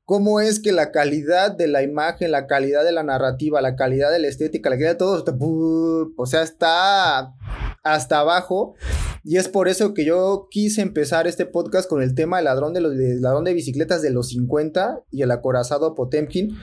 ¿Cómo 0.06 0.40
es 0.40 0.60
que 0.60 0.72
la 0.72 0.92
calidad 0.92 1.52
de 1.52 1.68
la 1.68 1.82
imagen, 1.82 2.32
la 2.32 2.46
calidad 2.46 2.84
de 2.84 2.92
la 2.92 3.04
narrativa, 3.04 3.60
la 3.60 3.76
calidad 3.76 4.12
de 4.12 4.20
la 4.20 4.28
estética, 4.28 4.70
la 4.70 4.76
calidad 4.76 4.92
de 4.92 4.98
todo, 4.98 5.24
o 6.16 6.26
sea, 6.28 6.44
está 6.44 7.34
hasta 7.84 8.20
abajo? 8.20 8.76
Y 9.24 9.38
es 9.38 9.50
por 9.50 9.68
eso 9.68 9.94
que 9.96 10.06
yo 10.06 10.48
quise 10.52 10.82
empezar 10.82 11.26
este 11.26 11.48
podcast 11.48 11.90
con 11.90 12.04
el 12.04 12.14
tema 12.14 12.38
del 12.38 12.46
ladrón 12.46 12.74
de, 12.74 12.82
los, 12.82 12.94
ladrón 12.94 13.46
de 13.46 13.54
bicicletas 13.54 14.04
de 14.04 14.12
los 14.12 14.28
50 14.30 15.06
y 15.10 15.24
el 15.24 15.32
acorazado 15.32 15.96
Potemkin. 15.96 16.56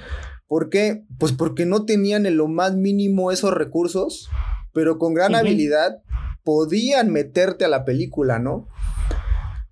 ¿Por 0.46 0.68
qué? 0.68 1.04
Pues 1.18 1.32
porque 1.32 1.66
no 1.66 1.84
tenían 1.84 2.26
en 2.26 2.36
lo 2.36 2.46
más 2.46 2.76
mínimo 2.76 3.32
esos 3.32 3.52
recursos, 3.54 4.28
pero 4.72 4.98
con 4.98 5.14
gran 5.14 5.34
habilidad 5.34 6.02
podían 6.44 7.10
meterte 7.10 7.64
a 7.64 7.68
la 7.68 7.84
película, 7.84 8.38
¿no? 8.38 8.68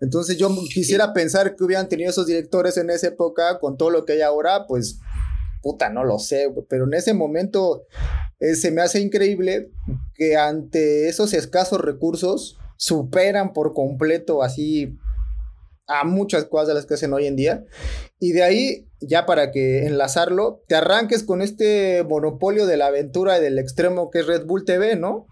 Entonces 0.01 0.37
yo 0.37 0.49
quisiera 0.73 1.13
pensar 1.13 1.57
que 1.57 1.65
hubieran 1.65 1.89
tenido 1.89 2.11
esos 2.11 2.27
directores 2.27 2.77
en 2.77 2.91
esa 2.91 3.09
época 3.09 3.59
con 3.59 3.77
todo 3.77 3.91
lo 3.91 4.05
que 4.05 4.15
hay 4.15 4.21
ahora, 4.23 4.67
pues 4.67 5.01
puta, 5.63 5.91
no 5.91 6.05
lo 6.05 6.19
sé, 6.19 6.53
pero 6.69 6.85
en 6.85 6.95
ese 6.95 7.15
momento 7.15 7.87
eh, 8.39 8.55
se 8.55 8.71
me 8.71 8.81
hace 8.81 9.01
increíble 9.01 9.71
que 10.15 10.37
ante 10.37 11.09
esos 11.09 11.35
escasos 11.35 11.81
recursos 11.81 12.59
superan 12.77 13.53
por 13.53 13.75
completo 13.75 14.43
así 14.43 14.97
a 15.89 16.05
muchas 16.05 16.45
cosas 16.45 16.69
de 16.69 16.75
las 16.75 16.87
que 16.87 16.95
hacen 16.95 17.13
hoy 17.13 17.27
en 17.27 17.35
día. 17.35 17.65
Y 18.21 18.33
de 18.33 18.43
ahí, 18.43 18.89
ya 19.01 19.27
para 19.27 19.51
que 19.51 19.87
enlazarlo, 19.87 20.63
te 20.69 20.77
arranques 20.77 21.23
con 21.23 21.43
este 21.43 22.05
monopolio 22.05 22.67
de 22.67 22.77
la 22.77 22.87
aventura 22.87 23.39
y 23.39 23.43
del 23.43 23.59
extremo 23.59 24.11
que 24.11 24.21
es 24.21 24.27
Red 24.27 24.45
Bull 24.45 24.65
TV, 24.65 24.97
¿no? 24.97 25.27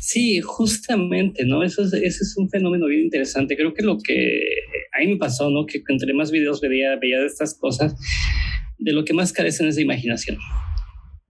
Sí, 0.00 0.40
justamente, 0.40 1.44
¿no? 1.44 1.62
Eso 1.62 1.82
es, 1.82 1.92
ese 1.92 2.22
es 2.22 2.34
un 2.36 2.48
fenómeno 2.48 2.86
bien 2.86 3.02
interesante. 3.02 3.56
Creo 3.56 3.74
que 3.74 3.82
lo 3.82 3.98
que 3.98 4.40
a 4.92 5.00
mí 5.00 5.08
me 5.08 5.16
pasó, 5.16 5.50
¿no? 5.50 5.66
Que 5.66 5.82
entre 5.88 6.14
más 6.14 6.30
videos 6.30 6.60
veía, 6.60 6.96
veía 6.96 7.20
de 7.20 7.26
estas 7.26 7.58
cosas, 7.58 7.94
de 8.78 8.92
lo 8.92 9.04
que 9.04 9.14
más 9.14 9.32
carecen 9.32 9.66
es 9.66 9.76
de 9.76 9.82
imaginación. 9.82 10.38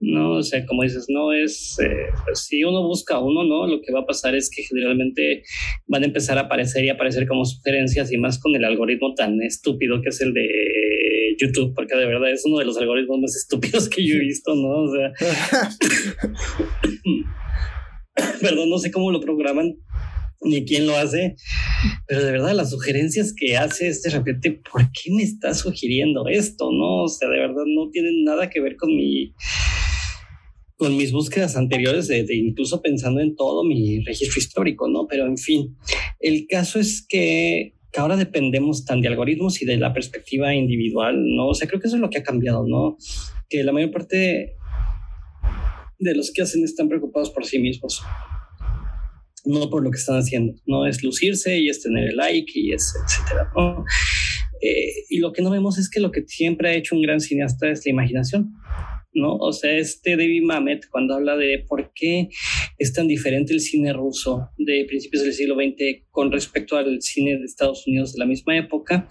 No, 0.01 0.33
o 0.33 0.43
sea, 0.43 0.65
como 0.65 0.83
dices, 0.83 1.05
no 1.07 1.31
es, 1.31 1.77
eh, 1.79 2.07
si 2.33 2.63
uno 2.63 2.83
busca 2.83 3.17
uno, 3.19 3.43
¿no? 3.43 3.65
Lo 3.65 3.81
que 3.81 3.93
va 3.93 4.01
a 4.01 4.05
pasar 4.05 4.35
es 4.35 4.49
que 4.49 4.61
generalmente 4.61 5.43
van 5.87 6.03
a 6.03 6.05
empezar 6.05 6.37
a 6.37 6.41
aparecer 6.41 6.83
y 6.83 6.89
aparecer 6.89 7.27
como 7.27 7.45
sugerencias 7.45 8.11
y 8.11 8.17
más 8.17 8.37
con 8.37 8.53
el 8.55 8.65
algoritmo 8.65 9.15
tan 9.15 9.41
estúpido 9.41 10.01
que 10.01 10.09
es 10.09 10.21
el 10.21 10.33
de 10.33 10.47
YouTube, 11.39 11.73
porque 11.73 11.95
de 11.95 12.05
verdad 12.05 12.29
es 12.31 12.45
uno 12.45 12.59
de 12.59 12.65
los 12.65 12.77
algoritmos 12.77 13.19
más 13.19 13.35
estúpidos 13.37 13.89
que 13.89 14.05
yo 14.05 14.15
he 14.15 14.19
visto, 14.19 14.53
¿no? 14.53 14.83
O 14.83 14.93
sea, 14.93 15.11
perdón, 18.41 18.69
no 18.69 18.77
sé 18.77 18.91
cómo 18.91 19.11
lo 19.11 19.19
programan 19.19 19.75
ni 20.41 20.63
quién 20.65 20.85
lo 20.85 20.95
hace, 20.95 21.35
pero 22.07 22.23
de 22.23 22.31
verdad 22.31 22.53
las 22.53 22.69
sugerencias 22.69 23.33
que 23.33 23.57
haces 23.57 24.03
de 24.03 24.11
repente, 24.11 24.61
¿por 24.71 24.83
qué 24.91 25.11
me 25.11 25.23
estás 25.23 25.59
sugiriendo 25.59 26.27
esto? 26.27 26.71
No, 26.71 27.03
o 27.03 27.07
sea, 27.07 27.29
de 27.29 27.39
verdad 27.39 27.63
no 27.65 27.89
tienen 27.89 28.23
nada 28.23 28.49
que 28.49 28.61
ver 28.61 28.75
con 28.75 28.95
mi 28.95 29.33
con 30.77 30.97
mis 30.97 31.11
búsquedas 31.11 31.55
anteriores, 31.55 32.07
de, 32.07 32.25
incluso 32.35 32.81
pensando 32.81 33.21
en 33.21 33.35
todo 33.35 33.63
mi 33.63 34.03
registro 34.03 34.39
histórico, 34.39 34.89
¿no? 34.89 35.07
Pero 35.07 35.25
en 35.25 35.37
fin, 35.37 35.77
el 36.19 36.47
caso 36.47 36.79
es 36.79 37.05
que, 37.07 37.75
ahora 37.97 38.17
dependemos 38.17 38.83
tan 38.83 38.99
de 38.99 39.07
algoritmos 39.07 39.61
y 39.61 39.65
de 39.65 39.77
la 39.77 39.93
perspectiva 39.93 40.53
individual, 40.53 41.15
¿no? 41.33 41.47
O 41.47 41.53
sea, 41.53 41.65
creo 41.65 41.79
que 41.79 41.87
eso 41.87 41.95
es 41.95 42.01
lo 42.01 42.09
que 42.09 42.17
ha 42.17 42.23
cambiado, 42.23 42.67
¿no? 42.67 42.97
Que 43.47 43.63
la 43.63 43.71
mayor 43.71 43.91
parte 43.91 44.55
de 45.99 46.15
los 46.15 46.31
que 46.31 46.41
hacen 46.41 46.63
están 46.63 46.89
preocupados 46.89 47.29
por 47.29 47.45
sí 47.45 47.59
mismos, 47.59 48.01
no 49.45 49.69
por 49.69 49.83
lo 49.83 49.91
que 49.91 49.97
están 49.97 50.17
haciendo, 50.17 50.53
no 50.65 50.85
es 50.85 51.03
lucirse 51.03 51.59
y 51.59 51.69
es 51.69 51.81
tener 51.81 52.09
el 52.09 52.15
like 52.17 52.51
y 52.55 52.73
es 52.73 52.93
etcétera. 53.05 53.51
Eh, 54.61 55.05
y 55.09 55.19
lo 55.19 55.31
que 55.31 55.41
no 55.41 55.51
vemos 55.51 55.77
es 55.77 55.89
que 55.89 55.99
lo 55.99 56.11
que 56.11 56.23
siempre 56.25 56.69
ha 56.69 56.73
hecho 56.73 56.95
un 56.95 57.01
gran 57.01 57.19
cineasta 57.19 57.69
es 57.69 57.85
la 57.85 57.91
imaginación. 57.91 58.53
¿no? 59.15 59.35
O 59.37 59.53
sea, 59.53 59.71
este 59.77 60.17
David 60.17 60.43
Mamet, 60.43 60.89
cuando 60.89 61.15
habla 61.15 61.35
de 61.37 61.65
por 61.67 61.91
qué 61.93 62.29
es 62.77 62.93
tan 62.93 63.07
diferente 63.07 63.53
el 63.53 63.61
cine 63.61 63.93
ruso 63.93 64.49
de 64.57 64.85
principios 64.87 65.23
del 65.23 65.33
siglo 65.33 65.55
XX 65.55 66.03
con 66.11 66.31
respecto 66.31 66.77
al 66.77 67.01
cine 67.01 67.37
de 67.37 67.45
Estados 67.45 67.87
Unidos 67.87 68.13
de 68.13 68.19
la 68.19 68.25
misma 68.25 68.57
época, 68.57 69.07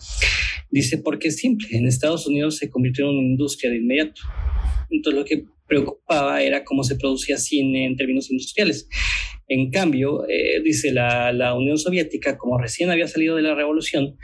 dice 0.71 0.99
porque 0.99 1.29
es 1.29 1.37
simple, 1.37 1.69
en 1.73 1.87
Estados 1.87 2.27
Unidos 2.27 2.59
se 2.59 2.71
convirtió 2.71 3.11
en 3.11 3.17
una 3.17 3.29
industria 3.29 3.71
de 3.71 3.79
inmediato. 3.79 4.21
Entonces 4.91 5.19
lo 5.19 5.25
que 5.25 5.47
preocupaba 5.67 6.43
era 6.43 6.65
cómo 6.65 6.85
se 6.85 6.97
producía 6.97 7.39
cine 7.39 7.87
en 7.87 7.97
términos 7.97 8.31
industriales. 8.31 8.89
En 9.47 9.71
cambio, 9.71 10.27
eh, 10.29 10.63
dice 10.63 10.93
la, 10.93 11.33
la, 11.33 11.55
Unión 11.55 11.77
Soviética, 11.77 12.39
como 12.39 12.59
recién 12.59 12.91
había 12.91 13.09
salido 13.09 13.37
de 13.37 13.43
la 13.43 13.55
revolución, 13.55 14.17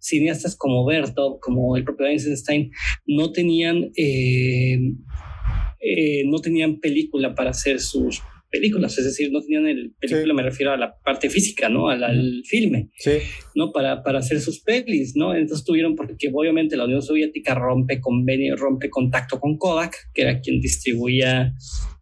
cineastas 0.00 0.56
como 0.56 0.84
Bertov, 0.84 1.38
como 1.40 1.76
el 1.76 1.84
propio 1.84 2.06
Einstein, 2.06 2.72
no 3.06 3.30
tenían 3.30 3.92
eh, 3.96 4.78
eh, 5.86 6.24
no 6.24 6.38
tenían 6.38 6.80
película 6.80 7.34
para 7.34 7.50
hacer 7.50 7.78
sus 7.78 8.22
películas, 8.54 8.96
es 8.98 9.04
decir, 9.04 9.32
no 9.32 9.40
tenían 9.40 9.66
el 9.66 9.92
película, 9.98 10.32
me 10.32 10.44
refiero 10.44 10.70
a 10.70 10.76
la 10.76 10.94
parte 11.04 11.28
física, 11.28 11.68
¿no? 11.68 11.88
Al, 11.88 12.42
filme, 12.44 12.90
sí. 12.96 13.18
¿no? 13.56 13.72
Para, 13.72 14.04
para 14.04 14.20
hacer 14.20 14.40
sus 14.40 14.60
pelis, 14.60 15.14
¿no? 15.16 15.34
Entonces 15.34 15.64
tuvieron, 15.64 15.96
porque 15.96 16.30
obviamente 16.32 16.76
la 16.76 16.84
Unión 16.84 17.02
Soviética 17.02 17.56
rompe 17.56 18.00
convenio, 18.00 18.54
rompe 18.54 18.90
contacto 18.90 19.40
con 19.40 19.58
Kodak, 19.58 19.96
que 20.14 20.22
era 20.22 20.40
quien 20.40 20.60
distribuía 20.60 21.52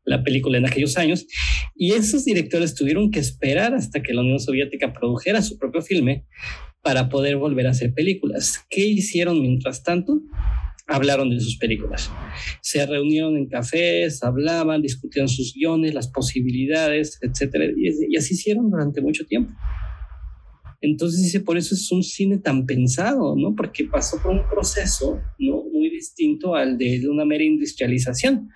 la 0.05 0.23
película 0.23 0.59
en 0.59 0.67
aquellos 0.67 0.99
años, 0.99 1.27
y 1.75 1.93
esos 1.93 2.27
directores 2.27 2.75
tuvieron 2.75 3.11
que 3.11 3.21
esperar 3.21 3.73
hasta 3.73 4.03
que 4.03 4.13
la 4.13 4.21
Unión 4.21 4.39
Soviética 4.39 4.93
produjera 4.93 5.41
su 5.41 5.57
propio 5.57 5.81
filme 5.81 6.27
para 6.83 7.09
poder 7.09 7.37
volver 7.37 7.67
a 7.67 7.71
hacer 7.71 7.95
películas. 7.95 8.67
¿Qué 8.69 8.85
hicieron 8.85 9.41
mientras 9.41 9.83
tanto? 9.83 10.21
Hablaron 10.93 11.31
de 11.31 11.41
sus 11.41 11.57
películas. 11.57 12.11
Se 12.61 12.85
reunieron 12.87 13.37
en 13.37 13.47
cafés, 13.47 14.23
hablaban, 14.23 14.83
discutían 14.83 15.29
sus 15.29 15.55
guiones, 15.55 15.95
las 15.95 16.09
posibilidades, 16.09 17.19
etcétera, 17.23 17.67
y, 17.77 18.17
así 18.17 18.35
hicieron 18.35 18.71
durante 18.71 19.01
mucho 19.01 19.25
tiempo. 19.27 19.53
Entonces 20.81 21.23
dice, 21.23 21.41
por 21.41 21.57
eso 21.57 21.75
es 21.75 21.91
un 21.93 22.03
cine 22.03 22.39
tan 22.39 22.67
pensado, 22.67 23.37
¿no? 23.37 23.55
Porque 23.55 23.85
pasó 23.85 24.21
por 24.21 24.33
un 24.33 24.49
proceso, 24.49 25.21
¿no? 25.39 25.63
Muy 25.83 25.91
distinto 25.91 26.55
al 26.55 26.79
de 26.79 27.09
una 27.09 27.25
mera 27.25 27.43
industrialización 27.43 28.51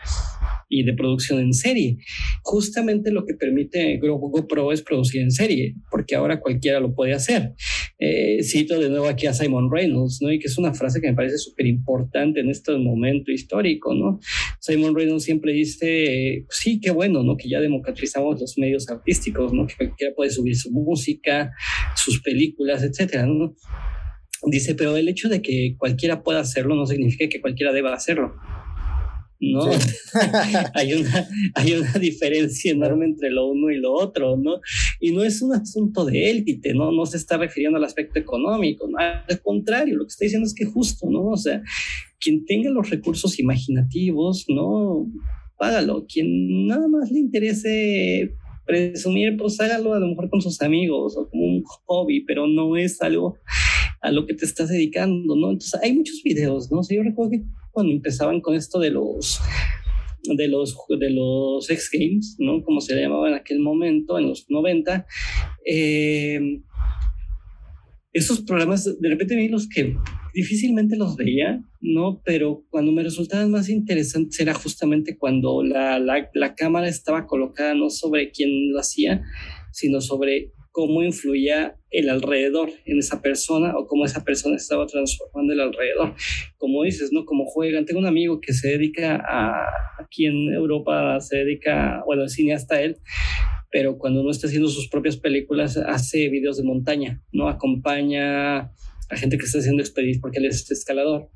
y 0.69 0.85
de 0.85 0.93
producción 0.95 1.41
en 1.41 1.53
serie. 1.53 1.99
Justamente 2.43 3.11
lo 3.11 3.25
que 3.25 3.35
permite 3.35 3.99
GoPro 3.99 4.71
es 4.71 4.81
producir 4.81 5.23
en 5.23 5.33
serie, 5.33 5.75
porque 5.91 6.15
ahora 6.15 6.39
cualquiera 6.39 6.79
lo 6.79 6.95
puede 6.95 7.15
hacer. 7.15 7.55
Eh, 7.99 8.45
cito 8.45 8.79
de 8.79 8.89
nuevo 8.91 9.09
aquí 9.09 9.27
a 9.27 9.33
Simon 9.33 9.71
Reynolds, 9.73 10.19
¿no? 10.23 10.31
Y 10.31 10.39
que 10.39 10.47
es 10.47 10.57
una 10.57 10.73
frase 10.73 11.01
que 11.01 11.09
me 11.09 11.17
parece 11.17 11.39
súper 11.39 11.67
importante 11.67 12.39
en 12.39 12.49
este 12.49 12.77
momento 12.79 13.33
histórico, 13.33 13.93
¿no? 13.93 14.21
Simon 14.61 14.95
Reynolds 14.95 15.25
siempre 15.25 15.53
dice, 15.53 16.45
sí, 16.49 16.79
qué 16.81 16.93
bueno, 16.93 17.25
¿no? 17.25 17.37
Que 17.37 17.49
ya 17.49 17.61
democratizamos 17.61 18.41
los 18.41 18.57
medios 18.57 18.89
artísticos, 18.89 19.53
¿no? 19.53 19.67
Que 19.67 19.75
cualquiera 19.75 20.15
puede 20.15 20.31
subir 20.31 20.57
su 20.57 20.71
música, 20.71 21.51
sus 21.97 22.23
películas, 22.23 22.85
etcétera, 22.85 23.27
¿no? 23.27 23.57
Dice, 24.45 24.75
pero 24.75 24.97
el 24.97 25.09
hecho 25.09 25.29
de 25.29 25.43
que 25.43 25.77
cualquiera 25.79 26.23
pueda 26.23 26.41
hacerlo 26.41 26.75
no 26.75 26.87
significa 26.87 27.29
que 27.29 27.41
cualquiera 27.41 27.73
deba 27.73 27.95
hacerlo. 27.95 28.35
¿no? 29.41 29.69
hay, 30.75 30.95
una, 30.95 31.29
hay 31.55 31.75
una 31.75 31.93
diferencia 31.93 32.73
enorme 32.73 33.07
entre 33.07 33.31
lo 33.31 33.47
uno 33.47 33.71
y 33.71 33.79
lo 33.79 33.93
otro, 33.93 34.37
¿no? 34.37 34.61
Y 35.01 35.13
no 35.13 35.23
es 35.23 35.43
un 35.43 35.55
asunto 35.55 36.05
de 36.05 36.31
élite, 36.31 36.75
¿no? 36.75 36.93
No 36.93 37.07
se 37.07 37.17
está 37.17 37.37
refiriendo 37.37 37.79
al 37.79 37.85
aspecto 37.85 38.19
económico, 38.19 38.89
al 38.99 39.41
contrario, 39.43 39.97
lo 39.97 40.05
que 40.05 40.11
está 40.11 40.25
diciendo 40.25 40.47
es 40.47 40.55
que 40.55 40.65
justo, 40.65 41.09
¿no? 41.11 41.27
O 41.27 41.37
sea, 41.37 41.63
quien 42.21 42.45
tenga 42.45 42.71
los 42.71 42.89
recursos 42.91 43.39
imaginativos, 43.39 44.47
¿no? 44.49 45.07
Págalo. 45.59 46.07
Quien 46.07 46.67
nada 46.67 46.89
más 46.89 47.11
le 47.11 47.19
interese 47.19 48.35
presumir, 48.67 49.37
pues 49.37 49.61
hágalo 49.61 49.95
a 49.95 50.01
lo 50.01 50.09
mejor 50.09 50.29
con 50.29 50.43
sus 50.43 50.61
amigos 50.61 51.17
o 51.17 51.29
como 51.31 51.47
un 51.47 51.63
hobby, 51.87 52.25
pero 52.25 52.47
no 52.47 52.77
es 52.77 53.01
algo 53.01 53.39
a 54.01 54.11
lo 54.11 54.27
que 54.27 54.35
te 54.35 54.45
estás 54.45 54.69
dedicando, 54.69 55.37
¿no? 55.37 55.51
Entonces 55.51 55.81
hay 55.83 55.93
muchos 55.93 56.23
videos, 56.23 56.71
¿no? 56.71 56.81
O 56.81 56.87
yo 56.89 57.03
recuerdo 57.03 57.33
que 57.33 57.45
cuando 57.71 57.93
empezaban 57.93 58.41
con 58.41 58.55
esto 58.55 58.79
de 58.79 58.91
los 58.91 59.41
de 60.25 60.49
los 60.49 60.77
de 60.99 61.11
los 61.11 61.71
X 61.71 61.91
Games, 61.93 62.37
¿no? 62.39 62.63
Como 62.63 62.81
se 62.81 63.01
llamaba 63.01 63.29
en 63.29 63.35
aquel 63.35 63.61
momento, 63.61 64.19
en 64.19 64.29
los 64.29 64.47
90, 64.49 65.07
eh, 65.65 66.61
esos 68.13 68.41
programas 68.41 68.85
de 68.99 69.09
repente 69.09 69.37
vi 69.37 69.49
los 69.49 69.69
que 69.69 69.95
difícilmente 70.33 70.97
los 70.97 71.17
veía, 71.17 71.63
¿no? 71.81 72.23
Pero 72.25 72.65
cuando 72.71 72.93
me 72.93 73.03
resultaban 73.03 73.51
más 73.51 73.69
interesantes 73.69 74.41
era 74.41 74.55
justamente 74.55 75.17
cuando 75.19 75.63
la, 75.63 75.99
la, 75.99 76.29
la 76.35 76.55
cámara 76.55 76.89
estaba 76.89 77.27
colocada 77.27 77.75
no 77.75 77.91
sobre 77.91 78.31
quién 78.31 78.73
lo 78.73 78.81
hacía, 78.81 79.23
sino 79.73 80.01
sobre 80.01 80.53
cómo 80.77 81.03
influía 81.03 81.75
el 81.91 82.11
alrededor 82.11 82.69
en 82.85 82.99
esa 82.99 83.23
persona 83.23 83.73
o 83.79 83.87
cómo 83.87 84.05
esa 84.05 84.25
persona 84.25 84.57
estaba 84.57 84.87
transformando 84.87 85.55
el 85.55 85.61
alrededor. 85.61 86.15
Como 86.59 86.83
dices, 86.83 87.09
¿no? 87.13 87.25
Como 87.25 87.47
juegan. 87.47 87.87
Tengo 87.87 88.01
un 88.01 88.07
amigo 88.07 88.43
que 88.43 88.53
se 88.53 88.69
dedica 88.69 89.17
a, 89.17 89.65
aquí 89.99 90.27
en 90.27 90.53
Europa, 90.53 91.19
se 91.21 91.39
dedica, 91.39 92.03
bueno, 92.05 92.25
el 92.25 92.29
cineasta 92.29 92.83
él, 92.83 92.99
pero 93.71 93.97
cuando 93.97 94.23
no 94.23 94.31
está 94.31 94.49
haciendo 94.49 94.69
sus 94.69 94.91
propias 94.91 95.17
películas, 95.17 95.79
hace 95.79 96.29
videos 96.29 96.59
de 96.59 96.65
montaña, 96.65 97.23
¿no? 97.33 97.49
Acompaña 97.49 98.71
a 99.09 99.17
gente 99.17 99.39
que 99.39 99.45
está 99.45 99.59
haciendo 99.59 99.83
expediciones 99.83 100.21
porque 100.21 100.39
él 100.39 100.47
es 100.47 100.71
escalador, 100.71 101.31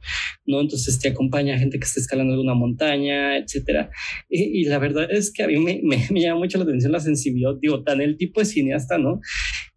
¿no? 0.47 0.61
Entonces 0.61 0.99
te 0.99 1.09
acompaña 1.09 1.55
a 1.55 1.59
gente 1.59 1.79
que 1.79 1.85
está 1.85 2.01
escalando 2.01 2.33
alguna 2.33 2.55
montaña, 2.55 3.39
etcétera. 3.39 3.91
Y, 4.29 4.65
la 4.65 4.79
verdad 4.79 5.09
es 5.11 5.33
que 5.33 5.43
a 5.43 5.47
mí 5.47 5.59
me, 5.59 5.81
me, 5.83 6.21
llama 6.21 6.41
mucho 6.41 6.59
la 6.59 6.65
atención 6.65 6.93
la 6.93 7.01
sensibilidad, 7.01 7.53
digo, 7.61 7.83
tan 7.83 8.01
el 8.01 8.17
tipo 8.17 8.41
de 8.41 8.47
cineasta, 8.47 8.99
¿no? 8.99 9.21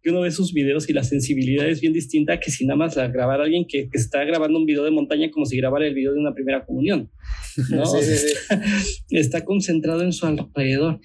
Que 0.02 0.10
uno 0.10 0.20
ve 0.20 0.30
sus 0.30 0.52
videos 0.52 0.88
y 0.88 0.92
la 0.92 1.02
sensibilidad 1.02 1.66
es 1.68 1.80
bien 1.80 1.92
distinta 1.92 2.38
que 2.38 2.50
si 2.50 2.66
nada 2.66 2.76
más 2.76 2.96
la 2.96 3.08
grabar 3.08 3.40
a 3.40 3.44
alguien 3.44 3.64
que, 3.66 3.88
que, 3.88 3.98
está 3.98 4.24
grabando 4.24 4.58
un 4.58 4.66
video 4.66 4.84
de 4.84 4.90
montaña 4.90 5.30
como 5.30 5.46
si 5.46 5.56
grabara 5.56 5.86
el 5.86 5.94
video 5.94 6.12
de 6.12 6.20
una 6.20 6.34
primera 6.34 6.64
comunión, 6.64 7.10
¿no? 7.70 7.86
sí, 7.86 7.98
sí, 8.02 8.16
sí. 8.16 8.56
Está, 9.10 9.44
concentrado 9.44 10.02
en 10.02 10.12
su 10.12 10.26
alrededor. 10.26 11.00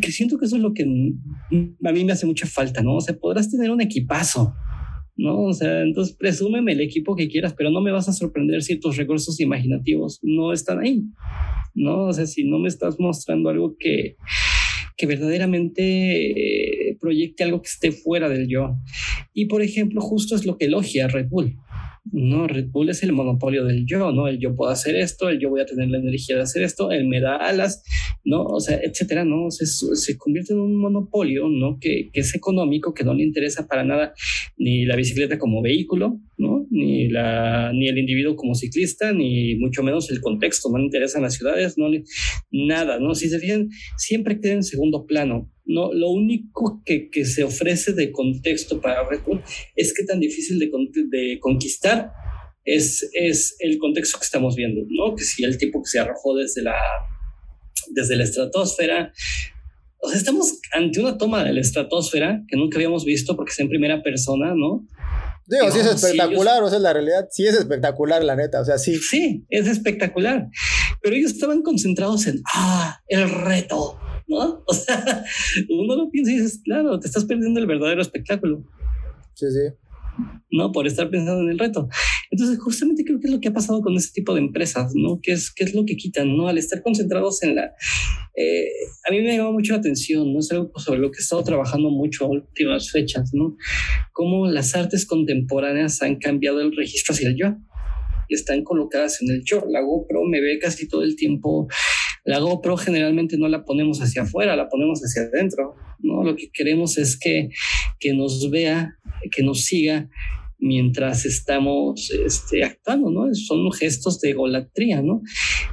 Que 0.00 0.12
siento 0.12 0.38
que 0.38 0.46
eso 0.46 0.56
es 0.56 0.62
lo 0.62 0.72
que 0.72 0.84
a 0.84 1.92
mí 1.92 2.04
me 2.04 2.12
hace 2.12 2.26
mucha 2.26 2.46
falta, 2.46 2.82
¿no? 2.82 2.96
O 2.96 3.00
sea, 3.00 3.16
podrás 3.16 3.50
tener 3.50 3.70
un 3.70 3.80
equipazo, 3.80 4.54
¿no? 5.18 5.42
O 5.42 5.52
sea, 5.52 5.82
entonces 5.82 6.16
presúmeme 6.16 6.72
el 6.72 6.80
equipo 6.80 7.16
que 7.16 7.28
quieras, 7.28 7.52
pero 7.52 7.70
no 7.70 7.80
me 7.82 7.90
vas 7.90 8.08
a 8.08 8.12
sorprender 8.12 8.62
si 8.62 8.78
tus 8.78 8.96
recursos 8.96 9.40
imaginativos 9.40 10.20
no 10.22 10.52
están 10.52 10.78
ahí, 10.78 11.04
¿no? 11.74 12.06
O 12.06 12.12
sea, 12.12 12.26
si 12.26 12.48
no 12.48 12.58
me 12.58 12.68
estás 12.68 12.98
mostrando 12.98 13.50
algo 13.50 13.76
que, 13.78 14.16
que 14.96 15.06
verdaderamente 15.06 16.90
eh, 16.90 16.96
proyecte 17.00 17.42
algo 17.42 17.60
que 17.60 17.68
esté 17.68 17.92
fuera 17.92 18.28
del 18.28 18.48
yo. 18.48 18.76
Y 19.34 19.46
por 19.46 19.60
ejemplo, 19.60 20.00
justo 20.00 20.36
es 20.36 20.46
lo 20.46 20.56
que 20.56 20.66
elogia 20.66 21.08
Red 21.08 21.28
Bull. 21.28 21.56
No, 22.12 22.46
Red 22.46 22.68
Bull 22.70 22.90
es 22.90 23.02
el 23.02 23.12
monopolio 23.12 23.64
del 23.64 23.84
yo, 23.86 24.12
¿no? 24.12 24.28
El 24.28 24.38
yo 24.38 24.54
puedo 24.54 24.70
hacer 24.70 24.96
esto, 24.96 25.28
el 25.28 25.38
yo 25.38 25.50
voy 25.50 25.60
a 25.60 25.66
tener 25.66 25.88
la 25.88 25.98
energía 25.98 26.36
de 26.36 26.42
hacer 26.42 26.62
esto, 26.62 26.90
él 26.90 27.06
me 27.06 27.20
da 27.20 27.36
alas, 27.36 27.82
¿no? 28.24 28.44
O 28.44 28.60
sea, 28.60 28.78
etcétera, 28.82 29.24
¿no? 29.24 29.50
Se, 29.50 29.66
se 29.66 30.16
convierte 30.16 30.52
en 30.52 30.60
un 30.60 30.76
monopolio, 30.76 31.48
¿no? 31.48 31.78
Que, 31.80 32.10
que, 32.12 32.20
es 32.20 32.34
económico, 32.34 32.94
que 32.94 33.04
no 33.04 33.14
le 33.14 33.24
interesa 33.24 33.66
para 33.66 33.84
nada 33.84 34.14
ni 34.56 34.84
la 34.84 34.96
bicicleta 34.96 35.38
como 35.38 35.62
vehículo, 35.62 36.20
¿no? 36.36 36.66
Ni, 36.70 37.08
la, 37.08 37.72
ni 37.72 37.88
el 37.88 37.98
individuo 37.98 38.36
como 38.36 38.54
ciclista, 38.54 39.12
ni 39.12 39.56
mucho 39.56 39.82
menos 39.82 40.10
el 40.10 40.20
contexto, 40.20 40.70
no 40.70 40.78
le 40.78 40.84
interesan 40.84 41.22
las 41.22 41.34
ciudades, 41.34 41.76
no 41.76 41.88
nada, 42.50 42.98
¿no? 43.00 43.14
Si 43.14 43.28
se 43.28 43.38
fijan, 43.38 43.68
siempre 43.96 44.40
queda 44.40 44.52
en 44.52 44.62
segundo 44.62 45.06
plano. 45.06 45.50
No, 45.68 45.92
lo 45.92 46.08
único 46.08 46.82
que, 46.84 47.10
que 47.10 47.24
se 47.24 47.44
ofrece 47.44 47.92
de 47.92 48.10
contexto 48.10 48.80
para 48.80 49.06
Red 49.06 49.20
Bull 49.24 49.42
es 49.76 49.94
que 49.94 50.04
tan 50.04 50.18
difícil 50.18 50.58
de, 50.58 50.70
de 51.10 51.38
conquistar 51.40 52.10
es, 52.64 53.08
es 53.12 53.54
el 53.60 53.78
contexto 53.78 54.18
que 54.18 54.24
estamos 54.24 54.56
viendo, 54.56 54.80
¿no? 54.88 55.14
Que 55.14 55.24
si 55.24 55.44
el 55.44 55.58
tipo 55.58 55.82
que 55.82 55.90
se 55.90 55.98
arrojó 55.98 56.34
desde 56.34 56.62
la, 56.62 56.74
desde 57.90 58.16
la 58.16 58.24
estratosfera, 58.24 59.12
O 60.00 60.08
sea, 60.08 60.18
estamos 60.18 60.58
ante 60.72 61.00
una 61.00 61.18
toma 61.18 61.44
de 61.44 61.52
la 61.52 61.60
estratosfera 61.60 62.42
que 62.48 62.56
nunca 62.56 62.78
habíamos 62.78 63.04
visto 63.04 63.36
porque 63.36 63.52
es 63.52 63.58
en 63.60 63.68
primera 63.68 64.02
persona, 64.02 64.54
¿no? 64.54 64.86
Digo, 65.46 65.70
sí 65.70 65.80
es 65.80 65.86
espectacular, 65.86 66.62
o 66.62 66.68
sea, 66.68 66.78
la 66.78 66.92
realidad 66.92 67.28
sí 67.30 67.46
es 67.46 67.54
espectacular, 67.54 68.22
la 68.22 68.36
neta, 68.36 68.60
o 68.60 68.64
sea, 68.64 68.76
sí. 68.76 68.96
Sí, 68.96 69.46
es 69.48 69.66
espectacular. 69.66 70.48
Pero 71.02 71.16
ellos 71.16 71.32
estaban 71.32 71.62
concentrados 71.62 72.26
en, 72.26 72.42
ah, 72.54 73.00
el 73.08 73.30
reto, 73.30 73.98
¿no? 74.28 74.62
O 74.66 74.74
sea, 74.74 75.24
uno 75.68 75.96
lo 75.96 76.10
piensa 76.10 76.32
y 76.32 76.36
dices, 76.36 76.60
claro, 76.62 76.98
te 77.00 77.08
estás 77.08 77.24
perdiendo 77.24 77.58
el 77.58 77.66
verdadero 77.66 78.02
espectáculo. 78.02 78.64
Sí, 79.34 79.46
sí. 79.50 79.74
¿no? 80.50 80.72
Por 80.72 80.86
estar 80.86 81.10
pensando 81.10 81.42
en 81.42 81.50
el 81.50 81.58
reto. 81.58 81.88
Entonces, 82.30 82.58
justamente 82.58 83.04
creo 83.04 83.20
que 83.20 83.26
es 83.28 83.32
lo 83.32 83.40
que 83.40 83.48
ha 83.48 83.52
pasado 83.52 83.80
con 83.80 83.96
este 83.96 84.20
tipo 84.20 84.34
de 84.34 84.40
empresas, 84.40 84.92
¿no? 84.94 85.20
¿Qué 85.22 85.32
es, 85.32 85.52
qué 85.52 85.64
es 85.64 85.74
lo 85.74 85.84
que 85.84 85.96
quitan, 85.96 86.36
¿no? 86.36 86.48
Al 86.48 86.58
estar 86.58 86.82
concentrados 86.82 87.42
en 87.42 87.54
la... 87.54 87.72
Eh, 88.34 88.68
a 89.08 89.10
mí 89.10 89.20
me 89.20 89.36
llama 89.36 89.52
mucho 89.52 89.72
la 89.72 89.78
atención, 89.78 90.32
¿no? 90.32 90.40
Es 90.40 90.50
algo 90.52 90.70
sobre 90.76 91.00
lo 91.00 91.10
que 91.10 91.18
he 91.18 91.22
estado 91.22 91.42
trabajando 91.42 91.90
mucho 91.90 92.24
a 92.24 92.28
últimas 92.28 92.90
fechas, 92.90 93.30
¿no? 93.32 93.56
Cómo 94.12 94.46
las 94.46 94.74
artes 94.74 95.06
contemporáneas 95.06 96.02
han 96.02 96.16
cambiado 96.16 96.60
el 96.60 96.74
registro 96.76 97.14
hacia 97.14 97.28
el 97.28 97.36
yo 97.36 97.56
y 98.28 98.34
están 98.34 98.62
colocadas 98.62 99.22
en 99.22 99.30
el 99.30 99.42
yo. 99.44 99.64
La 99.68 99.80
GoPro 99.80 100.24
me 100.24 100.40
ve 100.40 100.58
casi 100.58 100.86
todo 100.86 101.02
el 101.02 101.16
tiempo. 101.16 101.68
La 102.28 102.40
GoPro 102.40 102.76
generalmente 102.76 103.38
no 103.38 103.48
la 103.48 103.64
ponemos 103.64 104.02
hacia 104.02 104.20
afuera, 104.20 104.54
la 104.54 104.68
ponemos 104.68 105.00
hacia 105.00 105.22
adentro. 105.22 105.76
¿no? 106.00 106.22
Lo 106.22 106.36
que 106.36 106.50
queremos 106.52 106.98
es 106.98 107.18
que, 107.18 107.48
que 107.98 108.12
nos 108.12 108.50
vea, 108.50 108.98
que 109.34 109.42
nos 109.42 109.64
siga 109.64 110.10
mientras 110.58 111.24
estamos 111.24 112.10
este, 112.10 112.64
actuando, 112.64 113.10
¿no? 113.10 113.34
Son 113.34 113.72
gestos 113.72 114.20
de 114.20 114.34
golatría, 114.34 115.00
¿no? 115.00 115.22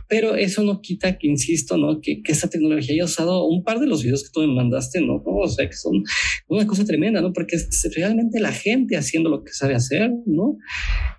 Pero 0.08 0.36
eso 0.36 0.64
no 0.64 0.80
quita 0.80 1.18
que, 1.18 1.28
insisto, 1.28 1.76
¿no? 1.78 2.00
Que, 2.00 2.22
que 2.24 2.32
esta 2.32 2.48
tecnología 2.48 2.94
haya 2.94 3.04
usado 3.04 3.46
un 3.46 3.66
par 3.66 3.82
de 3.82 3.88
los 3.88 4.04
videos 4.04 4.24
que 4.24 4.30
tú 4.32 4.40
me 4.40 4.56
mandaste, 4.56 5.02
¿no? 5.02 5.22
O 5.26 5.48
sea, 5.50 5.68
que 5.68 5.76
son 5.76 6.04
una 6.48 6.66
cosa 6.66 6.86
tremenda, 6.86 7.20
¿no? 7.20 7.34
Porque 7.34 7.58
es 7.58 7.92
realmente 7.94 8.40
la 8.40 8.54
gente 8.54 8.96
haciendo 8.96 9.30
lo 9.30 9.44
que 9.44 9.52
sabe 9.52 9.76
hacer, 9.76 10.10
¿no? 10.26 10.56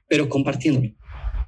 Pero 0.08 0.30
compartiéndolo 0.30 0.94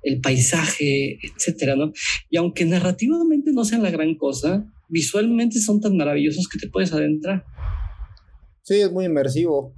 el 0.03 0.20
paisaje, 0.20 1.18
etcétera, 1.22 1.76
¿no? 1.76 1.92
Y 2.30 2.36
aunque 2.36 2.64
narrativamente 2.64 3.53
no 3.53 3.64
sean 3.64 3.82
la 3.82 3.90
gran 3.90 4.14
cosa, 4.16 4.64
visualmente 4.88 5.61
son 5.61 5.80
tan 5.80 5.96
maravillosos 5.96 6.49
que 6.49 6.59
te 6.59 6.68
puedes 6.68 6.92
adentrar. 6.92 7.44
Sí, 8.62 8.74
es 8.76 8.90
muy 8.90 9.07
inmersivo. 9.07 9.74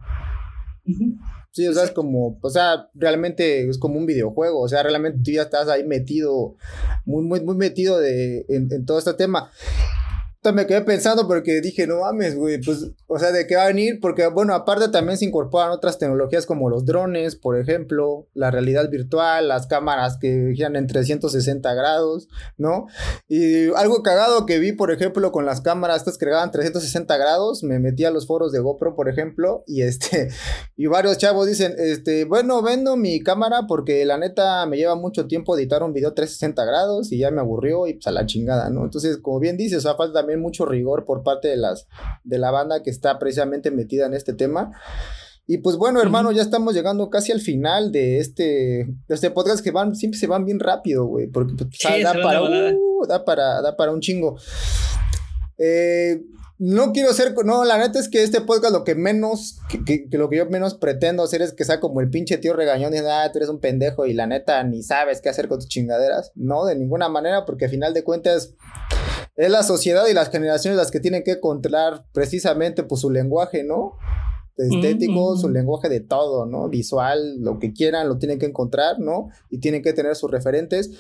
Sí, 1.53 1.66
o 1.66 1.73
sea, 1.73 1.85
es 1.85 1.91
como, 1.91 2.39
o 2.41 2.51
sea, 2.51 2.89
realmente 2.95 3.68
es 3.68 3.79
como 3.79 3.99
un 3.99 4.07
videojuego, 4.07 4.61
o 4.61 4.68
sea, 4.68 4.83
realmente 4.83 5.21
tú 5.25 5.33
ya 5.33 5.43
estás 5.43 5.68
ahí 5.68 5.85
metido, 5.85 6.57
muy, 7.05 7.23
muy, 7.25 7.41
muy 7.41 7.57
metido 7.57 7.99
de, 7.99 8.45
en 8.49 8.85
todo 8.87 8.99
este 8.99 9.14
tema 9.14 9.51
me 10.43 10.66
quedé 10.66 10.80
pensando 10.80 11.28
porque 11.28 11.61
dije, 11.61 11.86
no 11.86 12.01
mames, 12.01 12.34
güey, 12.34 12.61
pues, 12.62 12.91
o 13.07 13.18
sea, 13.18 13.30
¿de 13.30 13.47
qué 13.47 13.57
va 13.57 13.64
a 13.64 13.66
venir? 13.66 14.01
Porque, 14.01 14.26
bueno, 14.26 14.55
aparte 14.55 14.88
también 14.88 15.18
se 15.18 15.26
incorporan 15.26 15.70
otras 15.70 15.99
tecnologías 15.99 16.47
como 16.47 16.70
los 16.70 16.86
drones, 16.86 17.36
por 17.36 17.59
ejemplo, 17.59 18.26
la 18.32 18.51
realidad 18.51 18.88
virtual, 18.88 19.49
las 19.49 19.66
cámaras 19.66 20.16
que 20.18 20.53
giran 20.55 20.76
en 20.76 20.86
360 20.86 21.74
grados, 21.74 22.28
¿no? 22.57 22.86
Y 23.28 23.68
algo 23.74 24.03
cagado 24.03 24.47
que 24.47 24.59
vi, 24.59 24.72
por 24.72 24.91
ejemplo, 24.91 25.30
con 25.30 25.45
las 25.45 25.61
cámaras 25.61 25.99
estas 25.99 26.16
que 26.16 26.24
graban 26.24 26.51
360 26.51 27.16
grados, 27.18 27.62
me 27.62 27.78
metí 27.78 28.07
a 28.07 28.11
los 28.11 28.26
foros 28.26 28.51
de 28.51 28.61
GoPro, 28.61 28.95
por 28.95 29.11
ejemplo, 29.11 29.62
y 29.66 29.82
este, 29.82 30.30
y 30.76 30.86
varios 30.86 31.18
chavos 31.18 31.49
dicen, 31.49 31.74
este, 31.76 32.24
bueno, 32.24 32.62
vendo 32.62 32.97
mi 32.97 33.20
cámara 33.20 33.66
porque 33.68 34.07
la 34.07 34.16
neta 34.16 34.64
me 34.64 34.78
lleva 34.78 34.95
mucho 34.95 35.26
tiempo 35.26 35.55
editar 35.55 35.82
un 35.82 35.93
video 35.93 36.14
360 36.14 36.64
grados 36.64 37.12
y 37.12 37.18
ya 37.18 37.30
me 37.30 37.43
aburrió 37.43 37.86
y 37.86 37.95
pues 37.95 38.07
a 38.07 38.11
la 38.11 38.24
chingada, 38.24 38.70
¿no? 38.70 38.84
Entonces, 38.84 39.18
como 39.18 39.38
bien 39.38 39.59
dices, 39.59 39.78
o 39.78 39.80
sea, 39.82 39.97
falta 39.97 40.20
también 40.20 40.30
mucho 40.37 40.66
rigor 40.66 41.05
por 41.05 41.22
parte 41.22 41.49
de 41.49 41.57
las 41.57 41.87
de 42.24 42.39
la 42.39 42.51
banda 42.51 42.83
que 42.83 42.91
está 42.91 43.18
precisamente 43.18 43.70
metida 43.70 44.07
en 44.07 44.14
este 44.14 44.33
tema. 44.33 44.72
Y 45.47 45.59
pues 45.59 45.76
bueno, 45.76 46.01
hermano, 46.01 46.31
ya 46.31 46.43
estamos 46.43 46.74
llegando 46.74 47.11
casi 47.11 47.33
al 47.33 47.41
final 47.41 47.91
de 47.91 48.20
este, 48.20 48.43
de 49.09 49.14
este 49.14 49.33
podcast 49.33 49.64
que 49.64 49.72
van, 49.72 49.97
siempre 49.97 50.18
se 50.18 50.28
van 50.28 50.45
bien 50.45 50.61
rápido, 50.61 51.07
güey, 51.07 51.26
porque 51.26 51.55
pues, 51.55 52.05
da, 52.05 52.12
para, 52.12 52.43
uh, 52.43 53.07
da, 53.09 53.24
para, 53.24 53.61
da 53.61 53.76
para 53.76 53.91
un 53.91 54.01
chingo. 54.01 54.39
Eh, 55.59 56.22
no 56.61 56.93
quiero 56.93 57.12
ser, 57.14 57.35
no, 57.45 57.64
la 57.64 57.78
neta 57.78 57.99
es 57.99 58.11
que 58.11 58.22
este 58.22 58.43
podcast 58.43 58.72
lo 58.72 58.85
que 58.85 58.95
menos, 58.95 59.59
que, 59.87 60.07
lo 60.12 60.28
que 60.28 60.37
yo 60.37 60.47
menos 60.47 60.74
pretendo 60.74 61.22
hacer 61.22 61.41
es 61.41 61.53
que 61.53 61.64
sea 61.64 61.81
como 61.81 62.01
el 62.01 62.11
pinche 62.11 62.37
tío 62.37 62.53
regañón 62.53 62.95
y 62.95 62.99
ah, 62.99 63.31
tú 63.33 63.39
eres 63.39 63.49
un 63.49 63.61
pendejo 63.61 64.05
y 64.05 64.12
la 64.12 64.26
neta 64.26 64.62
ni 64.62 64.83
sabes 64.83 65.22
qué 65.22 65.31
hacer 65.31 65.49
con 65.49 65.59
tus 65.59 65.68
chingaderas. 65.68 66.33
No, 66.35 66.66
de 66.66 66.76
ninguna 66.76 67.09
manera, 67.09 67.47
porque 67.47 67.64
al 67.64 67.70
final 67.70 67.95
de 67.95 68.05
cuentas 68.05 68.55
es 69.41 69.51
la 69.51 69.62
sociedad 69.62 70.07
y 70.07 70.14
las 70.14 70.30
generaciones 70.30 70.76
las 70.76 70.91
que 70.91 71.01
tienen 71.01 71.24
que 71.24 71.41
controlar 71.41 72.05
precisamente 72.12 72.82
pues 72.82 73.01
su 73.01 73.11
lenguaje, 73.11 73.64
¿no? 73.64 73.97
estético, 74.57 75.36
su 75.36 75.49
lenguaje 75.49 75.88
de 75.88 76.01
todo, 76.01 76.47
¿no? 76.47 76.68
Visual, 76.68 77.41
lo 77.41 77.59
que 77.59 77.72
quieran, 77.72 78.09
lo 78.09 78.18
tienen 78.18 78.38
que 78.38 78.47
encontrar, 78.47 78.99
¿no? 78.99 79.30
Y 79.49 79.59
tienen 79.59 79.82
que 79.82 79.93
tener 79.93 80.14
sus 80.16 80.30
referentes. 80.30 80.91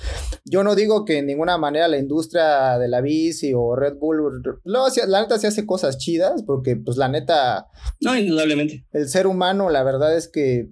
Yo 0.44 0.64
no 0.64 0.74
digo 0.74 1.04
que 1.04 1.18
en 1.18 1.26
ninguna 1.26 1.58
manera 1.58 1.88
la 1.88 1.98
industria 1.98 2.78
de 2.78 2.88
la 2.88 3.00
bici 3.00 3.52
o 3.54 3.76
Red 3.76 3.98
Bull, 3.98 4.42
no, 4.64 4.86
la 5.06 5.20
neta 5.20 5.38
se 5.38 5.46
hace 5.46 5.66
cosas 5.66 5.98
chidas, 5.98 6.42
porque 6.42 6.76
pues 6.76 6.96
la 6.96 7.08
neta... 7.08 7.66
No, 8.00 8.16
indudablemente. 8.16 8.86
El 8.92 9.08
ser 9.08 9.26
humano, 9.26 9.68
la 9.68 9.82
verdad 9.82 10.16
es 10.16 10.28
que 10.28 10.70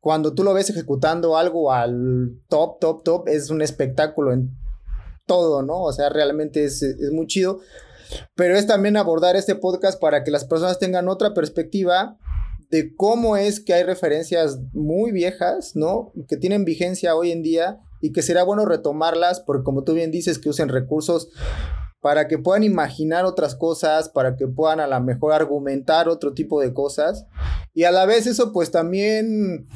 cuando 0.00 0.34
tú 0.34 0.44
lo 0.44 0.54
ves 0.54 0.70
ejecutando 0.70 1.36
algo 1.36 1.72
al 1.72 2.40
top, 2.48 2.78
top, 2.78 3.02
top, 3.02 3.28
es 3.28 3.50
un 3.50 3.62
espectáculo 3.62 4.32
en 4.32 4.56
todo, 5.28 5.62
¿no? 5.62 5.80
O 5.82 5.92
sea, 5.92 6.08
realmente 6.08 6.64
es, 6.64 6.82
muy 7.12 7.28
chido. 7.28 7.60
Pero 8.34 8.56
es 8.56 8.66
también 8.66 8.96
abordar 8.96 9.36
este 9.36 9.54
podcast 9.54 10.00
para 10.00 10.24
que 10.24 10.32
las 10.32 10.44
personas 10.44 10.80
tengan 10.80 11.08
otra 11.08 11.34
perspectiva 11.34 12.18
de 12.70 12.96
cómo 12.96 13.36
es 13.36 13.60
que 13.60 13.74
hay 13.74 13.84
referencias 13.84 14.58
muy 14.72 15.12
viejas, 15.12 15.76
¿no? 15.76 16.12
Que 16.26 16.36
tienen 16.36 16.64
vigencia 16.64 17.14
hoy 17.14 17.30
en 17.30 17.42
día 17.42 17.78
y 18.00 18.12
que 18.12 18.22
será 18.22 18.42
bueno 18.42 18.64
retomarlas 18.64 19.40
porque 19.40 19.62
como 19.62 19.84
tú 19.84 19.94
bien 19.94 20.10
dices 20.10 20.38
que 20.38 20.48
usen 20.48 20.68
recursos 20.68 21.30
para 22.00 22.28
que 22.28 22.38
puedan 22.38 22.62
imaginar 22.62 23.24
otras 23.24 23.54
cosas, 23.54 24.08
para 24.08 24.36
que 24.36 24.46
puedan 24.46 24.80
a 24.80 24.86
lo 24.86 25.00
mejor 25.00 25.32
argumentar 25.32 26.08
otro 26.08 26.32
tipo 26.32 26.60
de 26.60 26.72
cosas. 26.72 27.26
Y 27.74 27.84
a 27.84 27.90
la 27.90 28.06
vez 28.06 28.26
eso 28.26 28.52
pues 28.52 28.70
también 28.70 29.66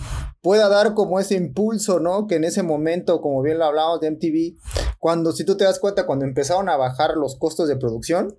pueda 0.43 0.69
dar 0.69 0.95
como 0.95 1.21
ese 1.21 1.37
impulso, 1.37 2.01
¿no? 2.01 2.27
Que 2.27 2.35
en 2.35 2.45
ese 2.45 2.63
momento, 2.63 3.23
como 3.23 3.41
bien 3.43 3.59
lo 3.59 3.65
hablamos 3.65 4.01
de 4.01 4.11
MTV, 4.11 4.59
cuando 4.99 5.33
si 5.33 5.45
tú 5.45 5.57
te 5.57 5.65
das 5.65 5.79
cuenta, 5.79 6.05
cuando 6.05 6.25
empezaron 6.25 6.69
a 6.69 6.77
bajar 6.77 7.17
los 7.17 7.39
costos 7.39 7.69
de 7.69 7.77
producción, 7.77 8.37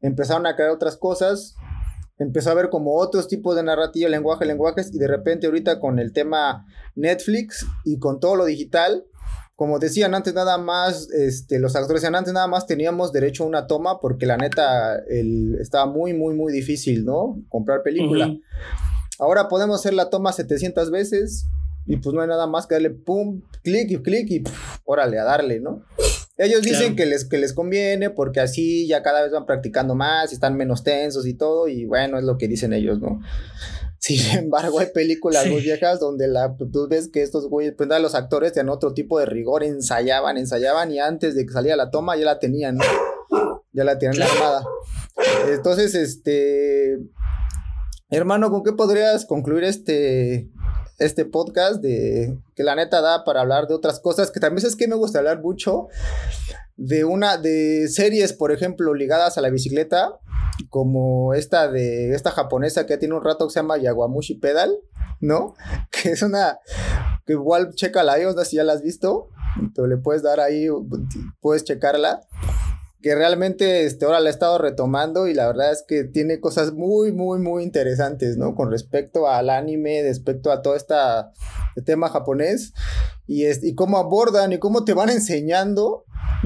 empezaron 0.00 0.46
a 0.46 0.54
crear 0.54 0.70
otras 0.70 0.96
cosas, 0.96 1.56
empezó 2.18 2.50
a 2.50 2.54
ver 2.54 2.68
como 2.68 2.96
otros 2.96 3.28
tipos 3.28 3.56
de 3.56 3.62
narrativa, 3.62 4.10
lenguaje, 4.10 4.44
lenguajes, 4.44 4.94
y 4.94 4.98
de 4.98 5.08
repente 5.08 5.46
ahorita 5.46 5.80
con 5.80 5.98
el 5.98 6.12
tema 6.12 6.66
Netflix 6.94 7.66
y 7.84 7.98
con 7.98 8.20
todo 8.20 8.36
lo 8.36 8.44
digital, 8.44 9.04
como 9.54 9.78
decían 9.78 10.14
antes 10.14 10.34
nada 10.34 10.58
más, 10.58 11.10
este, 11.12 11.58
los 11.58 11.74
actores 11.76 12.02
decían 12.02 12.14
antes 12.14 12.34
nada 12.34 12.46
más 12.46 12.66
teníamos 12.66 13.10
derecho 13.10 13.44
a 13.44 13.46
una 13.46 13.66
toma 13.66 14.00
porque 14.00 14.26
la 14.26 14.36
neta 14.36 14.98
el, 15.08 15.56
estaba 15.62 15.86
muy, 15.86 16.12
muy, 16.12 16.34
muy 16.34 16.52
difícil, 16.52 17.06
¿no? 17.06 17.38
Comprar 17.48 17.82
película. 17.82 18.30
Ahora 19.18 19.48
podemos 19.48 19.80
hacer 19.80 19.94
la 19.94 20.10
toma 20.10 20.32
700 20.32 20.90
veces 20.90 21.46
y 21.86 21.96
pues 21.98 22.14
no 22.14 22.20
hay 22.20 22.28
nada 22.28 22.46
más 22.46 22.66
que 22.66 22.74
darle 22.74 22.90
pum, 22.90 23.42
clic 23.62 23.90
y 23.90 24.02
clic 24.02 24.30
y 24.30 24.44
órale, 24.84 25.18
a 25.18 25.24
darle, 25.24 25.60
¿no? 25.60 25.84
Ellos 26.38 26.60
dicen 26.62 26.96
que, 26.96 27.06
les, 27.06 27.24
que 27.24 27.38
les 27.38 27.54
conviene 27.54 28.10
porque 28.10 28.40
así 28.40 28.86
ya 28.86 29.02
cada 29.02 29.22
vez 29.22 29.32
van 29.32 29.46
practicando 29.46 29.94
más 29.94 30.30
y 30.30 30.34
están 30.34 30.54
menos 30.54 30.84
tensos 30.84 31.26
y 31.26 31.32
todo 31.32 31.66
y 31.66 31.86
bueno, 31.86 32.18
es 32.18 32.24
lo 32.24 32.36
que 32.36 32.46
dicen 32.46 32.74
ellos, 32.74 33.00
¿no? 33.00 33.20
Sin 33.98 34.20
embargo, 34.36 34.78
hay 34.78 34.88
películas 34.92 35.46
muy 35.46 35.62
viejas 35.62 35.98
donde 35.98 36.28
la, 36.28 36.54
tú 36.56 36.86
ves 36.88 37.08
que 37.08 37.22
estos 37.22 37.48
güeyes, 37.48 37.74
pues 37.76 37.88
los 37.88 38.14
actores 38.14 38.52
tenían 38.52 38.68
otro 38.68 38.92
tipo 38.92 39.18
de 39.18 39.26
rigor, 39.26 39.64
ensayaban, 39.64 40.36
ensayaban 40.36 40.92
y 40.92 41.00
antes 41.00 41.34
de 41.34 41.46
que 41.46 41.52
saliera 41.52 41.76
la 41.76 41.90
toma 41.90 42.16
ya 42.16 42.26
la 42.26 42.38
tenían, 42.38 42.78
Ya 43.72 43.84
la 43.84 43.98
tenían 43.98 44.22
armada. 44.22 44.64
Entonces, 45.48 45.94
este. 45.94 46.75
Hermano, 48.16 48.50
¿con 48.50 48.62
qué 48.62 48.72
podrías 48.72 49.26
concluir 49.26 49.64
este, 49.64 50.48
este 50.98 51.26
podcast 51.26 51.82
de 51.82 52.38
que 52.54 52.62
la 52.62 52.74
neta 52.74 53.02
da 53.02 53.24
para 53.24 53.42
hablar 53.42 53.68
de 53.68 53.74
otras 53.74 54.00
cosas 54.00 54.30
que 54.30 54.40
también 54.40 54.66
es 54.66 54.74
que 54.74 54.88
me 54.88 54.94
gusta 54.94 55.18
hablar 55.18 55.42
mucho 55.42 55.88
de 56.78 57.04
una 57.04 57.36
de 57.36 57.88
series, 57.88 58.32
por 58.32 58.52
ejemplo, 58.52 58.94
ligadas 58.94 59.36
a 59.36 59.42
la 59.42 59.50
bicicleta 59.50 60.18
como 60.70 61.34
esta 61.34 61.70
de 61.70 62.14
esta 62.14 62.30
japonesa 62.30 62.86
que 62.86 62.96
tiene 62.96 63.14
un 63.14 63.22
rato 63.22 63.48
que 63.48 63.52
se 63.52 63.60
llama 63.60 63.76
Yaguamushi 63.76 64.36
Pedal, 64.36 64.74
¿no? 65.20 65.54
Que 65.90 66.12
es 66.12 66.22
una 66.22 66.58
que 67.26 67.34
igual 67.34 67.74
checa 67.74 68.02
la 68.02 68.16
no 68.18 68.44
si 68.46 68.56
ya 68.56 68.64
la 68.64 68.72
has 68.72 68.82
visto, 68.82 69.28
pero 69.74 69.86
le 69.88 69.98
puedes 69.98 70.22
dar 70.22 70.40
ahí, 70.40 70.68
puedes 71.42 71.64
checarla. 71.64 72.22
Que 73.02 73.14
realmente 73.14 73.84
este, 73.84 74.04
ahora 74.04 74.20
la 74.20 74.30
he 74.30 74.32
estado 74.32 74.58
retomando 74.58 75.28
y 75.28 75.34
la 75.34 75.46
verdad 75.46 75.72
es 75.72 75.84
que 75.86 76.04
tiene 76.04 76.40
cosas 76.40 76.72
muy, 76.72 77.12
muy, 77.12 77.38
muy 77.38 77.62
interesantes, 77.62 78.36
¿no? 78.36 78.54
Con 78.54 78.70
respecto 78.70 79.28
al 79.28 79.50
anime, 79.50 80.02
respecto 80.02 80.50
a 80.50 80.62
todo 80.62 80.74
este 80.76 80.94
tema 81.84 82.08
japonés. 82.08 82.72
Y, 83.26 83.44
es, 83.44 83.62
y 83.62 83.74
cómo 83.74 83.98
abordan 83.98 84.52
y 84.52 84.58
cómo 84.58 84.84
te 84.84 84.94
van 84.94 85.10
enseñando 85.10 86.04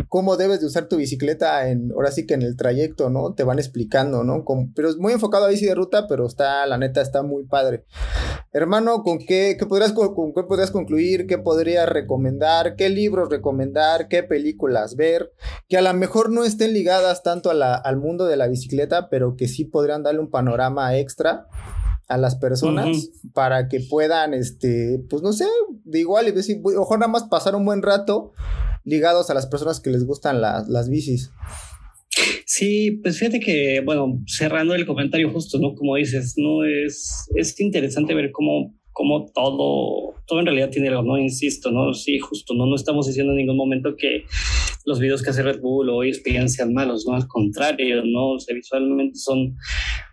cómo 0.08 0.36
debes 0.36 0.60
de 0.60 0.66
usar 0.66 0.88
tu 0.88 0.96
bicicleta 0.96 1.68
en, 1.68 1.92
ahora 1.92 2.10
sí 2.10 2.26
que 2.26 2.34
en 2.34 2.42
el 2.42 2.56
trayecto, 2.56 3.10
¿no? 3.10 3.34
Te 3.34 3.44
van 3.44 3.58
explicando, 3.58 4.24
¿no? 4.24 4.44
pero 4.74 4.88
es 4.88 4.96
muy 4.96 5.12
enfocado 5.12 5.44
a 5.44 5.48
bici 5.48 5.66
de 5.66 5.74
ruta, 5.74 6.06
pero 6.08 6.26
está, 6.26 6.66
la 6.66 6.78
neta, 6.78 7.00
está 7.00 7.22
muy 7.22 7.44
padre. 7.44 7.84
Hermano, 8.52 9.02
¿con 9.02 9.18
qué, 9.18 9.56
qué 9.58 9.66
podrías, 9.66 9.92
con, 9.92 10.32
qué 10.34 10.42
podrías 10.42 10.70
concluir? 10.70 11.26
¿Qué 11.26 11.38
podrías 11.38 11.88
recomendar? 11.88 12.74
¿Qué 12.74 12.88
libros 12.88 13.28
recomendar? 13.30 14.08
¿Qué 14.08 14.22
películas 14.22 14.96
ver? 14.96 15.32
Que 15.68 15.76
a 15.76 15.82
lo 15.82 15.94
mejor 15.94 16.30
no 16.30 16.44
estén 16.44 16.72
ligadas 16.72 17.22
tanto 17.22 17.50
a 17.50 17.54
la, 17.54 17.74
al 17.74 17.96
mundo 17.96 18.26
de 18.26 18.36
la 18.36 18.48
bicicleta, 18.48 19.08
pero 19.08 19.36
que 19.36 19.46
sí 19.46 19.64
podrían 19.64 20.02
darle 20.02 20.20
un 20.20 20.30
panorama 20.30 20.96
extra 20.96 21.46
a 22.10 22.18
las 22.18 22.36
personas 22.36 23.10
para 23.32 23.68
que 23.68 23.80
puedan, 23.80 24.34
este, 24.34 25.00
pues 25.08 25.22
no 25.22 25.32
sé, 25.32 25.46
de 25.84 26.00
igual 26.00 26.28
y 26.28 26.32
decir, 26.32 26.60
ojo 26.76 26.96
nada 26.98 27.10
más 27.10 27.24
pasar 27.24 27.54
un 27.54 27.64
buen 27.64 27.82
rato 27.82 28.32
ligados 28.84 29.30
a 29.30 29.34
las 29.34 29.46
personas 29.46 29.80
que 29.80 29.90
les 29.90 30.04
gustan 30.04 30.40
las 30.40 30.88
bicis. 30.88 31.30
Sí, 32.44 32.98
pues 33.02 33.18
fíjate 33.18 33.38
que, 33.38 33.80
bueno, 33.84 34.20
cerrando 34.26 34.74
el 34.74 34.84
comentario 34.84 35.30
justo, 35.30 35.58
¿no? 35.60 35.74
Como 35.74 35.94
dices, 35.94 36.34
¿no? 36.36 36.64
Es, 36.64 37.28
es 37.36 37.58
interesante 37.60 38.12
ver 38.12 38.32
cómo, 38.32 38.74
cómo 38.92 39.26
todo, 39.32 40.14
todo 40.26 40.40
en 40.40 40.46
realidad 40.46 40.70
tiene 40.70 40.88
algo, 40.88 41.02
¿no? 41.02 41.18
Insisto, 41.18 41.70
¿no? 41.70 41.94
Sí, 41.94 42.18
justo, 42.18 42.54
¿no? 42.54 42.66
No 42.66 42.76
estamos 42.76 43.06
diciendo 43.06 43.32
en 43.32 43.38
ningún 43.38 43.56
momento 43.56 43.94
que 43.96 44.24
los 44.84 44.98
videos 44.98 45.22
que 45.22 45.30
hace 45.30 45.42
Red 45.42 45.60
Bull 45.60 45.88
o 45.90 46.02
ESPN 46.02 46.48
sean 46.48 46.72
malos, 46.72 47.06
¿no? 47.06 47.14
Al 47.14 47.26
contrario, 47.26 48.02
¿no? 48.04 48.32
O 48.32 48.38
visualmente 48.54 49.16
son, 49.16 49.56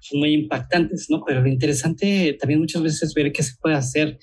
son 0.01 0.19
muy 0.19 0.33
impactantes, 0.33 1.07
¿no? 1.09 1.23
Pero 1.25 1.41
lo 1.41 1.47
interesante 1.47 2.37
también 2.39 2.59
muchas 2.59 2.81
veces 2.81 3.03
es 3.03 3.13
ver 3.13 3.31
qué 3.31 3.43
se 3.43 3.55
puede 3.61 3.75
hacer 3.75 4.19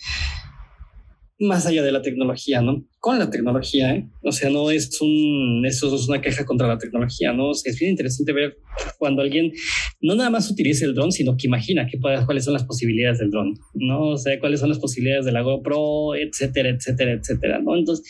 más 1.38 1.66
allá 1.66 1.82
de 1.82 1.92
la 1.92 2.02
tecnología, 2.02 2.60
¿no? 2.60 2.84
Con 3.04 3.18
la 3.18 3.28
tecnología, 3.28 3.94
¿eh? 3.94 4.08
O 4.22 4.32
sea, 4.32 4.48
no 4.48 4.70
es 4.70 4.98
un, 5.02 5.62
eso 5.66 5.94
es 5.94 6.08
una 6.08 6.22
queja 6.22 6.46
contra 6.46 6.66
la 6.66 6.78
tecnología, 6.78 7.34
¿no? 7.34 7.50
es 7.52 7.78
bien 7.78 7.90
interesante 7.90 8.32
ver 8.32 8.56
cuando 8.98 9.20
alguien 9.20 9.52
no 10.00 10.14
nada 10.14 10.30
más 10.30 10.50
utiliza 10.50 10.86
el 10.86 10.94
dron, 10.94 11.12
sino 11.12 11.36
que 11.36 11.46
imagina 11.46 11.86
qué 11.86 11.98
cuáles 12.00 12.44
son 12.44 12.54
las 12.54 12.64
posibilidades 12.64 13.18
del 13.18 13.30
dron, 13.30 13.58
¿no? 13.74 14.12
O 14.12 14.16
sea, 14.16 14.40
cuáles 14.40 14.60
son 14.60 14.70
las 14.70 14.78
posibilidades 14.78 15.26
de 15.26 15.32
la 15.32 15.42
GoPro, 15.42 16.14
etcétera, 16.14 16.70
etcétera, 16.70 17.12
etcétera, 17.12 17.60
¿no? 17.60 17.76
Entonces, 17.76 18.06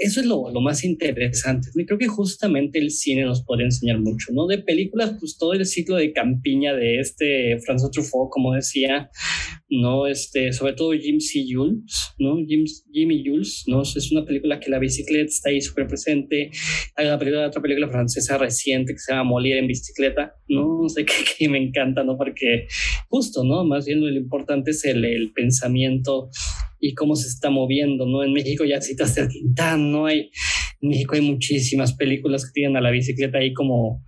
eso 0.00 0.20
es 0.20 0.26
lo, 0.26 0.50
lo 0.50 0.62
más 0.62 0.84
interesante. 0.84 1.68
Y 1.74 1.84
creo 1.84 1.98
que 1.98 2.08
justamente 2.08 2.78
el 2.78 2.90
cine 2.90 3.24
nos 3.26 3.44
puede 3.44 3.64
enseñar 3.64 4.00
mucho, 4.00 4.32
¿no? 4.32 4.46
De 4.46 4.56
películas, 4.56 5.16
pues 5.20 5.36
todo 5.36 5.52
el 5.52 5.66
ciclo 5.66 5.96
de 5.96 6.14
campiña 6.14 6.74
de 6.74 7.00
este 7.00 7.58
François 7.58 7.90
Truffaut, 7.90 8.30
como 8.30 8.54
decía, 8.54 9.10
¿no? 9.68 10.06
Este, 10.06 10.52
sobre 10.54 10.72
todo 10.72 10.92
Jim 10.92 11.20
C. 11.20 11.44
Jules, 11.46 12.14
¿no? 12.18 12.38
Jim, 12.46 12.64
Jimmy 12.90 13.22
Jules, 13.24 13.64
¿no? 13.66 13.82
Es 13.82 14.10
una 14.10 14.24
película 14.30 14.60
que 14.60 14.70
la 14.70 14.78
bicicleta 14.78 15.26
está 15.26 15.50
ahí 15.50 15.60
súper 15.60 15.88
presente. 15.88 16.50
Hay 16.96 17.06
una 17.06 17.18
película, 17.18 17.48
otra 17.48 17.60
película 17.60 17.88
francesa 17.88 18.38
reciente 18.38 18.92
que 18.92 18.98
se 18.98 19.12
llama 19.12 19.30
Molière 19.30 19.58
en 19.58 19.66
bicicleta, 19.66 20.34
¿no? 20.48 20.88
sé 20.88 21.04
qué, 21.38 21.48
me 21.48 21.58
encanta, 21.58 22.04
¿no? 22.04 22.16
Porque 22.16 22.68
justo, 23.08 23.42
¿no? 23.44 23.64
Más 23.64 23.86
bien 23.86 24.00
lo 24.00 24.08
importante 24.08 24.70
es 24.70 24.84
el, 24.84 25.04
el 25.04 25.32
pensamiento 25.32 26.30
y 26.78 26.94
cómo 26.94 27.16
se 27.16 27.28
está 27.28 27.50
moviendo, 27.50 28.06
¿no? 28.06 28.22
En 28.22 28.32
México 28.32 28.64
ya 28.64 28.80
citaste 28.80 29.22
a 29.22 29.28
Tintán, 29.28 29.90
¿no? 29.90 30.06
Hay, 30.06 30.30
en 30.80 30.88
México 30.88 31.14
hay 31.14 31.20
muchísimas 31.20 31.94
películas 31.94 32.46
que 32.46 32.52
tienen 32.52 32.76
a 32.76 32.80
la 32.80 32.90
bicicleta 32.90 33.38
ahí 33.38 33.52
como 33.52 34.04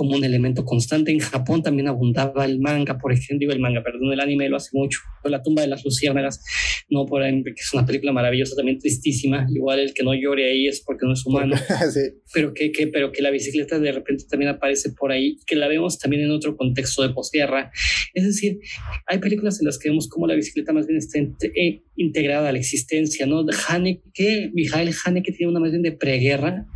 como 0.00 0.16
un 0.16 0.24
elemento 0.24 0.64
constante. 0.64 1.12
En 1.12 1.18
Japón 1.18 1.62
también 1.62 1.86
abundaba 1.86 2.46
el 2.46 2.58
manga, 2.58 2.96
por 2.96 3.12
ejemplo, 3.12 3.52
el 3.52 3.60
manga, 3.60 3.82
perdón, 3.82 4.10
el 4.10 4.20
anime 4.20 4.48
lo 4.48 4.56
hace 4.56 4.70
mucho. 4.72 4.98
La 5.24 5.42
tumba 5.42 5.60
de 5.60 5.68
las 5.68 5.84
luciérnagas, 5.84 6.42
no 6.88 7.04
por 7.04 7.22
ahí, 7.22 7.44
que 7.44 7.50
es 7.50 7.74
una 7.74 7.84
película 7.84 8.10
maravillosa, 8.10 8.56
también 8.56 8.78
tristísima. 8.78 9.46
Igual 9.54 9.80
el 9.80 9.92
que 9.92 10.02
no 10.02 10.14
llore 10.14 10.50
ahí 10.50 10.68
es 10.68 10.80
porque 10.80 11.04
no 11.04 11.12
es 11.12 11.26
humano. 11.26 11.54
Pero 12.32 12.54
que, 12.54 12.72
que, 12.72 12.86
pero 12.86 13.12
que 13.12 13.20
la 13.20 13.30
bicicleta 13.30 13.78
de 13.78 13.92
repente 13.92 14.24
también 14.30 14.52
aparece 14.52 14.92
por 14.92 15.12
ahí, 15.12 15.36
que 15.46 15.56
la 15.56 15.68
vemos 15.68 15.98
también 15.98 16.22
en 16.22 16.30
otro 16.30 16.56
contexto 16.56 17.02
de 17.02 17.10
posguerra. 17.10 17.70
Es 18.14 18.24
decir, 18.24 18.58
hay 19.06 19.18
películas 19.18 19.60
en 19.60 19.66
las 19.66 19.78
que 19.78 19.90
vemos 19.90 20.08
cómo 20.08 20.26
la 20.26 20.34
bicicleta 20.34 20.72
más 20.72 20.86
bien 20.86 20.98
está 20.98 21.18
eh, 21.18 21.82
integrada 21.96 22.48
a 22.48 22.52
la 22.52 22.58
existencia, 22.58 23.26
¿no? 23.26 23.44
Haneke, 23.68 24.50
Mijael 24.54 24.94
Haneke 25.04 25.32
tiene 25.32 25.50
una 25.50 25.60
más 25.60 25.72
bien 25.72 25.82
de 25.82 25.92
preguerra, 25.92 26.66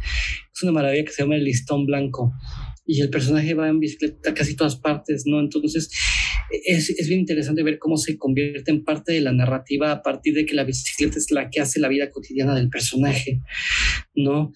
es 0.52 0.62
una 0.62 0.72
maravilla 0.72 1.04
que 1.04 1.12
se 1.12 1.22
llama 1.22 1.36
El 1.36 1.44
Listón 1.44 1.86
Blanco 1.86 2.32
y 2.86 3.00
el 3.00 3.10
personaje 3.10 3.54
va 3.54 3.68
en 3.68 3.80
bicicleta 3.80 4.30
a 4.30 4.34
casi 4.34 4.56
todas 4.56 4.76
partes, 4.76 5.24
¿no? 5.26 5.40
Entonces 5.40 5.90
es, 6.66 6.90
es, 6.90 7.08
bien 7.08 7.20
interesante 7.20 7.62
ver 7.62 7.78
cómo 7.78 7.96
se 7.96 8.18
convierte 8.18 8.70
en 8.70 8.84
parte 8.84 9.12
de 9.12 9.20
la 9.20 9.32
narrativa 9.32 9.90
a 9.90 10.02
partir 10.02 10.34
de 10.34 10.44
que 10.44 10.54
la 10.54 10.64
bicicleta 10.64 11.18
es 11.18 11.30
la 11.30 11.48
que 11.50 11.60
hace 11.60 11.80
la 11.80 11.88
vida 11.88 12.10
cotidiana 12.10 12.54
del 12.54 12.68
personaje, 12.68 13.40
¿no? 14.14 14.52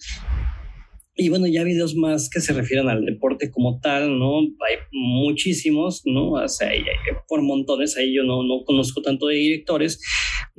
Y 1.21 1.27
bueno, 1.27 1.47
ya 1.47 1.65
videos 1.65 1.95
más 1.95 2.29
que 2.29 2.39
se 2.39 2.53
refieren 2.53 2.87
al 2.87 3.03
deporte 3.03 3.51
como 3.51 3.81
tal, 3.81 4.17
¿no? 4.17 4.39
Hay 4.39 4.77
muchísimos, 4.93 6.03
¿no? 6.05 6.31
O 6.31 6.47
sea, 6.47 6.69
por 7.27 7.41
montones, 7.41 7.97
ahí 7.97 8.15
yo 8.15 8.23
no, 8.23 8.41
no 8.43 8.63
conozco 8.63 9.01
tanto 9.01 9.27
de 9.27 9.35
directores, 9.35 9.99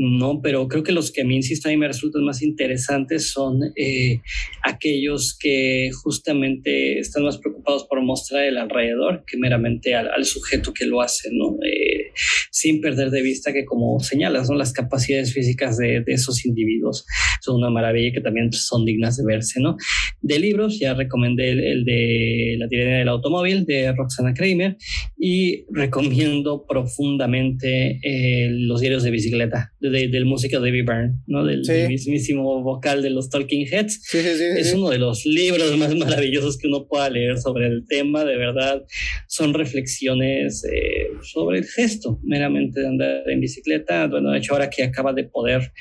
¿no? 0.01 0.40
Pero 0.40 0.66
creo 0.66 0.82
que 0.82 0.92
los 0.92 1.12
que 1.12 1.20
a 1.20 1.24
mí, 1.26 1.36
insisto, 1.36 1.68
a 1.68 1.72
mí 1.72 1.76
me 1.76 1.86
resultan 1.86 2.24
más 2.24 2.40
interesantes 2.40 3.30
son 3.32 3.61
eh, 3.76 4.22
aquellos 4.62 5.36
que 5.38 5.90
justamente 5.92 6.98
están 6.98 7.24
más 7.24 7.36
preocupados 7.36 7.84
por 7.84 8.03
mostrar 8.03 8.44
el 8.44 8.57
alrededor 8.57 9.24
que 9.26 9.36
meramente 9.36 9.94
al, 9.94 10.24
sujeto 10.24 10.72
que 10.72 10.86
lo 10.86 11.03
hace, 11.03 11.28
¿no? 11.32 11.57
Eh, 11.66 12.12
sin 12.51 12.80
perder 12.80 13.11
de 13.11 13.20
vista 13.20 13.53
que, 13.53 13.66
como 13.66 14.01
señalas, 14.01 14.48
¿no? 14.48 14.57
Las 14.57 14.72
capacidades 14.72 15.34
físicas 15.34 15.76
de 15.76 16.03
esos 16.07 16.46
individuos 16.46 17.05
son 17.41 17.57
una 17.57 17.70
maravilla 17.70 18.12
que 18.12 18.20
también 18.20 18.53
son 18.53 18.84
dignas 18.84 19.16
de 19.16 19.24
verse, 19.24 19.61
¿no? 19.61 19.76
Del 20.20 20.41
libros, 20.41 20.78
ya 20.78 20.95
recomendé 20.95 21.51
el, 21.51 21.84
de 21.84 22.57
La 22.59 22.68
tirania 22.68 22.99
del 22.99 23.09
automóvil 23.09 23.64
de 23.66 23.93
Roxana 23.93 24.34
Kramer 24.34 24.76
y 25.18 25.64
recomiendo 25.70 26.64
profundamente 26.66 28.01
eh, 28.03 28.49
los 28.51 28.80
diarios 28.80 29.03
de 29.03 29.11
bicicleta 29.11 29.72
del 29.80 30.24
músico 30.24 30.61
David 30.61 30.84
Byrne, 30.86 31.14
¿no? 31.26 31.45
del, 31.45 31.62
mismísimo 31.88 32.62
vocal 32.62 33.03
de 33.03 33.11
los 33.11 33.28
Talking 33.30 33.66
Heads. 33.66 34.14
es 34.14 34.74
uno 34.74 34.91
de 34.91 34.99
los 34.99 35.24
libros 35.26 35.76
más 35.76 35.95
maravillosos 35.95 36.59
que 36.59 36.68
uno 36.68 36.86
pueda 36.86 37.11
leer 37.11 37.38
sobre 37.38 37.66
el 37.66 37.86
tema, 37.86 38.24
de 38.24 38.36
verdad. 38.36 38.82
Son 39.28 39.55
reflexiones 39.55 40.64
eh, 40.64 41.09
sobre 41.22 41.59
el 41.59 41.64
gesto 41.64 42.18
meramente 42.22 42.80
de 42.80 42.88
andar 42.88 43.22
en 43.28 43.41
bicicleta. 43.41 44.07
Bueno, 44.07 44.30
de 44.30 44.38
hecho, 44.38 44.53
ahora 44.53 44.70
que 44.70 44.82
acaba 44.82 45.12
de 45.12 45.24
poder 45.24 45.72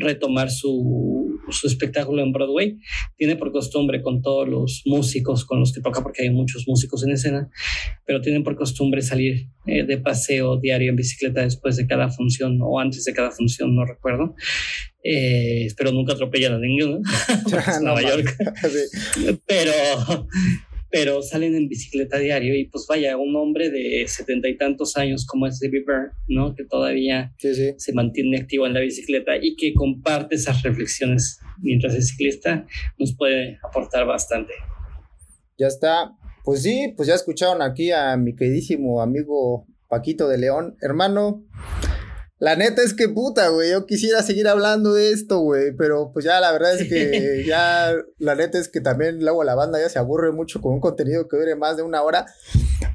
retomar 0.00 0.50
su, 0.50 1.40
su 1.50 1.66
espectáculo 1.66 2.22
en 2.22 2.32
Broadway, 2.32 2.78
tiene 3.16 3.36
por 3.36 3.52
costumbre 3.52 4.02
con 4.02 4.22
todos 4.22 4.48
los 4.48 4.82
músicos 4.86 5.44
con 5.44 5.60
los 5.60 5.72
que 5.72 5.80
toca, 5.80 6.02
porque 6.02 6.22
hay 6.22 6.30
muchos 6.30 6.64
músicos 6.66 7.04
en 7.04 7.12
escena, 7.12 7.50
pero 8.06 8.20
tienen 8.20 8.44
por 8.44 8.56
costumbre 8.56 9.02
salir 9.02 9.48
eh, 9.66 9.84
de 9.84 9.98
paseo 9.98 10.58
diario 10.58 10.90
en 10.90 10.96
bicicleta 10.96 11.42
después 11.42 11.76
de 11.76 11.86
cada 11.86 12.10
función 12.10 12.58
o 12.62 12.78
antes 12.78 13.04
de 13.04 13.12
cada 13.12 13.30
función, 13.30 13.74
no 13.74 13.84
recuerdo. 13.84 14.34
Eh, 15.04 15.64
espero 15.66 15.90
nunca 15.92 16.12
atropellan 16.12 16.54
a 16.54 16.58
ninguno, 16.58 17.00
Nueva 17.82 18.02
York. 18.02 18.36
pero, 19.46 19.72
pero 20.92 21.22
salen 21.22 21.54
en 21.54 21.68
bicicleta 21.68 22.18
diario 22.18 22.54
y 22.54 22.66
pues 22.66 22.86
vaya, 22.86 23.16
un 23.16 23.34
hombre 23.34 23.70
de 23.70 24.04
setenta 24.06 24.46
y 24.48 24.58
tantos 24.58 24.94
años 24.98 25.26
como 25.26 25.46
es 25.46 25.58
David 25.58 25.84
Byrne, 25.86 26.10
¿no? 26.28 26.54
Que 26.54 26.64
todavía 26.64 27.32
se 27.38 27.92
mantiene 27.94 28.36
activo 28.36 28.66
en 28.66 28.74
la 28.74 28.80
bicicleta 28.80 29.32
y 29.40 29.56
que 29.56 29.72
comparte 29.72 30.34
esas 30.34 30.62
reflexiones 30.62 31.40
mientras 31.62 31.94
es 31.94 32.08
ciclista, 32.08 32.66
nos 32.98 33.16
puede 33.16 33.58
aportar 33.64 34.06
bastante. 34.06 34.52
Ya 35.58 35.68
está. 35.68 36.12
Pues 36.44 36.62
sí, 36.62 36.92
pues 36.94 37.08
ya 37.08 37.14
escucharon 37.14 37.62
aquí 37.62 37.90
a 37.90 38.16
mi 38.18 38.36
queridísimo 38.36 39.00
amigo 39.00 39.66
Paquito 39.88 40.28
de 40.28 40.36
León. 40.36 40.76
Hermano, 40.82 41.46
la 42.42 42.56
neta 42.56 42.82
es 42.82 42.92
que 42.92 43.08
puta, 43.08 43.50
güey, 43.50 43.70
yo 43.70 43.86
quisiera 43.86 44.20
seguir 44.20 44.48
hablando 44.48 44.94
de 44.94 45.12
esto, 45.12 45.38
güey, 45.38 45.70
pero 45.78 46.10
pues 46.12 46.24
ya 46.24 46.40
la 46.40 46.50
verdad 46.50 46.74
es 46.76 46.88
que 46.88 47.44
ya, 47.46 47.94
la 48.18 48.34
neta 48.34 48.58
es 48.58 48.66
que 48.66 48.80
también 48.80 49.20
luego 49.20 49.44
la 49.44 49.54
banda 49.54 49.80
ya 49.80 49.88
se 49.88 50.00
aburre 50.00 50.32
mucho 50.32 50.60
con 50.60 50.72
un 50.72 50.80
contenido 50.80 51.28
que 51.28 51.36
dure 51.36 51.54
más 51.54 51.76
de 51.76 51.84
una 51.84 52.02
hora, 52.02 52.26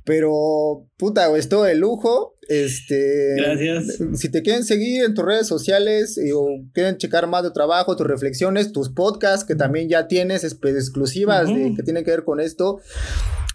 pero 0.04 0.86
puta, 0.98 1.28
güey, 1.28 1.40
es 1.40 1.48
todo 1.48 1.64
de 1.64 1.76
lujo, 1.76 2.36
este... 2.50 3.36
Gracias. 3.38 4.00
Si 4.16 4.30
te 4.30 4.42
quieren 4.42 4.66
seguir 4.66 5.06
en 5.06 5.14
tus 5.14 5.24
redes 5.24 5.48
sociales 5.48 6.20
o 6.36 6.50
quieren 6.74 6.98
checar 6.98 7.28
más 7.28 7.44
de 7.44 7.52
trabajo, 7.52 7.96
tus 7.96 8.06
reflexiones, 8.06 8.74
tus 8.74 8.90
podcasts 8.90 9.46
que 9.46 9.56
también 9.56 9.88
ya 9.88 10.10
tienes 10.10 10.44
exclusivas 10.44 11.48
de, 11.48 11.74
que 11.74 11.84
tienen 11.84 12.04
que 12.04 12.12
ver 12.12 12.26
con 12.26 12.42
esto, 12.42 12.82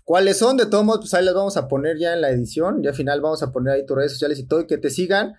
¿Cuáles 0.04 0.38
son? 0.38 0.56
De 0.56 0.66
todos 0.66 0.84
modos, 0.84 1.00
pues 1.02 1.14
ahí 1.14 1.24
las 1.24 1.34
vamos 1.34 1.56
a 1.56 1.68
poner 1.68 1.98
ya 1.98 2.12
en 2.12 2.20
la 2.20 2.30
edición. 2.30 2.82
Ya 2.82 2.90
al 2.90 2.96
final 2.96 3.20
vamos 3.20 3.42
a 3.42 3.52
poner 3.52 3.74
ahí 3.74 3.86
tus 3.86 3.96
redes 3.96 4.12
sociales 4.12 4.38
y 4.38 4.46
todo 4.46 4.62
y 4.62 4.66
que 4.66 4.78
te 4.78 4.90
sigan. 4.90 5.34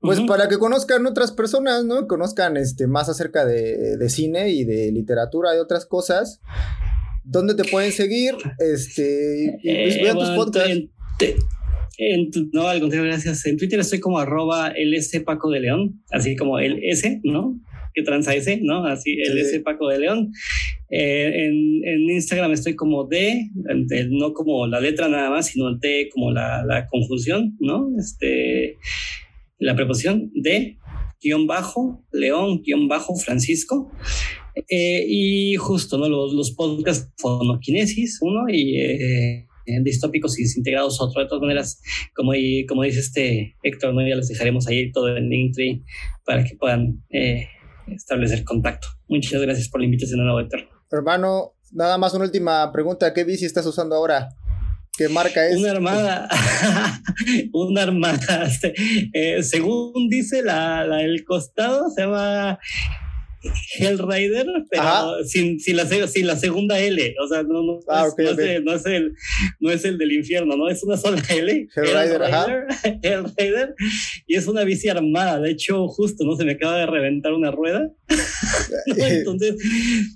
Pues 0.00 0.20
para 0.22 0.48
que 0.48 0.58
conozcan 0.58 1.04
otras 1.06 1.32
personas, 1.32 1.84
¿no? 1.84 2.06
Conozcan 2.06 2.56
este, 2.56 2.86
más 2.86 3.08
acerca 3.08 3.44
de, 3.44 4.08
cine 4.08 4.50
y 4.50 4.64
de 4.64 4.90
literatura 4.92 5.54
y 5.54 5.58
otras 5.58 5.84
cosas. 5.84 6.40
¿Dónde 7.22 7.54
te 7.54 7.64
pueden 7.64 7.92
seguir? 7.92 8.34
Este, 8.58 9.58
y, 9.62 9.84
pues, 9.84 10.02
vean 10.02 10.18
tus 10.18 10.30
podcasts. 10.30 10.88
no, 12.52 12.66
al 12.66 12.80
contrario, 12.80 13.10
gracias. 13.10 13.44
En 13.44 13.58
Twitter 13.58 13.78
estoy 13.78 14.00
como 14.00 14.18
arroba 14.18 14.72
LS 14.74 15.20
Paco 15.20 15.50
de 15.50 15.60
León, 15.60 16.02
así 16.10 16.34
como 16.34 16.58
el 16.58 16.80
S, 16.82 17.20
¿no? 17.24 17.60
que 17.94 18.02
transa 18.02 18.34
ese, 18.34 18.60
¿no? 18.62 18.86
Así, 18.86 19.18
el 19.20 19.34
Sí. 19.34 19.40
ese 19.40 19.60
Paco 19.60 19.88
de 19.88 19.98
León. 20.00 20.32
Eh, 20.90 21.46
en, 21.46 22.10
Instagram 22.10 22.52
estoy 22.52 22.74
como 22.74 23.06
D, 23.06 23.50
no 24.10 24.32
como 24.32 24.66
la 24.66 24.80
letra 24.80 25.08
nada 25.08 25.30
más, 25.30 25.46
sino 25.46 25.76
D 25.76 26.08
como 26.12 26.32
la, 26.32 26.86
conjunción, 26.90 27.56
¿no? 27.60 27.88
Este, 27.98 28.76
la 29.58 29.76
preposición 29.76 30.30
D, 30.34 30.78
guion 31.22 31.46
bajo, 31.46 32.04
León, 32.12 32.62
guion 32.62 32.88
bajo, 32.88 33.16
Francisco. 33.16 33.90
Eh, 34.68 35.04
y 35.08 35.54
justo, 35.56 35.96
¿no? 35.96 36.08
Los, 36.08 36.32
los 36.34 36.50
podcasts 36.52 37.12
Fonoquinesis, 37.18 38.18
uno, 38.20 38.48
y 38.48 38.80
eh, 38.80 39.46
Distópicos 39.82 40.38
y 40.38 40.42
Desintegrados, 40.42 41.00
otro. 41.00 41.22
De 41.22 41.28
todas 41.28 41.42
maneras, 41.42 41.80
como, 42.14 42.34
y, 42.34 42.66
como 42.66 42.82
dice 42.82 43.00
este 43.00 43.56
Héctor, 43.62 43.94
¿no? 43.94 44.06
ya 44.06 44.16
les 44.16 44.28
dejaremos 44.28 44.66
ahí 44.66 44.90
todo 44.90 45.16
en 45.16 45.28
Linktree 45.28 45.82
para 46.24 46.44
que 46.44 46.56
puedan 46.56 47.02
eh, 47.10 47.46
establecer 47.88 48.44
contacto. 48.44 48.88
Muchas 49.08 49.40
gracias 49.40 49.68
por 49.68 49.80
la 49.80 49.86
invitación 49.86 50.18
de 50.18 50.24
nuevo, 50.24 50.40
Héctor. 50.40 50.79
Hermano, 50.92 51.52
nada 51.70 51.98
más 51.98 52.14
una 52.14 52.24
última 52.24 52.72
pregunta. 52.72 53.14
¿Qué 53.14 53.22
bici 53.22 53.44
estás 53.44 53.64
usando 53.64 53.94
ahora? 53.94 54.30
¿Qué 54.92 55.08
marca 55.08 55.46
es? 55.46 55.56
Una 55.56 55.70
armada, 55.70 56.28
una 57.52 57.82
armada. 57.82 58.50
eh, 59.12 59.42
según 59.44 60.08
dice 60.08 60.42
la, 60.42 60.84
del 60.84 61.24
costado, 61.24 61.90
se 61.90 62.02
llama 62.02 62.58
Hellrider, 63.78 64.46
pero 64.70 64.82
Ajá. 64.82 65.24
sin, 65.24 65.58
sin, 65.60 65.76
la, 65.76 65.86
se- 65.86 66.08
sin 66.08 66.26
la 66.26 66.36
segunda 66.36 66.78
L. 66.78 67.14
O 67.22 67.28
sea, 67.28 67.42
no, 67.42 67.62
no, 67.62 67.80
Ah, 67.88 68.06
es, 68.06 68.36
no, 68.36 68.42
el, 68.42 68.64
no, 68.64 68.74
es 68.74 68.86
el, 68.86 69.12
no 69.60 69.70
es 69.70 69.84
el 69.84 69.98
del 69.98 70.12
infierno, 70.12 70.56
¿no? 70.56 70.68
Es 70.68 70.82
una 70.82 70.96
sola 70.96 71.22
L. 71.28 71.68
Hellrider, 71.74 72.22
ajá. 72.22 72.46
Hellrider, 72.46 72.98
Hellrider, 73.38 73.74
y 74.26 74.36
es 74.36 74.46
una 74.46 74.64
bici 74.64 74.88
armada. 74.88 75.40
De 75.40 75.50
hecho, 75.50 75.88
justo, 75.88 76.24
¿no? 76.24 76.36
Se 76.36 76.44
me 76.44 76.52
acaba 76.52 76.78
de 76.78 76.86
reventar 76.86 77.32
una 77.32 77.50
rueda. 77.50 77.80
¿no? 77.80 77.94
Entonces, 78.86 79.56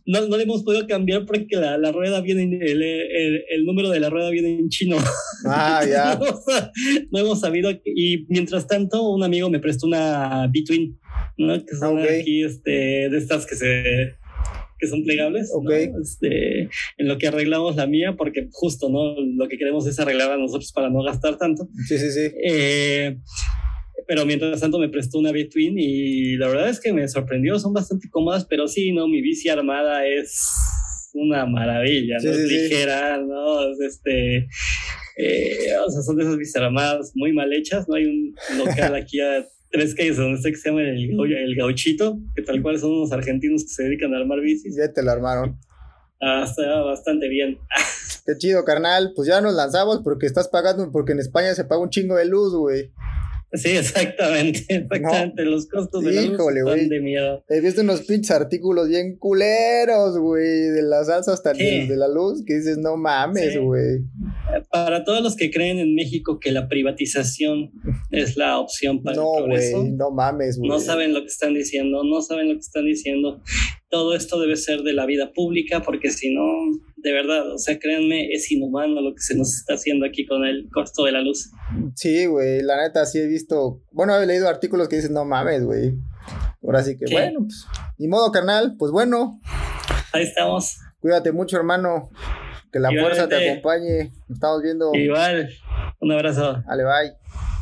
no, 0.07 0.27
no 0.29 0.37
le 0.37 0.43
hemos 0.45 0.63
podido 0.63 0.87
cambiar 0.87 1.25
porque 1.25 1.57
la, 1.57 1.79
la 1.79 1.93
rueda 1.93 2.21
viene, 2.21 2.43
en- 2.43 2.63
el, 2.63 2.83
el, 2.83 3.45
el 3.49 3.65
número 3.65 3.91
de 3.91 4.01
la 4.01 4.11
rueda 4.11 4.31
viene 4.31 4.59
en 4.59 4.69
chino. 4.69 4.97
Ah, 5.47 5.83
ya. 5.89 6.17
no, 6.17 6.27
hemos, 6.27 6.45
no 7.11 7.19
hemos 7.19 7.41
sabido. 7.41 7.71
Y 7.85 8.27
mientras 8.29 8.67
tanto, 8.67 9.03
un 9.11 9.23
amigo 9.23 9.49
me 9.51 9.61
prestó 9.61 9.87
una 9.87 10.49
Between, 10.53 10.99
¿no? 11.37 11.65
Que 11.65 11.77
son 11.77 11.99
Ok. 11.99 12.07
aquí 12.21 12.45
este, 12.45 13.09
de 13.11 13.19
estas 13.19 13.47
que 13.47 13.57
se 13.57 14.15
que 14.79 14.89
son 14.89 15.05
plegables, 15.05 15.51
¿no? 15.55 15.61
Ok. 15.61 15.71
Este, 16.03 16.63
en 16.99 17.09
lo 17.09 17.17
que 17.17 17.29
arreglamos 17.29 17.77
la 17.77 17.87
mía, 17.87 18.15
porque 18.19 18.49
justo, 18.51 18.91
¿no? 18.91 19.15
Lo 19.21 19.49
que 19.49 19.57
queremos 19.57 19.87
es 19.87 19.99
arreglar 20.01 20.33
a 20.33 20.37
nosotros 20.37 20.73
para 20.73 20.91
no 20.91 21.03
gastar 21.03 21.39
tanto. 21.39 21.69
Sí, 21.87 21.97
sí, 21.97 22.11
sí. 22.11 22.31
Eh, 22.45 23.17
pero 24.07 24.27
mientras 24.27 24.61
tanto 24.61 24.79
me 24.79 24.89
prestó 24.89 25.19
una 25.19 25.33
B-Twin 25.33 25.77
y 25.79 26.37
la 26.37 26.49
verdad 26.49 26.69
es 26.69 26.81
que 26.81 26.93
me 26.93 27.07
sorprendió, 27.09 27.59
son 27.59 27.73
bastante 27.73 28.09
cómodas, 28.11 28.45
pero 28.45 28.67
sí, 28.69 28.93
no, 28.93 29.07
mi 29.09 29.23
bici 29.23 29.49
armada 29.49 30.07
es 30.07 30.51
una 31.15 31.47
maravilla, 31.47 32.19
Sí, 32.19 32.27
¿no? 32.27 32.33
sí, 32.35 32.41
es 32.43 32.49
sí. 32.49 32.55
ligera, 32.59 33.19
¿no? 33.19 33.71
Es 33.71 33.81
este, 33.81 34.49
eh, 35.17 35.77
o 35.87 35.91
sea, 35.91 36.03
son 36.03 36.17
de 36.17 36.25
esas 36.25 36.37
bicis 36.37 36.57
armadas 36.57 37.13
muy 37.15 37.33
mal 37.33 37.53
hechas, 37.53 37.89
¿no? 37.89 37.95
Hay 37.95 38.05
un 38.07 38.35
local 38.59 38.95
aquí 38.97 39.21
a 39.21 39.47
tres 39.75 39.95
calles 39.97 40.17
donde 40.17 40.37
está 40.37 40.51
que 40.51 40.57
se 40.57 40.71
llama 40.71 40.83
el, 40.83 41.11
el 41.11 41.57
Gauchito, 41.57 42.21
que 42.37 42.43
tal 42.43 42.63
cual 42.63 42.79
son 42.79 42.93
unos 42.93 43.11
argentinos 43.11 43.65
que 43.65 43.71
se 43.71 43.83
dedican 43.83 44.15
a 44.15 44.19
armar 44.19 44.41
bicis. 44.41 44.77
Ya 44.77 44.93
te 44.93 45.03
lo 45.03 45.11
armaron. 45.11 45.59
Ah, 46.21 46.45
está 46.49 46.81
bastante 46.83 47.29
bien. 47.29 47.59
Qué 48.25 48.39
chido, 48.39 48.65
carnal. 48.65 49.13
Pues 49.17 49.27
ya 49.27 49.41
nos 49.41 49.53
lanzamos 49.53 50.01
porque 50.05 50.27
estás 50.27 50.49
pagando, 50.49 50.93
porque 50.93 51.13
en 51.13 51.19
España 51.19 51.55
se 51.55 51.65
paga 51.65 51.83
un 51.83 51.91
chingo 51.91 52.15
de 52.15 52.25
luz, 52.25 52.55
güey. 52.55 52.93
Sí, 53.55 53.71
exactamente, 53.71 54.65
exactamente. 54.69 55.45
Los 55.45 55.67
costos 55.69 56.05
de 56.05 56.13
la 56.13 56.23
luz 56.23 56.39
güey. 56.63 56.89
de 56.89 57.01
miedo. 57.01 57.45
He 57.49 57.61
visto 57.61 57.81
unos 57.83 58.03
pinches 58.03 58.31
artículos 58.33 58.89
bien 58.89 59.17
culeros, 59.19 60.19
güey, 60.19 60.43
de 60.71 60.83
las 60.83 61.09
alzas 61.09 61.43
tan 61.43 61.57
Sí. 61.57 61.87
de, 61.87 61.97
la 61.97 62.09
luz 62.09 62.43
que 62.45 62.55
dices, 62.57 62.79
no 62.79 62.97
mames, 62.97 63.53
Sí. 63.53 63.59
güey. 63.59 64.01
Para 64.71 65.05
todos 65.05 65.23
los 65.23 65.37
que 65.37 65.51
creen 65.51 65.79
en 65.79 65.95
México 65.95 66.39
que 66.41 66.53
la 66.53 66.69
privatización 66.69 67.71
es 68.11 68.37
la 68.37 68.59
opción 68.59 69.03
para 69.03 69.17
No, 69.17 69.39
el 69.39 69.45
progreso, 69.45 69.81
güey, 69.81 69.93
no 69.93 70.11
mames, 70.11 70.59
güey. 70.59 70.69
no 70.69 70.81
saben 70.81 71.15
lo 71.15 71.21
que 71.21 71.27
están 71.29 71.55
diciendo, 71.55 72.03
no 72.05 72.23
saben 72.23 72.49
lo 72.49 72.55
que 72.55 72.61
están 72.61 72.85
diciendo. 72.87 73.41
Todo 73.95 74.17
esto 74.17 74.41
debe 74.41 74.57
ser 74.57 74.81
de 74.81 74.93
la 74.93 75.07
vida 75.07 75.31
pública 75.33 75.81
porque 75.81 76.11
si 76.11 76.35
no, 76.35 76.43
de 76.97 77.13
verdad, 77.13 77.53
o 77.53 77.59
sea, 77.59 77.79
créanme, 77.79 78.33
es 78.33 78.51
inhumano 78.51 79.01
lo 79.01 79.15
que 79.15 79.21
se 79.21 79.37
nos 79.37 79.55
está 79.55 79.75
haciendo 79.75 80.05
aquí 80.05 80.27
con 80.27 80.45
el 80.45 80.69
costo 80.73 81.05
de 81.05 81.13
la 81.13 81.21
luz. 81.21 81.53
Sí, 81.95 82.27
güey, 82.27 82.61
la 82.63 82.83
neta 82.83 83.07
sí 83.07 83.21
he 83.21 83.27
visto, 83.29 83.83
bueno, 83.93 84.21
he 84.21 84.27
leído 84.27 84.49
artículos 84.49 84.89
que 84.89 84.97
dicen, 84.97 85.13
no 85.13 85.25
mames, 85.25 85.63
güey. 85.63 85.93
Ahora 86.61 86.83
sí 86.83 86.99
que, 86.99 87.05
bueno, 87.09 87.39
pues, 87.47 87.67
ni 87.97 88.09
modo, 88.09 88.33
carnal, 88.33 88.75
pues 88.77 88.91
bueno, 88.91 89.41
Ahí 90.13 90.25
estamos. 90.25 90.77
cuídate 90.99 91.31
mucho, 91.31 91.57
hermano. 91.57 92.11
Que 92.73 92.81
la 92.81 92.91
fuerza 92.91 93.29
te 93.29 93.49
acompañe. 93.49 94.11
Nos 94.27 94.39
estamos 94.39 94.61
viendo. 94.61 94.93
Igual, 94.93 95.49
un 96.01 96.11
abrazo. 96.11 96.65
Vale, 96.67 96.83
bye. 96.83 97.54